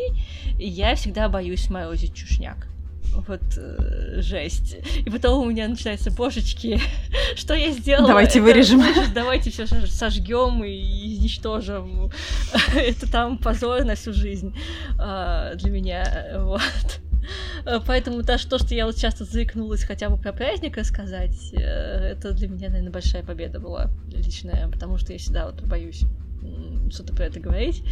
я 0.58 0.94
всегда 0.94 1.28
боюсь 1.28 1.68
морозить 1.68 2.14
чушняк 2.14 2.68
вот 3.26 3.42
э, 3.56 4.20
жесть. 4.20 4.76
И 5.04 5.10
потом 5.10 5.44
у 5.44 5.50
меня 5.50 5.68
начинается, 5.68 6.10
божечки, 6.10 6.80
что 7.36 7.54
я 7.54 7.72
сделала? 7.72 8.08
Давайте 8.08 8.40
вырежем. 8.40 8.82
Давайте 9.14 9.50
все 9.50 9.66
сожгем 9.66 10.64
и 10.64 11.14
изничтожим. 11.14 12.10
Это 12.74 13.10
там 13.10 13.38
позор 13.38 13.84
на 13.84 13.94
всю 13.94 14.12
жизнь 14.12 14.54
а, 14.98 15.54
для 15.54 15.70
меня, 15.70 16.28
вот. 16.36 17.00
Поэтому 17.86 18.22
даже 18.22 18.48
то, 18.48 18.58
что 18.58 18.74
я 18.74 18.86
вот 18.86 18.96
часто 18.96 19.24
заикнулась 19.24 19.82
хотя 19.84 20.08
бы 20.08 20.16
про 20.16 20.32
праздник 20.32 20.78
рассказать, 20.78 21.52
э, 21.52 21.58
это 21.58 22.32
для 22.32 22.48
меня, 22.48 22.68
наверное, 22.68 22.92
большая 22.92 23.22
победа 23.22 23.60
была 23.60 23.90
личная, 24.10 24.68
потому 24.68 24.96
что 24.96 25.12
я 25.12 25.18
всегда 25.18 25.46
вот 25.46 25.60
боюсь 25.62 26.04
что-то 26.90 27.14
про 27.14 27.26
это 27.26 27.40
говорить. 27.40 27.82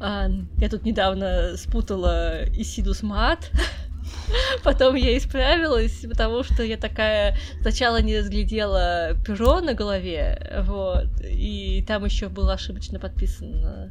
А, 0.00 0.28
я 0.58 0.68
тут 0.68 0.84
недавно 0.84 1.56
спутала 1.56 2.44
Исиду 2.54 2.94
с 2.94 3.02
Мат. 3.02 3.50
Потом 4.64 4.94
я 4.94 5.16
исправилась, 5.16 6.04
потому 6.08 6.42
что 6.42 6.62
я 6.62 6.76
такая 6.76 7.36
сначала 7.60 8.00
не 8.02 8.18
разглядела 8.18 9.16
перо 9.26 9.60
на 9.60 9.74
голове, 9.74 10.62
вот, 10.66 11.08
и 11.22 11.84
там 11.86 12.04
еще 12.04 12.28
было 12.28 12.54
ошибочно 12.54 12.98
подписано 12.98 13.88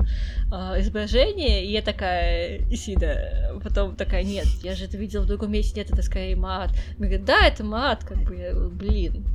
э, 0.52 0.82
изображение, 0.82 1.66
и 1.66 1.72
я 1.72 1.82
такая, 1.82 2.62
Исида, 2.70 3.60
потом 3.64 3.96
такая, 3.96 4.24
нет, 4.24 4.48
я 4.64 4.76
же 4.76 4.86
это 4.86 4.98
видела 4.98 5.24
в 5.24 5.28
другом 5.28 5.52
месте, 5.52 5.80
нет, 5.80 5.92
это 5.92 6.02
скорее 6.02 6.36
мат. 6.36 6.72
Мне 6.98 7.18
да, 7.18 7.46
это 7.46 7.64
мат, 7.64 8.04
как 8.04 8.18
бы, 8.24 8.70
блин, 8.72 9.26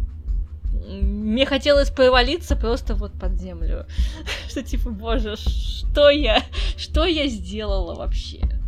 мне 0.72 1.46
хотелось 1.46 1.90
провалиться 1.90 2.56
просто 2.56 2.94
вот 2.94 3.12
под 3.12 3.38
землю. 3.38 3.86
Что 4.48 4.62
типа, 4.62 4.90
боже, 4.90 5.36
что 5.36 6.10
я, 6.10 6.42
что 6.76 7.04
я 7.04 7.28
сделала 7.28 7.94
вообще? 7.94 8.61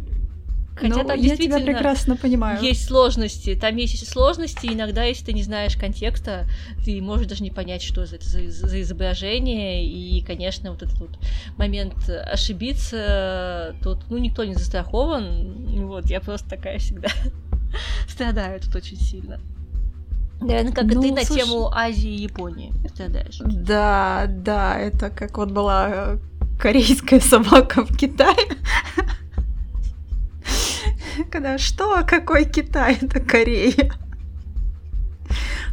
Хотя 0.75 1.03
ну, 1.03 1.05
там 1.05 1.21
я 1.21 1.37
тебя 1.37 1.61
прекрасно 1.61 2.17
понимаю. 2.17 2.61
Есть 2.61 2.87
сложности. 2.87 3.55
Там 3.55 3.77
есть 3.77 4.09
сложности. 4.09 4.67
Иногда, 4.67 5.05
если 5.05 5.27
ты 5.27 5.33
не 5.33 5.43
знаешь 5.43 5.77
контекста, 5.77 6.47
ты 6.85 7.01
можешь 7.01 7.29
даже 7.29 7.45
не 7.45 7.51
понять, 7.51 7.83
что 7.83 8.03
это 8.03 8.27
за, 8.29 8.51
за 8.51 8.81
изображение. 8.81 9.87
И, 9.87 10.21
конечно, 10.23 10.73
вот 10.73 10.83
этот 10.83 10.99
вот 10.99 11.19
момент 11.57 12.09
ошибиться, 12.09 13.77
тут, 13.83 13.99
ну, 14.11 14.19
никто 14.19 14.45
не 14.45 14.55
застрахован. 14.55 15.87
Вот, 15.87 16.07
я 16.07 16.21
просто 16.21 16.49
такая 16.51 16.79
всегда 16.79 17.09
страдаю 18.09 18.61
тут 18.61 18.75
очень 18.75 18.99
сильно. 18.99 19.41
Наверное, 20.41 20.73
как 20.73 20.85
ну, 20.87 21.03
и 21.05 21.15
ты 21.15 21.25
слушай... 21.25 21.41
на 21.41 21.45
тему 21.45 21.71
Азии 21.73 22.11
и 22.11 22.23
Японии 22.23 22.73
страдаешь. 22.89 23.39
Да, 23.39 24.27
да, 24.29 24.79
это 24.79 25.11
как 25.11 25.39
вот 25.39 25.53
была 25.53 26.19
корейская 26.59 27.21
собака 27.21 27.85
в 27.85 27.97
Китае. 27.97 28.37
Когда 31.31 31.59
что, 31.59 32.03
какой 32.07 32.45
Китай, 32.45 32.99
это 33.01 33.21
Корея. 33.21 33.93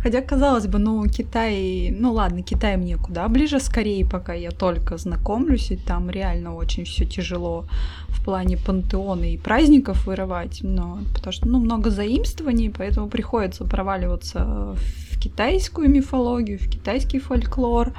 Хотя, 0.04 0.22
казалось 0.22 0.66
бы, 0.66 0.80
ну, 0.80 1.08
Китай... 1.08 1.92
Ну, 1.92 2.14
ладно, 2.14 2.42
Китай 2.42 2.76
мне 2.78 2.98
куда 2.98 3.28
ближе 3.28 3.60
с 3.60 3.70
Кореей, 3.70 4.04
пока 4.04 4.34
я 4.34 4.50
только 4.50 4.98
знакомлюсь, 4.98 5.72
и 5.72 5.76
там 5.76 6.10
реально 6.10 6.56
очень 6.56 6.86
все 6.86 7.06
тяжело 7.06 7.66
в 8.08 8.24
плане 8.24 8.58
пантеона 8.58 9.26
и 9.26 9.38
праздников 9.38 10.08
вырывать, 10.08 10.60
но 10.64 11.00
потому 11.14 11.34
что, 11.34 11.48
ну, 11.48 11.60
много 11.60 11.92
заимствований, 11.92 12.72
поэтому 12.72 13.10
приходится 13.10 13.64
проваливаться 13.64 14.76
в 15.12 15.20
китайскую 15.20 15.88
мифологию, 15.88 16.58
в 16.58 16.68
китайский 16.68 17.20
фольклор, 17.20 17.94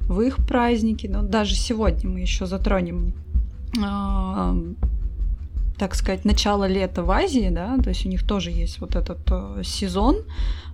в 0.00 0.20
их 0.20 0.36
праздники. 0.46 1.06
Но 1.06 1.22
даже 1.22 1.54
сегодня 1.54 2.10
мы 2.10 2.20
еще 2.20 2.44
затронем 2.44 3.14
а, 3.82 4.54
так 5.78 5.94
сказать, 5.94 6.24
начало 6.24 6.66
лета 6.66 7.02
в 7.02 7.10
Азии, 7.10 7.48
да, 7.50 7.76
то 7.78 7.90
есть 7.90 8.06
у 8.06 8.08
них 8.08 8.26
тоже 8.26 8.50
есть 8.50 8.80
вот 8.80 8.96
этот 8.96 9.18
э, 9.30 9.62
сезон. 9.64 10.16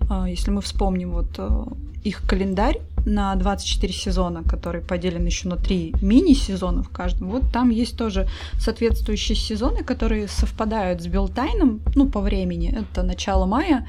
Э, 0.08 0.24
если 0.28 0.50
мы 0.50 0.60
вспомним 0.60 1.12
вот 1.12 1.26
э, 1.38 1.64
их 2.04 2.22
календарь 2.26 2.80
на 3.04 3.34
24 3.34 3.92
сезона, 3.92 4.42
который 4.44 4.80
поделен 4.80 5.26
еще 5.26 5.48
на 5.48 5.56
три 5.56 5.94
мини-сезона 6.00 6.82
в 6.82 6.88
каждом, 6.88 7.30
вот 7.30 7.42
там 7.52 7.70
есть 7.70 7.96
тоже 7.96 8.28
соответствующие 8.58 9.36
сезоны, 9.36 9.82
которые 9.82 10.28
совпадают 10.28 11.02
с 11.02 11.06
Белтайном, 11.06 11.80
ну, 11.96 12.08
по 12.08 12.20
времени, 12.20 12.72
это 12.72 13.02
начало 13.02 13.46
мая. 13.46 13.86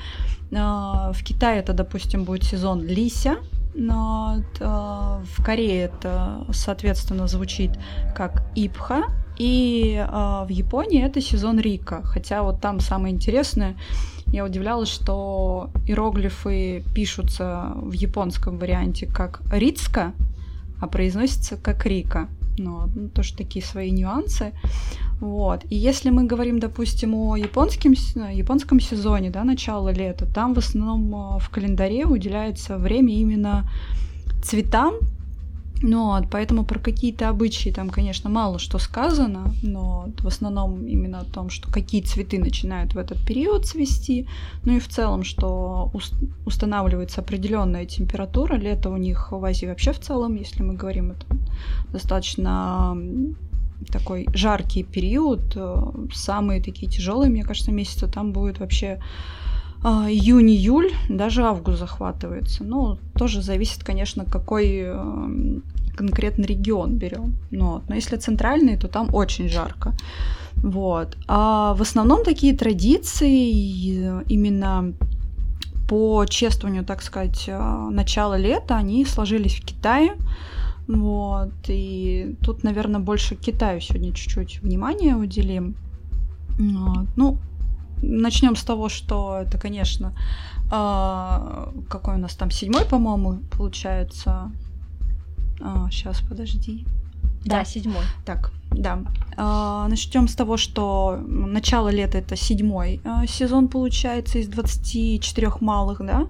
В 0.52 1.24
Китае 1.24 1.60
это, 1.60 1.74
допустим, 1.74 2.26
будет 2.26 2.44
сезон 2.44 2.86
Лися, 2.86 3.38
но 3.74 4.44
в 4.60 5.44
Корее 5.44 5.86
это, 5.86 6.46
соответственно, 6.52 7.28
звучит 7.28 7.72
как 8.16 8.44
Ипха, 8.56 9.06
и 9.38 9.96
э, 9.96 10.46
в 10.46 10.50
Японии 10.50 11.04
это 11.04 11.22
сезон 11.22 11.60
Рика. 11.60 12.02
Хотя 12.04 12.44
вот 12.44 12.62
там 12.62 12.80
самое 12.80 13.14
интересное, 13.14 13.76
я 14.28 14.46
удивлялась, 14.46 14.90
что 14.90 15.70
иероглифы 15.88 16.84
пишутся 16.94 17.74
в 17.76 17.92
японском 17.92 18.58
варианте 18.58 19.06
как 19.06 19.42
Рицка, 19.52 20.14
а 20.80 20.88
произносится 20.88 21.58
как 21.58 21.86
Рика. 21.86 22.28
Ну, 22.58 22.88
ну, 22.96 23.10
тоже 23.10 23.36
такие 23.36 23.66
свои 23.66 23.92
нюансы. 23.92 24.54
Вот. 25.20 25.64
И 25.70 25.76
если 25.76 26.10
мы 26.10 26.26
говорим, 26.26 26.60
допустим, 26.60 27.16
о 27.16 27.36
японском, 27.36 27.94
японском 28.32 28.80
сезоне, 28.80 29.30
да, 29.30 29.44
начало 29.44 29.90
лета, 29.90 30.26
там 30.26 30.54
в 30.54 30.60
основном 30.60 31.16
а, 31.16 31.40
в 31.40 31.50
календаре 31.50 32.06
уделяется 32.06 32.78
время 32.78 33.14
именно 33.14 33.70
цветам, 34.44 34.96
ну, 35.86 36.06
вот, 36.06 36.30
поэтому 36.32 36.64
про 36.64 36.80
какие-то 36.80 37.28
обычаи 37.28 37.70
там, 37.70 37.90
конечно, 37.90 38.30
мало 38.30 38.58
что 38.58 38.80
сказано, 38.80 39.54
но 39.62 40.08
в 40.20 40.28
основном 40.28 40.88
именно 40.88 41.20
о 41.20 41.26
том, 41.26 41.50
что 41.50 41.70
какие 41.70 42.02
цветы 42.02 42.40
начинают 42.40 42.94
в 42.94 42.98
этот 42.98 43.18
период 43.20 43.66
цвести, 43.66 44.26
ну 44.64 44.78
и 44.78 44.80
в 44.80 44.88
целом, 44.88 45.26
что 45.26 45.92
устанавливается 46.46 47.20
определенная 47.20 47.86
температура. 47.86 48.56
Лето 48.56 48.90
у 48.92 48.96
них 48.96 49.34
в 49.34 49.44
Азии 49.44 49.66
вообще 49.66 49.92
в 49.92 50.00
целом, 50.00 50.36
если 50.36 50.64
мы 50.64 50.76
говорим, 50.76 51.12
это 51.12 51.26
достаточно 51.92 52.98
такой 53.92 54.26
жаркий 54.34 54.84
период, 54.84 55.42
э, 55.58 55.84
самые 56.14 56.64
такие 56.64 56.90
тяжелые, 56.90 57.30
мне 57.30 57.44
кажется, 57.44 57.74
месяцы 57.74 58.08
там 58.08 58.32
будет 58.32 58.60
вообще 58.60 59.00
а, 59.00 59.53
июнь-июль, 59.84 60.92
даже 61.10 61.44
август 61.44 61.80
захватывается. 61.80 62.64
Ну, 62.64 62.98
тоже 63.18 63.42
зависит, 63.42 63.84
конечно, 63.84 64.26
какой 64.26 64.84
э, 64.86 65.60
конкретно 65.96 66.46
регион 66.46 66.98
берем. 66.98 67.36
Ну, 67.52 67.82
но 67.88 67.96
если 67.96 68.16
центральный, 68.16 68.78
то 68.78 68.88
там 68.88 69.14
очень 69.14 69.50
жарко. 69.50 69.94
Вот. 70.56 71.18
А 71.28 71.74
в 71.74 71.82
основном 71.82 72.24
такие 72.24 72.56
традиции 72.56 74.24
именно 74.30 74.94
по 75.90 76.26
чествованию, 76.26 76.86
так 76.86 77.02
сказать, 77.02 77.50
начала 77.92 78.38
лета, 78.38 78.78
они 78.78 79.06
сложились 79.06 79.60
в 79.60 79.66
Китае. 79.66 80.14
Вот, 80.88 81.54
и 81.68 82.36
тут, 82.42 82.64
наверное, 82.64 83.00
больше 83.00 83.36
Китаю 83.36 83.80
сегодня 83.80 84.14
чуть-чуть 84.14 84.62
внимания 84.62 85.16
уделим. 85.16 85.76
Вот. 86.58 87.08
Ну, 87.16 87.38
начнем 88.04 88.56
с 88.56 88.64
того, 88.64 88.90
что 88.90 89.40
это, 89.42 89.58
конечно, 89.58 90.14
э, 90.72 91.72
какой 91.90 92.16
у 92.16 92.18
нас 92.18 92.36
там 92.36 92.52
седьмой, 92.52 92.86
по-моему, 92.86 93.40
получается. 93.58 94.52
А, 95.62 95.90
сейчас, 95.90 96.22
подожди. 96.22 96.86
Да, 97.46 97.60
да, 97.60 97.66
седьмой. 97.66 98.04
Так, 98.26 98.52
да. 98.72 99.00
Э, 99.38 99.88
начнем 99.90 100.28
с 100.28 100.36
того, 100.36 100.58
что 100.58 101.18
начало 101.28 101.90
лета 101.90 102.18
это 102.18 102.36
седьмой 102.36 103.02
сезон 103.28 103.68
получается 103.68 104.40
из 104.40 104.48
24 104.48 105.52
малых, 105.60 106.00
да. 106.00 106.28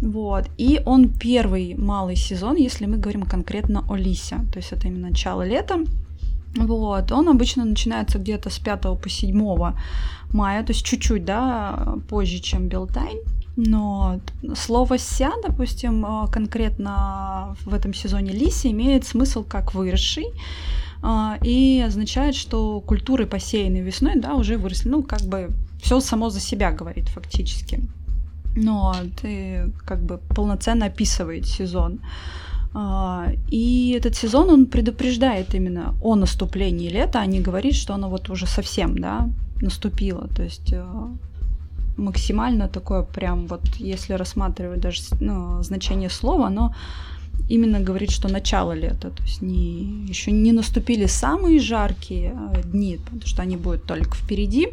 Вот. 0.00 0.46
И 0.56 0.80
он 0.86 1.08
первый 1.08 1.74
малый 1.74 2.16
сезон, 2.16 2.56
если 2.56 2.86
мы 2.86 2.96
говорим 2.96 3.22
конкретно 3.22 3.84
о 3.88 3.96
Лисе. 3.96 4.36
То 4.52 4.58
есть 4.58 4.72
это 4.72 4.88
именно 4.88 5.08
начало 5.08 5.46
лета. 5.46 5.84
Вот. 6.56 7.12
Он 7.12 7.28
обычно 7.28 7.64
начинается 7.64 8.18
где-то 8.18 8.50
с 8.50 8.58
5 8.58 8.80
по 9.00 9.08
7 9.08 9.74
мая, 10.32 10.62
то 10.62 10.72
есть 10.72 10.84
чуть-чуть, 10.84 11.24
да, 11.24 11.96
позже, 12.08 12.38
чем 12.38 12.68
Белтайн. 12.68 13.18
Но 13.56 14.20
слово 14.54 14.98
«ся», 14.98 15.32
допустим, 15.42 16.28
конкретно 16.32 17.56
в 17.64 17.74
этом 17.74 17.92
сезоне 17.92 18.32
Лиси 18.32 18.68
имеет 18.68 19.04
смысл 19.04 19.44
как 19.44 19.74
«выросший», 19.74 20.26
а, 21.02 21.38
и 21.42 21.82
означает, 21.86 22.34
что 22.34 22.80
культуры, 22.80 23.26
посеянные 23.26 23.82
весной, 23.82 24.16
да, 24.16 24.34
уже 24.34 24.56
выросли. 24.56 24.90
Ну, 24.90 25.02
как 25.02 25.22
бы 25.22 25.50
все 25.82 26.00
само 26.00 26.30
за 26.30 26.40
себя 26.40 26.72
говорит 26.72 27.08
фактически 27.08 27.88
но 28.54 28.94
ты 29.20 29.72
как 29.84 30.02
бы 30.02 30.18
полноценно 30.34 30.86
описывает 30.86 31.46
сезон. 31.46 32.00
А, 32.72 33.26
и 33.48 33.94
этот 33.96 34.14
сезон, 34.14 34.50
он 34.50 34.66
предупреждает 34.66 35.54
именно 35.54 35.94
о 36.02 36.14
наступлении 36.14 36.88
лета, 36.88 37.20
а 37.20 37.26
не 37.26 37.40
говорит, 37.40 37.74
что 37.74 37.94
оно 37.94 38.08
вот 38.08 38.30
уже 38.30 38.46
совсем, 38.46 38.98
да, 38.98 39.28
наступило. 39.60 40.28
То 40.28 40.42
есть 40.42 40.72
э, 40.72 40.84
максимально 41.96 42.68
такое 42.68 43.02
прям 43.02 43.46
вот, 43.46 43.62
если 43.76 44.14
рассматривать 44.14 44.80
даже 44.80 45.02
ну, 45.20 45.62
значение 45.62 46.10
слова, 46.10 46.46
оно 46.46 46.74
именно 47.48 47.80
говорит, 47.80 48.10
что 48.10 48.28
начало 48.28 48.72
лета, 48.72 49.10
то 49.10 49.22
есть 49.22 49.42
не, 49.42 50.06
еще 50.08 50.30
не 50.30 50.52
наступили 50.52 51.06
самые 51.06 51.58
жаркие 51.60 52.34
э, 52.54 52.62
дни, 52.64 52.98
потому 53.04 53.26
что 53.26 53.42
они 53.42 53.56
будут 53.56 53.84
только 53.84 54.16
впереди, 54.16 54.68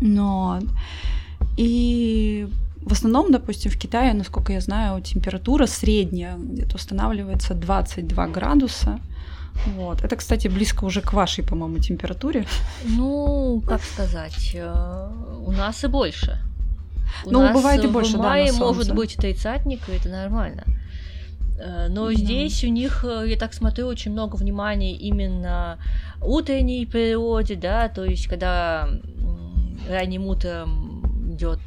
но 0.00 0.60
и 1.56 2.48
в 2.84 2.92
основном, 2.92 3.32
допустим, 3.32 3.70
в 3.70 3.78
Китае, 3.78 4.12
насколько 4.12 4.52
я 4.52 4.60
знаю, 4.60 5.00
температура 5.00 5.66
средняя 5.66 6.36
где-то 6.36 6.76
устанавливается 6.76 7.54
22 7.54 8.26
градуса. 8.28 9.00
Вот. 9.66 10.04
Это, 10.04 10.16
кстати, 10.16 10.48
близко 10.48 10.84
уже 10.84 11.00
к 11.00 11.12
вашей, 11.12 11.44
по-моему, 11.44 11.78
температуре. 11.78 12.46
Ну, 12.84 13.62
как 13.66 13.82
сказать, 13.82 14.50
э, 14.54 15.08
у 15.40 15.52
нас 15.52 15.84
и 15.84 15.86
больше. 15.86 16.38
У 17.24 17.30
ну, 17.30 17.40
нас 17.40 17.54
бывает 17.54 17.84
и 17.84 17.88
больше, 17.88 18.16
в 18.16 18.20
мае 18.20 18.52
да, 18.52 18.58
может 18.58 18.94
быть 18.94 19.16
тридцатник, 19.16 19.88
и 19.88 19.92
это 19.92 20.08
нормально. 20.08 20.64
Э, 21.58 21.88
но 21.88 22.08
да. 22.08 22.14
здесь 22.14 22.64
у 22.64 22.68
них, 22.68 23.04
э, 23.04 23.24
я 23.28 23.36
так 23.36 23.54
смотрю, 23.54 23.86
очень 23.86 24.12
много 24.12 24.36
внимания 24.36 24.94
именно 24.94 25.78
утренней 26.20 26.84
природе, 26.84 27.54
да, 27.54 27.88
то 27.88 28.04
есть 28.04 28.26
когда 28.26 28.88
ранним 29.88 30.26
утром 30.26 31.32
идет 31.34 31.60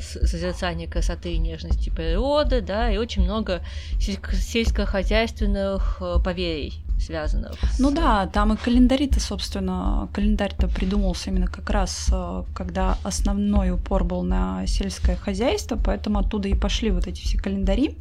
созерцание 0.00 0.88
красоты 0.88 1.34
и 1.34 1.38
нежности 1.38 1.90
природы, 1.90 2.62
да, 2.62 2.90
и 2.90 2.96
очень 2.96 3.24
много 3.24 3.60
сельскохозяйственных 3.98 6.00
поверий 6.24 6.83
связанных. 6.98 7.52
Ну 7.78 7.90
с... 7.90 7.94
да, 7.94 8.26
там 8.26 8.52
и 8.52 8.56
календари-то, 8.56 9.20
собственно, 9.20 10.08
календарь-то 10.12 10.68
придумался 10.68 11.30
именно 11.30 11.46
как 11.46 11.68
раз, 11.70 12.08
э, 12.12 12.44
когда 12.54 12.98
основной 13.02 13.70
упор 13.70 14.04
был 14.04 14.22
на 14.22 14.66
сельское 14.66 15.16
хозяйство, 15.16 15.76
поэтому 15.76 16.18
оттуда 16.18 16.48
и 16.48 16.54
пошли 16.54 16.90
вот 16.90 17.06
эти 17.06 17.22
все 17.22 17.38
календари. 17.38 17.96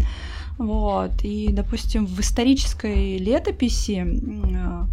Вот, 0.57 1.23
и, 1.23 1.49
допустим, 1.51 2.05
в 2.05 2.19
исторической 2.19 3.17
летописи, 3.17 4.05
э, 4.05 4.85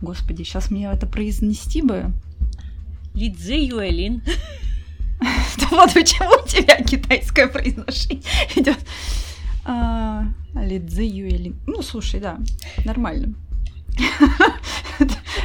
господи, 0.00 0.42
сейчас 0.42 0.70
мне 0.70 0.88
это 0.90 1.06
произнести 1.06 1.82
бы, 1.82 2.12
Лидзи 3.14 3.54
Юэлин. 3.54 4.22
Вот 5.70 5.94
почему 5.94 6.30
у 6.42 6.46
тебя 6.46 6.76
китайское 6.82 7.48
произношение 7.48 8.22
идет. 8.54 8.78
А, 9.68 10.24
Лидзи 10.54 11.02
Юэлин. 11.02 11.60
Ну, 11.66 11.82
слушай, 11.82 12.20
да, 12.20 12.38
нормально. 12.84 13.34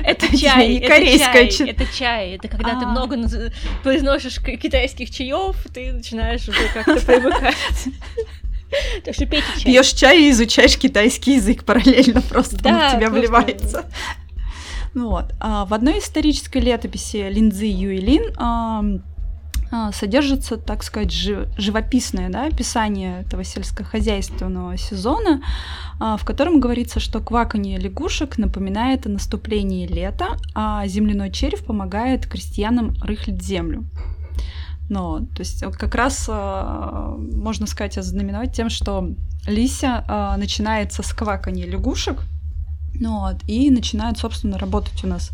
Это 0.03 0.37
чай, 0.37 0.79
не 0.79 0.87
корейское 0.87 1.47
чай, 1.47 1.69
это 1.69 1.85
чай. 1.91 2.31
Это 2.35 2.47
когда 2.47 2.79
ты 2.79 2.85
а. 2.85 2.89
много 2.89 3.17
произносишь 3.83 4.39
китайских 4.39 5.09
чаев, 5.09 5.55
ты 5.73 5.91
начинаешь 5.93 6.47
уже 6.47 6.67
как-то 6.73 6.95
привыкать. 7.05 7.55
Так 9.03 9.15
что 9.15 9.25
пейте 9.25 9.47
чай. 9.55 9.63
Пьешь 9.65 9.89
чай 9.89 10.21
и 10.21 10.31
изучаешь 10.31 10.77
китайский 10.77 11.35
язык 11.35 11.65
параллельно, 11.65 12.21
просто 12.21 12.55
да, 12.55 12.91
в 12.91 12.95
тебя 12.95 13.09
вливается. 13.09 13.85
Вот. 14.93 15.33
А 15.41 15.65
в 15.65 15.73
одной 15.73 15.99
исторической 15.99 16.59
летописи 16.59 17.29
Линдзи 17.29 17.65
Юэлин 17.65 18.33
а, 18.37 18.81
содержится, 19.93 20.57
так 20.57 20.83
сказать, 20.83 21.11
живописное 21.11 22.29
да, 22.29 22.47
описание 22.47 23.21
этого 23.21 23.43
сельскохозяйственного 23.43 24.77
сезона, 24.77 25.41
а, 25.99 26.17
в 26.17 26.25
котором 26.25 26.59
говорится, 26.59 26.99
что 26.99 27.21
кваканье 27.21 27.77
лягушек 27.77 28.37
напоминает 28.37 29.05
о 29.05 29.09
наступлении 29.09 29.87
лета, 29.87 30.37
а 30.53 30.85
земляной 30.87 31.31
червь 31.31 31.63
помогает 31.63 32.27
крестьянам 32.27 32.93
рыхлить 33.01 33.41
землю. 33.41 33.85
Но, 34.89 35.19
то 35.19 35.39
есть 35.39 35.63
как 35.77 35.95
раз 35.95 36.27
можно 36.27 37.65
сказать 37.65 37.97
ознаменовать 37.97 38.53
тем, 38.53 38.69
что 38.69 39.09
Лися 39.47 40.35
начинается 40.37 41.01
с 41.01 41.13
кваканья 41.13 41.65
лягушек, 41.65 42.23
ну 42.93 43.21
вот, 43.21 43.37
и 43.47 43.71
начинают, 43.71 44.17
собственно, 44.17 44.57
работать 44.57 45.03
у 45.05 45.07
нас 45.07 45.31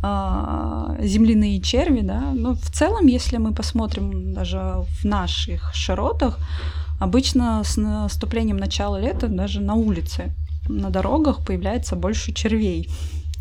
земляные 0.00 1.60
черви, 1.60 2.00
да. 2.00 2.32
Но 2.32 2.54
в 2.54 2.70
целом, 2.70 3.06
если 3.06 3.36
мы 3.38 3.52
посмотрим 3.52 4.32
даже 4.32 4.58
в 5.00 5.04
наших 5.04 5.74
широтах, 5.74 6.38
обычно 7.00 7.62
с 7.64 7.76
наступлением 7.76 8.58
начала 8.58 9.00
лета 9.00 9.28
даже 9.28 9.60
на 9.60 9.74
улице, 9.74 10.32
на 10.68 10.90
дорогах 10.90 11.44
появляется 11.44 11.96
больше 11.96 12.32
червей. 12.32 12.88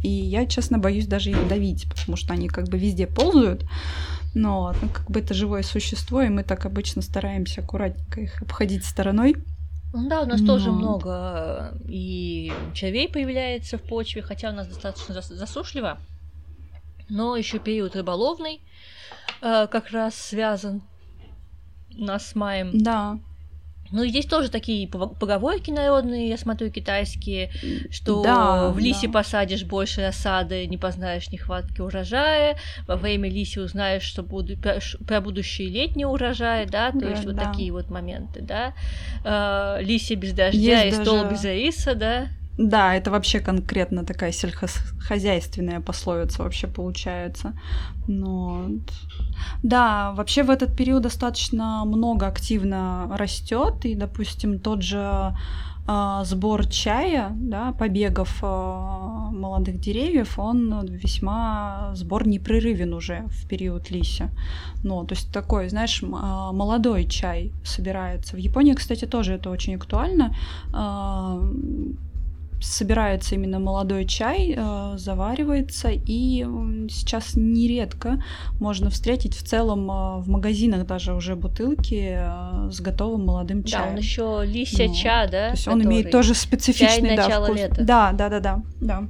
И 0.03 0.10
я, 0.10 0.45
честно, 0.45 0.78
боюсь 0.78 1.08
даже 1.08 1.32
их 1.32 1.47
давить, 1.47 1.88
потому 1.89 2.18
что 2.18 2.34
они 2.34 2.47
как 2.47 2.70
бы 2.70 2.78
везде 2.78 3.08
ползают. 3.08 3.66
Но 4.34 4.74
ну, 4.82 4.89
как 4.89 5.10
бы 5.10 5.20
это 5.20 5.34
живое 5.34 5.64
существо, 5.64 6.22
и 6.22 6.30
мы 6.30 6.43
так 6.43 6.66
обычно 6.66 7.01
стараемся 7.01 7.62
аккуратненько 7.62 8.22
их 8.22 8.41
обходить 8.41 8.86
стороной. 8.86 9.36
Ну 9.93 10.08
да, 10.10 10.22
у 10.22 10.26
нас 10.26 10.41
Но... 10.41 10.47
тоже 10.47 10.72
много 10.72 11.72
э, 11.74 11.78
и 11.88 12.51
червей 12.74 13.10
появляется 13.10 13.78
в 13.78 13.82
почве, 13.82 14.22
хотя 14.22 14.49
у 14.51 14.53
нас 14.53 14.68
достаточно 14.68 15.16
засушливо. 15.22 15.97
Но 17.10 17.36
еще 17.36 17.60
период 17.60 17.95
рыболовный 17.95 18.62
э, 19.41 19.68
как 19.68 19.91
раз 19.91 20.16
связан 20.16 20.82
нас 21.89 22.28
с 22.28 22.36
маем. 22.36 22.72
Да. 22.74 23.20
Ну, 23.91 24.03
и 24.03 24.10
здесь 24.10 24.26
тоже 24.26 24.49
такие 24.49 24.88
поговорки 24.88 25.72
народные, 25.72 26.30
я 26.30 26.38
смотрю, 26.38 26.70
китайские, 26.70 27.51
что 27.89 28.22
да, 28.22 28.70
в 28.70 28.80
лисе 28.80 29.08
да. 29.08 29.14
посадишь 29.14 29.64
больше 29.64 30.01
осады, 30.01 30.68
не 30.68 30.78
познаешь 30.78 31.30
нехватки 31.32 31.82
урожая, 31.82 32.58
во 32.86 32.97
время 32.97 33.30
лиси 33.30 33.60
узнаешь, 33.60 34.03
что 34.03 34.24
буду, 34.24 34.55
про 35.08 35.22
будущий 35.22 35.70
летний 35.70 36.05
урожай, 36.05 36.66
да, 36.66 36.91
то 36.91 36.99
да, 36.99 37.10
есть 37.10 37.24
да. 37.24 37.32
вот 37.32 37.41
такие 37.41 37.72
вот 37.72 37.89
моменты, 37.89 38.41
да. 38.41 38.74
Э, 39.24 39.82
лисе 39.82 40.16
без 40.16 40.34
дождя 40.34 40.84
есть 40.84 40.95
и 40.95 40.97
даже... 40.97 41.10
стол 41.10 41.30
без 41.30 41.43
риса, 41.45 41.95
да. 41.95 42.28
Да, 42.58 42.95
это 42.95 43.12
вообще 43.12 43.39
конкретно 43.39 44.03
такая 44.03 44.32
сельскохозяйственная 44.32 45.80
пословица 45.80 46.41
вообще 46.41 46.66
получается. 46.68 47.53
Но 48.08 48.70
да, 49.62 50.12
вообще 50.14 50.41
в 50.41 50.49
этот 50.49 50.76
период 50.76 51.03
достаточно 51.03 51.84
много 51.86 52.26
активно 52.26 53.08
растет, 53.16 53.86
и, 53.86 53.93
допустим, 53.93 54.60
тот 54.60 54.82
же 54.82 55.36
э, 55.88 56.22
сбор 56.24 56.66
чая, 56.66 57.30
да, 57.36 57.74
побегов 57.74 58.39
э, 58.41 58.45
молодых 58.45 59.80
деревьев, 59.80 60.39
он 60.39 60.84
весьма 60.88 61.91
сбор 61.93 62.28
непрерывен 62.28 62.93
уже 62.93 63.26
в 63.28 63.47
период 63.47 63.91
лися. 63.91 64.32
Ну, 64.84 65.05
то 65.05 65.14
есть 65.14 65.32
такой, 65.32 65.70
знаешь, 65.70 66.01
молодой 66.01 67.05
чай 67.05 67.51
собирается. 67.64 68.36
В 68.36 68.39
Японии, 68.39 68.74
кстати, 68.74 69.05
тоже 69.05 69.34
это 69.34 69.51
очень 69.51 69.76
актуально 69.76 70.34
собирается 72.60 73.36
именно 73.36 73.60
молодой 73.60 74.05
чай, 74.05 74.55
э, 74.58 74.97
заваривается, 74.97 75.89
и 75.91 76.45
сейчас 76.89 77.36
нередко 77.36 78.22
можно 78.60 78.89
встретить 78.89 79.36
в 79.36 79.43
целом 79.43 79.89
э, 79.89 80.22
в 80.22 80.30
магазинах 80.30 80.86
даже 80.86 81.14
уже 81.14 81.36
бутылки 81.36 82.18
э, 82.18 82.72
с 82.72 82.82
готовым 82.82 83.26
молодым 83.26 83.64
чаем. 83.64 83.86
Да, 83.86 83.91
он 83.91 83.97
еще 83.97 84.41
лися 84.45 84.86
ну, 84.88 84.95
ча, 84.95 85.28
да? 85.28 85.49
То 85.49 85.55
есть 85.55 85.68
он 85.68 85.84
имеет 85.84 86.12
тоже 86.12 86.34
специфичный 86.34 87.16
чай 87.16 87.30
да, 87.30 87.41
вкус. 87.43 87.58
Лета. 87.58 87.84
Да, 87.84 88.12
да, 88.12 88.30
да, 88.30 88.39
да, 88.39 88.62
да. 88.82 89.03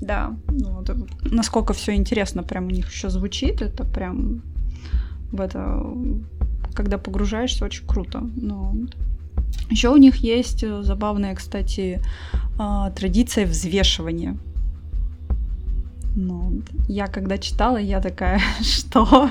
Да, 0.00 0.36
ну, 0.48 0.74
вот, 0.74 0.90
насколько 1.24 1.72
все 1.72 1.94
интересно 1.94 2.44
прям 2.44 2.66
у 2.66 2.70
них 2.70 2.88
еще 2.88 3.08
звучит, 3.08 3.62
это 3.62 3.84
прям 3.84 4.42
в 5.32 5.40
это, 5.40 5.82
когда 6.72 6.98
погружаешься, 6.98 7.64
очень 7.64 7.84
круто. 7.84 8.20
Но 8.36 8.74
еще 9.70 9.90
у 9.90 9.96
них 9.96 10.16
есть 10.16 10.64
э, 10.64 10.82
забавная, 10.82 11.34
кстати, 11.34 12.00
а, 12.58 12.90
традиция 12.90 13.46
взвешивания. 13.46 14.36
Ну, 16.16 16.62
я 16.88 17.06
когда 17.06 17.38
читала, 17.38 17.76
я 17.76 18.00
такая, 18.00 18.40
что? 18.60 19.30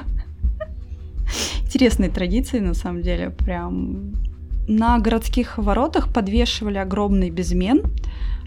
Интересные 1.63 2.09
традиции, 2.09 2.59
на 2.59 2.73
самом 2.73 3.01
деле, 3.01 3.29
прям 3.29 4.13
на 4.67 4.99
городских 4.99 5.57
воротах 5.57 6.13
подвешивали 6.13 6.77
огромный 6.77 7.29
безмен 7.29 7.81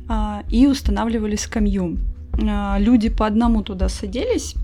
а, 0.08 0.42
и 0.48 0.66
устанавливали 0.66 1.36
скамью. 1.36 1.98
А, 2.48 2.76
люди 2.78 3.08
по 3.08 3.26
одному 3.26 3.62
туда 3.62 3.88
садились, 3.88 4.54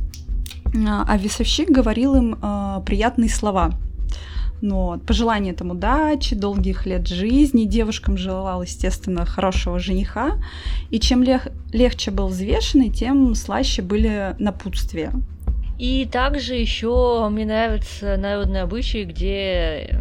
а, 0.87 1.05
а 1.07 1.19
весовщик 1.19 1.71
говорил 1.71 2.15
им 2.15 2.39
а, 2.41 2.81
приятные 2.81 3.29
слова. 3.29 3.73
Но 4.61 4.99
пожелание 5.07 5.53
там 5.53 5.71
удачи, 5.71 6.35
долгих 6.35 6.87
лет 6.87 7.07
жизни. 7.09 7.65
Девушкам 7.65 8.17
желал, 8.17 8.63
естественно, 8.63 9.25
хорошего 9.27 9.79
жениха. 9.79 10.39
И 10.91 10.99
чем 10.99 11.23
лег- 11.23 11.53
легче 11.73 12.11
был 12.11 12.29
взвешенный, 12.29 12.91
тем 12.91 13.35
слаще 13.35 13.83
были 13.83 14.35
напутствия. 14.39 15.13
И 15.79 16.09
также 16.11 16.55
еще 16.55 17.29
мне 17.31 17.45
нравятся 17.45 18.17
народные 18.17 18.63
обычаи, 18.63 19.05
где 19.05 19.99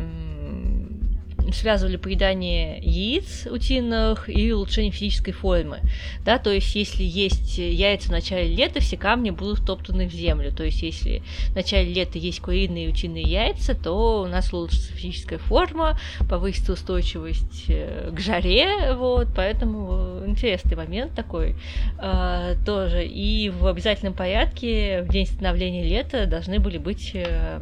связывали 1.53 1.97
поедание 1.97 2.79
яиц 2.79 3.47
утиных 3.49 4.29
и 4.29 4.51
улучшение 4.51 4.91
физической 4.91 5.31
формы. 5.31 5.79
Да, 6.23 6.37
то 6.37 6.51
есть, 6.51 6.75
если 6.75 7.03
есть 7.03 7.57
яйца 7.57 8.09
в 8.09 8.11
начале 8.11 8.47
лета, 8.47 8.79
все 8.79 8.97
камни 8.97 9.29
будут 9.29 9.59
втоптаны 9.59 10.07
в 10.07 10.13
землю. 10.13 10.51
То 10.51 10.63
есть, 10.63 10.81
если 10.81 11.21
в 11.49 11.55
начале 11.55 11.93
лета 11.93 12.17
есть 12.17 12.39
куриные 12.39 12.85
и 12.85 12.89
утиные 12.89 13.23
яйца, 13.23 13.75
то 13.75 14.23
у 14.23 14.27
нас 14.27 14.53
улучшится 14.53 14.93
физическая 14.93 15.39
форма, 15.39 15.99
повысится 16.29 16.73
устойчивость 16.73 17.65
э, 17.67 18.11
к 18.11 18.19
жаре, 18.19 18.93
вот, 18.93 19.27
поэтому 19.35 20.23
интересный 20.25 20.75
момент 20.75 21.13
такой 21.13 21.55
э, 22.01 22.55
тоже. 22.65 23.05
И 23.05 23.49
в 23.49 23.67
обязательном 23.67 24.13
порядке 24.13 25.03
в 25.03 25.09
день 25.09 25.25
становления 25.25 25.83
лета 25.83 26.25
должны 26.25 26.59
были 26.59 26.77
быть 26.77 27.11
э, 27.13 27.59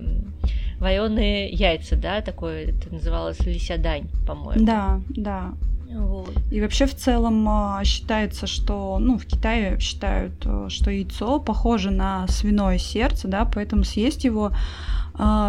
вареные 0.84 1.50
яйца, 1.50 1.96
да, 1.96 2.22
такое 2.22 2.66
это 2.66 2.94
называлось 2.94 3.40
лисядань, 3.40 4.08
по-моему. 4.28 4.66
Да, 4.66 5.02
да. 5.10 5.54
Вот. 5.90 6.34
И 6.52 6.60
вообще 6.60 6.86
в 6.86 6.96
целом 6.96 7.48
а, 7.48 7.84
считается, 7.84 8.48
что, 8.48 8.98
ну, 9.00 9.18
в 9.18 9.26
Китае 9.26 9.80
считают, 9.80 10.34
э, 10.44 10.66
что 10.70 10.90
яйцо 10.90 11.40
похоже 11.40 11.92
на 11.92 12.28
свиное 12.28 12.80
сердце, 12.80 13.28
да, 13.28 13.46
поэтому 13.46 13.84
съесть 13.84 14.24
его 14.24 14.52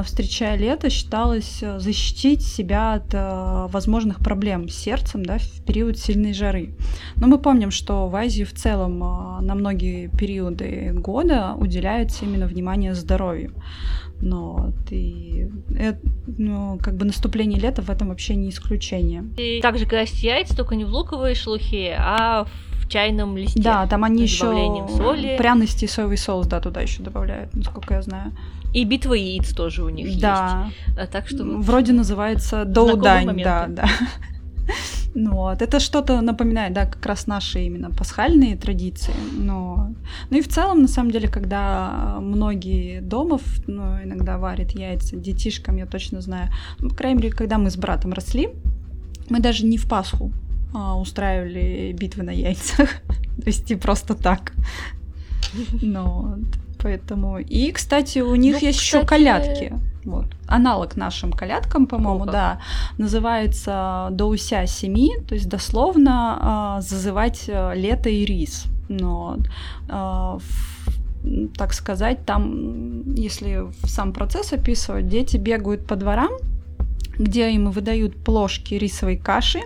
встречая 0.05 0.57
лето, 0.57 0.91
считалось 0.91 1.63
э, 1.63 1.79
защитить 1.79 2.43
себя 2.43 2.95
от 2.95 3.15
э, 3.15 3.67
возможных 3.71 4.19
проблем 4.19 4.69
с 4.69 4.75
сердцем 4.75 5.25
да, 5.25 5.39
в 5.39 5.65
период 5.65 5.99
сильной 5.99 6.35
жары. 6.35 6.75
Но 7.17 7.27
мы 7.27 7.39
помним, 7.39 7.71
что 7.71 8.09
в 8.09 8.15
Азии 8.15 8.45
в 8.45 8.53
целом 8.53 8.99
на 8.99 9.55
многие 9.55 10.09
периоды 10.09 10.93
года 10.95 11.55
уделяется 11.57 12.27
именно 12.27 12.47
внимание 12.47 12.95
здоровью. 12.95 13.55
Но 14.21 14.73
ты, 14.89 15.51
это, 15.77 15.99
ну, 16.27 16.79
как 16.81 16.97
бы 16.97 17.05
наступление 17.05 17.59
лета 17.59 17.83
в 17.83 17.91
этом 17.91 18.09
вообще 18.09 18.35
не 18.37 18.51
исключение. 18.51 19.25
И 19.37 19.61
также 19.61 19.87
красить 19.87 20.23
яйца, 20.23 20.57
только 20.57 20.77
не 20.77 20.85
в 20.85 20.89
луковые 20.89 21.35
шелухе, 21.35 21.97
а 21.99 22.45
в 22.45 22.74
чайном 22.89 23.37
листе. 23.37 23.63
Да, 23.63 23.87
там 23.87 24.05
они 24.05 24.23
еще 24.23 24.47
соли. 24.97 25.37
пряности 25.39 25.85
и 25.85 25.89
соевый 25.89 26.17
соус, 26.17 26.47
да, 26.47 26.61
туда 26.61 26.81
еще 26.81 27.03
добавляют, 27.03 27.55
насколько 27.55 27.95
я 27.95 28.03
знаю. 28.03 28.33
И 28.73 28.85
битва 28.85 29.15
яиц 29.15 29.55
тоже 29.55 29.85
у 29.85 29.89
них 29.89 30.19
да. 30.21 30.67
есть. 30.67 30.97
Да. 30.97 31.07
Так 31.07 31.29
что 31.29 31.45
вроде 31.45 31.93
называется 31.93 32.65
доудань, 32.65 33.43
да, 33.43 33.67
да. 33.69 33.89
Ну 35.15 35.35
вот. 35.35 35.63
Это 35.63 35.79
что-то 35.79 36.21
напоминает, 36.21 36.73
да, 36.73 36.87
как 36.87 37.07
раз 37.07 37.29
наши 37.29 37.61
именно 37.61 37.91
пасхальные 37.91 38.57
традиции. 38.57 39.15
Но... 39.39 39.95
Ну 40.31 40.39
и 40.39 40.41
в 40.41 40.49
целом, 40.49 40.83
на 40.83 40.89
самом 40.89 41.13
деле, 41.13 41.29
когда 41.29 42.19
многие 42.21 43.01
домов 43.01 43.43
ну, 43.69 44.03
иногда 44.03 44.39
варят 44.39 44.73
яйца 44.73 45.17
детишкам, 45.17 45.77
я 45.77 45.87
точно 45.87 46.21
знаю. 46.21 46.51
Ну, 46.81 46.89
по 46.89 46.97
крайней 46.97 47.23
мере, 47.23 47.31
когда 47.31 47.59
мы 47.59 47.71
с 47.71 47.77
братом 47.77 48.13
росли, 48.13 48.49
мы 49.31 49.39
даже 49.39 49.65
не 49.67 49.79
в 49.79 49.89
Пасху 49.89 50.33
а, 50.33 50.44
устраивали 50.75 51.93
битвы 51.93 52.23
на 52.25 52.31
яйцах. 52.31 52.89
То 53.43 53.47
есть 53.47 53.71
и 53.71 53.77
просто 53.77 54.15
так. 54.15 54.53
Но 55.83 56.37
поэтому... 56.83 57.39
И, 57.39 57.73
кстати, 57.73 58.19
у 58.21 58.35
них 58.35 58.61
ну, 58.61 58.69
есть 58.69 58.79
кстати... 58.79 58.97
еще 58.97 59.07
колядки. 59.07 59.73
Вот. 60.05 60.27
Аналог 60.47 60.97
нашим 60.97 61.33
колядкам, 61.33 61.87
по-моему, 61.87 62.27
да, 62.27 62.61
называется 62.99 64.09
«Доуся 64.11 64.67
семи», 64.67 65.13
то 65.27 65.35
есть 65.35 65.49
дословно 65.49 66.77
э, 66.79 66.83
«зазывать 66.83 67.45
э, 67.49 67.73
лето 67.75 68.11
и 68.11 68.25
рис». 68.27 68.67
Но, 68.89 69.39
э, 69.89 70.39
так 71.57 71.73
сказать, 71.73 72.27
там, 72.27 73.15
если 73.15 73.65
сам 73.87 74.13
процесс 74.13 74.53
описывать, 74.53 75.09
дети 75.09 75.39
бегают 75.39 75.87
по 75.87 75.97
дворам, 75.97 76.33
где 77.19 77.51
им 77.53 77.71
выдают 77.71 78.15
плошки 78.23 78.75
рисовой 78.75 79.17
каши, 79.17 79.61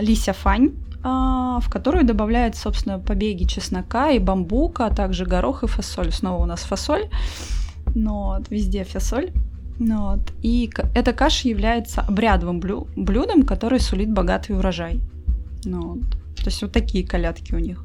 лися 0.00 0.32
фань, 0.32 0.72
в 1.02 1.64
которую 1.70 2.04
добавляют, 2.04 2.56
собственно, 2.56 2.98
побеги 2.98 3.44
чеснока 3.44 4.10
и 4.10 4.18
бамбука, 4.18 4.86
а 4.86 4.94
также 4.94 5.24
горох 5.24 5.62
и 5.62 5.66
фасоль. 5.66 6.12
Снова 6.12 6.42
у 6.42 6.46
нас 6.46 6.62
фасоль. 6.62 7.08
Ну, 7.94 8.24
вот, 8.24 8.50
везде 8.50 8.84
фасоль. 8.84 9.30
Ну, 9.78 10.10
вот. 10.10 10.20
И 10.42 10.70
эта 10.94 11.12
каша 11.12 11.48
является 11.48 12.00
обрядовым 12.00 12.60
блю- 12.60 12.88
блюдом, 12.96 13.42
который 13.42 13.80
сулит 13.80 14.10
богатый 14.10 14.56
урожай. 14.56 15.00
Ну, 15.64 15.94
вот. 15.94 16.10
То 16.36 16.46
есть 16.46 16.62
вот 16.62 16.72
такие 16.72 17.06
колядки 17.06 17.54
у 17.54 17.58
них. 17.58 17.84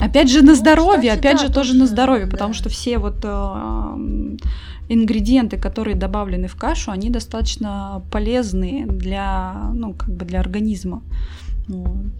Опять 0.00 0.30
же 0.30 0.42
на 0.42 0.52
ну, 0.52 0.54
здоровье, 0.54 1.12
кстати, 1.12 1.18
опять 1.18 1.36
да, 1.38 1.46
же 1.46 1.52
тоже, 1.52 1.70
тоже 1.70 1.78
на 1.78 1.86
здоровье, 1.86 2.26
да. 2.26 2.32
потому 2.32 2.52
что 2.52 2.68
все 2.68 2.98
вот 2.98 3.20
э, 3.22 4.36
ингредиенты, 4.88 5.56
которые 5.56 5.96
добавлены 5.96 6.48
в 6.48 6.56
кашу, 6.56 6.90
они 6.90 7.10
достаточно 7.10 8.02
полезны 8.10 8.86
для, 8.86 9.70
ну, 9.74 9.94
как 9.94 10.10
бы 10.10 10.24
для 10.24 10.40
организма. 10.40 11.02
Вот. 11.68 12.12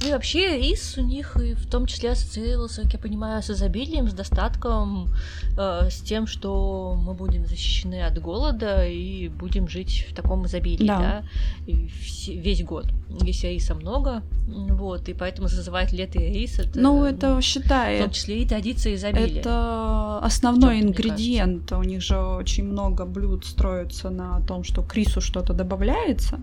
Ну 0.00 0.08
и 0.08 0.12
вообще 0.12 0.58
рис 0.58 0.96
у 0.96 1.02
них 1.02 1.36
и 1.36 1.54
в 1.54 1.66
том 1.66 1.86
числе 1.86 2.12
ассоциировался, 2.12 2.82
как 2.82 2.92
я 2.92 2.98
понимаю, 2.98 3.42
с 3.42 3.50
изобилием, 3.50 4.08
с 4.08 4.12
достатком, 4.12 5.08
э, 5.58 5.88
с 5.90 6.00
тем, 6.00 6.26
что 6.26 6.96
мы 6.96 7.14
будем 7.14 7.46
защищены 7.46 8.02
от 8.02 8.18
голода 8.20 8.86
и 8.86 9.28
будем 9.28 9.68
жить 9.68 10.06
в 10.08 10.14
таком 10.14 10.46
изобилии, 10.46 10.86
да, 10.86 10.98
да 10.98 11.24
и 11.66 11.88
весь 12.28 12.62
год. 12.62 12.86
Если 13.22 13.48
риса 13.48 13.74
много, 13.74 14.22
вот, 14.46 15.08
и 15.08 15.14
поэтому 15.14 15.48
зазывать 15.48 15.92
лето 15.92 16.18
и 16.18 16.32
рис, 16.32 16.58
это, 16.58 16.78
ну, 16.78 17.04
это 17.04 17.34
ну, 17.34 17.40
считает. 17.40 18.00
В 18.00 18.04
том 18.04 18.12
числе 18.12 18.42
и 18.42 18.48
традиция 18.48 18.94
изобилия. 18.94 19.40
Это 19.40 20.18
основной 20.20 20.80
ингредиент. 20.80 21.72
У 21.72 21.82
них 21.82 22.02
же 22.02 22.18
очень 22.18 22.64
много 22.64 23.04
блюд 23.04 23.44
строится 23.44 24.10
на 24.10 24.40
том, 24.46 24.62
что 24.62 24.82
к 24.82 24.94
рису 24.94 25.20
что-то 25.20 25.54
добавляется. 25.54 26.40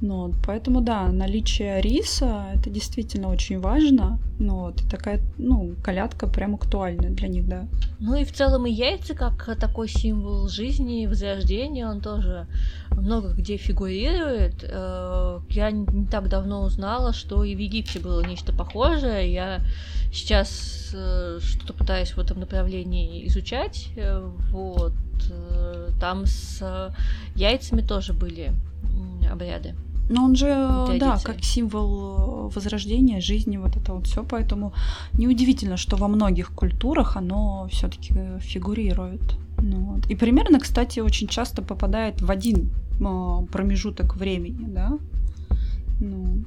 Ну, 0.00 0.32
поэтому, 0.44 0.80
да, 0.80 1.08
наличие 1.08 1.80
риса 1.80 2.46
это 2.54 2.70
действительно 2.70 2.91
очень 2.98 3.60
важно. 3.60 4.18
Ну, 4.38 4.60
вот, 4.60 4.82
такая, 4.90 5.20
ну, 5.38 5.74
колядка 5.82 6.26
прям 6.26 6.54
актуальна 6.54 7.10
для 7.10 7.28
них, 7.28 7.46
да. 7.48 7.66
Ну 8.00 8.16
и 8.16 8.24
в 8.24 8.32
целом 8.32 8.66
и 8.66 8.72
яйца, 8.72 9.14
как 9.14 9.56
такой 9.58 9.88
символ 9.88 10.48
жизни, 10.48 11.06
возрождения, 11.06 11.86
он 11.86 12.00
тоже 12.00 12.46
много 12.90 13.32
где 13.32 13.56
фигурирует. 13.56 14.64
Э, 14.64 15.40
я 15.48 15.70
не 15.70 16.06
так 16.06 16.28
давно 16.28 16.62
узнала, 16.62 17.12
что 17.12 17.44
и 17.44 17.54
в 17.54 17.58
Египте 17.58 18.00
было 18.00 18.20
нечто 18.26 18.52
похожее. 18.52 19.32
Я 19.32 19.60
сейчас 20.12 20.90
э, 20.94 21.38
что-то 21.40 21.72
пытаюсь 21.72 22.10
в 22.10 22.18
этом 22.18 22.40
направлении 22.40 23.26
изучать. 23.28 23.88
Э, 23.96 24.28
вот. 24.50 24.92
Там 26.00 26.26
с 26.26 26.92
яйцами 27.36 27.80
тоже 27.80 28.12
были 28.12 28.52
обряды. 29.30 29.76
Но 30.08 30.24
он 30.24 30.36
же, 30.36 30.48
да, 30.98 31.18
как 31.22 31.44
символ 31.44 32.48
э, 32.48 32.54
возрождения 32.54 33.20
жизни, 33.20 33.56
вот 33.56 33.76
это 33.76 33.92
вот 33.92 34.06
все, 34.06 34.24
поэтому 34.24 34.72
неудивительно, 35.14 35.76
что 35.76 35.96
во 35.96 36.08
многих 36.08 36.52
культурах 36.52 37.16
оно 37.16 37.68
все-таки 37.70 38.14
фигурирует. 38.40 39.22
Ну, 39.58 39.80
вот. 39.80 40.10
И 40.10 40.16
примерно, 40.16 40.58
кстати, 40.58 41.00
очень 41.00 41.28
часто 41.28 41.62
попадает 41.62 42.20
в 42.20 42.30
один 42.30 42.70
э, 43.00 43.46
промежуток 43.52 44.16
времени, 44.16 44.66
да. 44.66 44.98
Ну, 46.00 46.44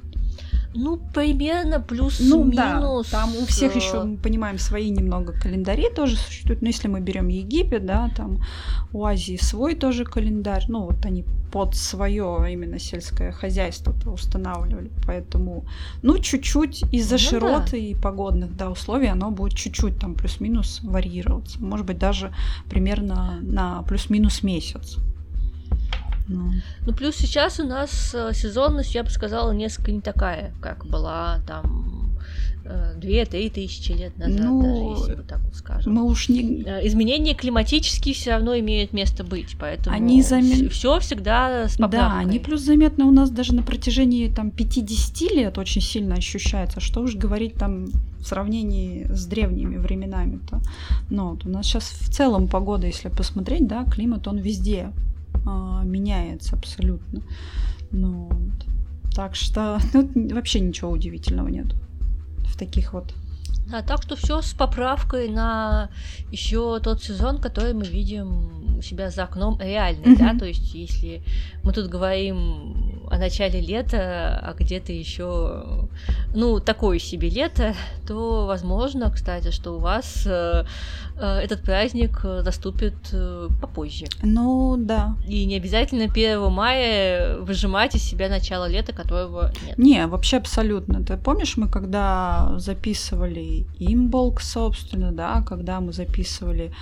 ну, 0.76 0.98
примерно 1.14 1.80
плюс-минус. 1.80 2.46
Ну 2.46 2.52
да, 2.52 3.02
там 3.10 3.36
у 3.36 3.46
всех 3.46 3.74
э, 3.74 3.78
еще, 3.78 4.04
мы 4.04 4.16
понимаем, 4.16 4.58
свои 4.58 4.90
немного 4.90 5.32
календари 5.32 5.90
тоже 5.90 6.16
существуют. 6.16 6.62
Но 6.62 6.68
если 6.68 6.88
мы 6.88 7.00
берем 7.00 7.28
Египет, 7.28 7.86
да, 7.86 8.10
там 8.16 8.38
у 8.92 9.04
Азии 9.04 9.36
свой 9.36 9.74
тоже 9.74 10.04
календарь. 10.04 10.64
Ну, 10.68 10.84
вот 10.84 11.04
они 11.04 11.24
под 11.52 11.74
свое 11.74 12.46
именно 12.50 12.78
сельское 12.78 13.32
хозяйство 13.32 13.94
устанавливали. 14.06 14.90
Поэтому, 15.06 15.64
ну, 16.02 16.18
чуть-чуть 16.18 16.84
из-за 16.92 17.14
ну, 17.14 17.18
широты 17.18 17.70
да. 17.72 17.76
и 17.76 17.94
погодных 17.94 18.56
да, 18.56 18.70
условий 18.70 19.08
оно 19.08 19.30
будет 19.30 19.54
чуть-чуть 19.54 19.98
там 19.98 20.14
плюс-минус 20.14 20.80
варьироваться. 20.82 21.62
Может 21.62 21.86
быть, 21.86 21.98
даже 21.98 22.32
примерно 22.68 23.38
на 23.40 23.82
плюс-минус 23.82 24.42
месяц. 24.42 24.98
Ну. 26.28 26.52
ну, 26.84 26.92
плюс 26.92 27.16
сейчас 27.16 27.60
у 27.60 27.64
нас 27.64 28.14
э, 28.14 28.32
сезонность, 28.34 28.94
я 28.94 29.04
бы 29.04 29.10
сказала, 29.10 29.52
несколько 29.52 29.92
не 29.92 30.00
такая, 30.00 30.52
как 30.60 30.84
была 30.84 31.40
там 31.46 32.18
э, 32.64 32.94
две-три 32.96 33.48
тысячи 33.48 33.92
лет 33.92 34.16
назад, 34.18 34.40
ну, 34.40 34.62
даже 34.62 35.00
если 35.00 35.14
вот 35.14 35.26
так 35.28 35.40
вот 35.40 35.54
скажем. 35.54 35.92
Мы 35.92 36.04
уж 36.04 36.28
не... 36.28 36.64
Э, 36.64 36.84
изменения 36.86 37.34
климатические 37.34 38.14
все 38.14 38.32
равно 38.32 38.58
имеют 38.58 38.92
место 38.92 39.22
быть, 39.22 39.56
поэтому 39.58 39.94
они 39.94 40.20
зам... 40.22 40.42
все 40.68 40.98
всегда 40.98 41.68
с 41.68 41.76
поправкой. 41.76 41.90
Да, 41.90 42.18
они 42.18 42.38
плюс 42.40 42.62
заметны 42.62 43.04
у 43.04 43.12
нас 43.12 43.30
даже 43.30 43.54
на 43.54 43.62
протяжении 43.62 44.28
там 44.28 44.50
50 44.50 45.30
лет 45.32 45.58
очень 45.58 45.80
сильно 45.80 46.16
ощущается, 46.16 46.80
что 46.80 47.02
уж 47.02 47.14
говорить 47.14 47.54
там 47.54 47.86
в 48.18 48.26
сравнении 48.26 49.06
с 49.10 49.26
древними 49.26 49.76
временами-то. 49.76 50.60
Но 51.08 51.30
вот 51.30 51.46
у 51.46 51.48
нас 51.48 51.66
сейчас 51.66 51.84
в 51.84 52.12
целом 52.12 52.48
погода, 52.48 52.88
если 52.88 53.08
посмотреть, 53.10 53.68
да, 53.68 53.84
климат, 53.84 54.26
он 54.26 54.38
везде 54.38 54.90
а, 55.46 55.82
меняется 55.84 56.56
абсолютно. 56.56 57.22
Ну, 57.90 58.28
вот. 58.30 59.14
Так 59.14 59.34
что 59.34 59.78
ну, 59.94 60.34
вообще 60.34 60.60
ничего 60.60 60.90
удивительного 60.90 61.48
нет 61.48 61.74
в 62.44 62.56
таких 62.56 62.92
вот 62.92 63.14
да, 63.70 63.82
так 63.82 64.02
что 64.02 64.14
все 64.16 64.42
с 64.42 64.52
поправкой 64.54 65.28
на 65.28 65.90
еще 66.30 66.78
тот 66.80 67.02
сезон, 67.02 67.38
который 67.38 67.74
мы 67.74 67.84
видим 67.84 68.78
у 68.78 68.82
себя 68.82 69.10
за 69.10 69.24
окном 69.24 69.58
реальный, 69.60 70.14
mm-hmm. 70.14 70.18
да, 70.18 70.38
то 70.38 70.44
есть 70.44 70.74
если 70.74 71.22
мы 71.64 71.72
тут 71.72 71.88
говорим 71.88 73.00
о 73.10 73.18
начале 73.18 73.60
лета, 73.60 74.38
а 74.42 74.54
где-то 74.58 74.92
еще, 74.92 75.88
ну, 76.34 76.60
такое 76.60 76.98
себе 76.98 77.30
лето, 77.30 77.74
то 78.06 78.46
возможно, 78.46 79.10
кстати, 79.10 79.50
что 79.50 79.76
у 79.76 79.78
вас 79.78 80.24
э, 80.26 80.64
э, 81.16 81.38
этот 81.38 81.62
праздник 81.62 82.22
наступит 82.24 82.94
э, 83.12 83.48
попозже. 83.60 84.06
Ну, 84.22 84.76
да. 84.78 85.16
И 85.26 85.44
не 85.44 85.56
обязательно 85.56 86.04
1 86.04 86.50
мая 86.50 87.38
выжимать 87.38 87.94
из 87.94 88.02
себя 88.02 88.28
начало 88.28 88.68
лета, 88.68 88.92
которого 88.92 89.52
нет. 89.64 89.78
Не, 89.78 90.06
вообще 90.06 90.38
абсолютно. 90.38 91.04
Ты 91.04 91.16
помнишь, 91.16 91.56
мы 91.56 91.68
когда 91.68 92.54
записывали 92.58 93.55
имболк, 93.78 94.40
собственно, 94.40 95.12
да, 95.12 95.42
когда 95.42 95.80
мы 95.80 95.92
записывали 95.92 96.72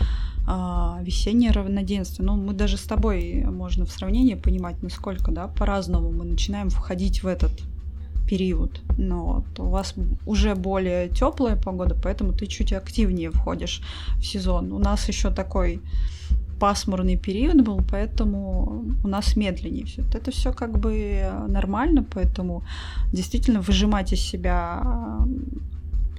а, 0.46 0.98
весеннее 1.02 1.52
равноденствие. 1.52 2.26
Ну, 2.26 2.36
мы 2.36 2.52
даже 2.52 2.76
с 2.76 2.82
тобой 2.82 3.44
можно 3.44 3.86
в 3.86 3.90
сравнении 3.90 4.34
понимать, 4.34 4.82
насколько, 4.82 5.30
да, 5.30 5.48
по-разному 5.48 6.10
мы 6.10 6.24
начинаем 6.24 6.70
входить 6.70 7.22
в 7.22 7.26
этот 7.26 7.52
период. 8.28 8.80
Но 8.98 9.44
вот 9.46 9.60
у 9.60 9.70
вас 9.70 9.94
уже 10.26 10.54
более 10.54 11.08
теплая 11.08 11.56
погода, 11.56 11.96
поэтому 12.02 12.32
ты 12.32 12.46
чуть 12.46 12.72
активнее 12.72 13.30
входишь 13.30 13.82
в 14.18 14.24
сезон. 14.24 14.72
У 14.72 14.78
нас 14.78 15.08
еще 15.08 15.30
такой 15.30 15.80
пасмурный 16.60 17.16
период 17.16 17.62
был, 17.62 17.80
поэтому 17.90 18.84
у 19.02 19.08
нас 19.08 19.36
медленнее 19.36 19.84
все. 19.84 20.02
Это 20.14 20.30
все 20.30 20.52
как 20.52 20.78
бы 20.78 21.26
нормально, 21.48 22.04
поэтому 22.14 22.62
действительно 23.12 23.60
выжимать 23.60 24.12
из 24.12 24.20
себя 24.20 25.26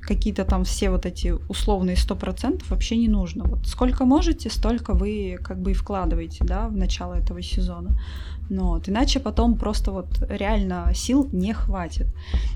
какие-то 0.06 0.46
там 0.46 0.64
все 0.64 0.90
вот 0.90 1.06
эти 1.06 1.36
условные 1.50 1.98
сто 1.98 2.16
процентов 2.16 2.70
вообще 2.70 2.98
не 2.98 3.08
нужно. 3.08 3.44
Вот 3.44 3.68
сколько 3.68 4.06
можете, 4.06 4.50
столько 4.50 4.94
вы 4.94 5.38
как 5.44 5.60
бы 5.60 5.72
и 5.72 5.74
вкладываете, 5.74 6.44
да, 6.46 6.68
в 6.68 6.78
начало 6.78 7.16
этого 7.16 7.42
сезона. 7.42 8.00
Но 8.50 8.70
вот, 8.70 8.90
иначе 8.90 9.20
потом 9.20 9.58
просто 9.58 9.92
вот 9.92 10.08
реально 10.30 10.92
сил 10.94 11.28
не 11.32 11.54
хватит. 11.54 12.08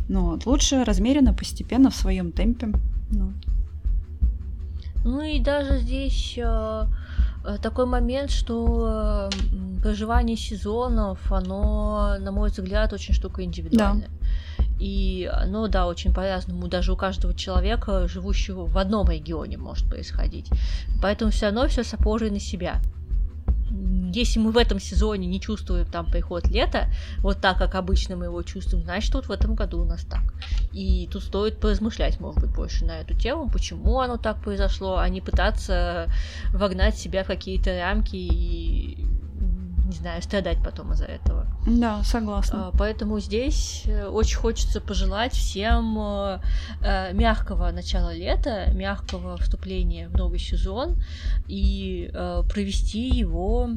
Но 0.08 0.32
вот, 0.32 0.46
лучше 0.46 0.84
размеренно, 0.84 1.34
постепенно, 1.34 1.90
в 1.90 1.96
своем 1.96 2.32
темпе. 2.32 2.68
Ну, 3.12 3.34
ну 5.04 5.22
и 5.22 5.40
даже 5.40 5.80
здесь 5.80 6.38
э, 6.38 6.86
э 7.46 7.58
такой 7.62 7.86
момент, 7.86 8.30
что 8.30 9.30
э, 9.32 9.82
проживание 9.82 10.38
сезонов, 10.38 11.32
оно, 11.32 12.18
на 12.20 12.32
мой 12.32 12.50
взгляд, 12.50 12.94
очень 12.94 13.14
штука 13.14 13.44
индивидуальная. 13.44 14.10
Да. 14.10 14.28
И, 14.80 15.30
ну 15.48 15.68
да, 15.68 15.88
очень 15.88 16.14
по-разному, 16.14 16.68
даже 16.68 16.94
у 16.94 16.96
каждого 16.96 17.34
человека, 17.34 18.08
живущего 18.08 18.66
в 18.66 18.78
одном 18.78 19.10
регионе, 19.10 19.58
может 19.58 19.88
происходить. 19.90 20.50
Поэтому 21.02 21.32
все 21.32 21.48
равно 21.48 21.68
все 21.68 21.84
с 21.84 21.94
опорой 21.94 22.30
на 22.32 22.40
себя. 22.40 22.82
Если 24.12 24.40
мы 24.40 24.52
в 24.52 24.58
этом 24.58 24.80
сезоне 24.80 25.28
не 25.28 25.40
чувствуем 25.40 25.86
там 25.86 26.10
приход 26.10 26.48
лета, 26.48 26.88
вот 27.20 27.40
так, 27.40 27.58
как 27.58 27.76
обычно 27.76 28.16
мы 28.16 28.26
его 28.26 28.42
чувствуем, 28.42 28.84
значит, 28.84 29.14
вот 29.14 29.28
в 29.28 29.32
этом 29.32 29.54
году 29.54 29.82
у 29.82 29.86
нас 29.86 30.04
так. 30.06 30.34
И 30.72 31.08
тут 31.12 31.24
стоит 31.24 31.60
поразмышлять, 31.60 32.20
может 32.20 32.42
быть, 32.42 32.56
больше 32.56 32.86
на 32.86 33.02
эту 33.02 33.14
тему, 33.14 33.50
почему 33.52 34.00
оно 34.00 34.18
так 34.18 34.42
произошло, 34.42 34.98
а 34.98 35.08
не 35.10 35.22
пытаться 35.22 36.08
вогнать 36.52 36.98
себя 36.98 37.24
в 37.24 37.28
какие-то 37.28 37.78
рамки 37.78 38.16
и 38.16 39.06
не 39.90 39.96
знаю, 39.96 40.22
страдать 40.22 40.60
потом 40.64 40.94
из-за 40.94 41.06
этого. 41.06 41.48
Да, 41.66 42.04
согласна. 42.04 42.68
А, 42.68 42.72
поэтому 42.78 43.20
здесь 43.20 43.84
э, 43.86 44.06
очень 44.06 44.38
хочется 44.38 44.80
пожелать 44.80 45.34
всем 45.34 45.98
э, 46.00 46.40
э, 46.82 47.14
мягкого 47.14 47.72
начала 47.72 48.14
лета, 48.14 48.72
мягкого 48.74 49.38
вступления 49.38 50.08
в 50.08 50.16
новый 50.16 50.40
сезон 50.40 51.02
и 51.48 52.12
провести 52.50 53.10
его 53.10 53.70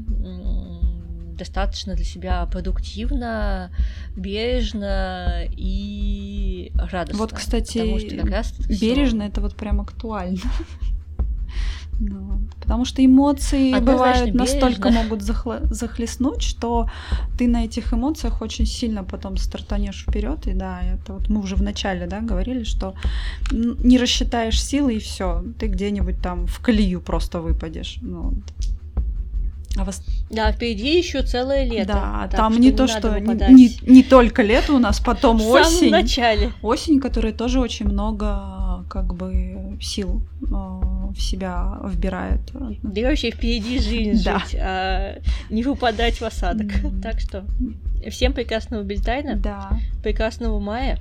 достаточно 1.37 1.95
для 1.95 2.05
себя 2.05 2.47
продуктивно, 2.47 3.71
бережно 4.15 5.45
и 5.51 6.73
радостно. 6.75 7.19
Вот, 7.19 7.33
кстати, 7.33 7.79
потому 7.79 7.99
что 7.99 8.17
как 8.17 8.31
раз 8.31 8.53
бережно 8.69 9.23
это 9.23 9.41
вот 9.41 9.57
прям 9.57 9.81
актуально. 9.81 10.39
Ну, 12.05 12.41
потому 12.61 12.85
что 12.85 13.05
эмоции 13.05 13.73
Однозначно 13.73 14.33
бывают 14.33 14.35
настолько 14.35 14.91
могут 14.91 15.21
захла- 15.21 15.65
захлестнуть, 15.73 16.43
что 16.43 16.89
ты 17.39 17.47
на 17.47 17.65
этих 17.65 17.93
эмоциях 17.93 18.43
очень 18.43 18.67
сильно 18.67 19.05
потом 19.05 19.37
стартанешь 19.37 20.05
вперед. 20.09 20.47
И 20.47 20.53
да, 20.53 20.81
это 20.83 21.13
вот 21.13 21.29
мы 21.29 21.41
уже 21.41 21.55
в 21.55 21.63
начале 21.63 22.07
да, 22.07 22.21
говорили, 22.21 22.65
что 22.65 22.95
не 23.53 23.99
рассчитаешь 23.99 24.61
силы 24.61 24.95
и 24.95 24.99
все, 24.99 25.45
ты 25.59 25.69
где-нибудь 25.69 26.21
там 26.21 26.47
в 26.47 26.59
колею 26.59 27.01
просто 27.01 27.41
выпадешь. 27.41 27.99
Ну, 28.03 28.33
а 29.77 29.85
вас... 29.85 30.03
Да, 30.31 30.53
впереди 30.53 30.99
еще 30.99 31.23
целое 31.23 31.65
лето. 31.65 31.95
Да, 31.95 32.29
там 32.31 32.59
не 32.59 32.73
то, 32.73 32.87
что 32.87 33.19
не, 33.19 33.71
не 33.83 34.03
только 34.03 34.43
лето 34.43 34.75
у 34.75 34.79
нас, 34.79 35.01
потом 35.01 35.39
в 35.39 35.49
осень. 35.49 35.71
В 35.71 35.79
самом 35.79 35.91
начале. 35.91 36.53
Осень, 36.63 37.01
которая 37.01 37.33
тоже 37.33 37.61
очень 37.61 37.87
много 37.87 38.85
как 38.91 39.15
бы 39.15 39.79
сил 39.81 40.23
э, 40.43 40.47
в 40.47 41.17
себя 41.19 41.79
вбирает. 41.85 42.41
Да 42.83 43.01
и 43.01 43.05
вообще 43.05 43.31
впереди 43.31 43.79
жизнь 43.79 44.23
да. 44.25 44.39
жить, 44.39 44.57
а 44.61 45.19
не 45.49 45.63
выпадать 45.63 46.21
в 46.21 46.23
осадок. 46.23 46.67
Mm. 46.67 47.01
Так 47.01 47.21
что 47.21 47.45
всем 48.11 48.33
прекрасного 48.33 48.83
Бельтайна, 48.83 49.37
да. 49.37 49.71
прекрасного 50.03 50.59
мая 50.59 50.99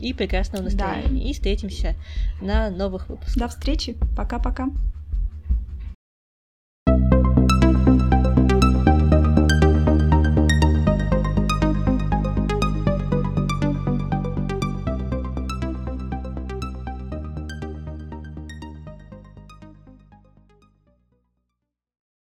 и 0.00 0.12
прекрасного 0.12 0.64
настроения. 0.64 1.22
Да. 1.22 1.28
И 1.28 1.32
встретимся 1.32 1.94
на 2.40 2.70
новых 2.70 3.08
выпусках. 3.08 3.36
До 3.36 3.48
встречи. 3.48 3.96
Пока-пока. 4.16 4.68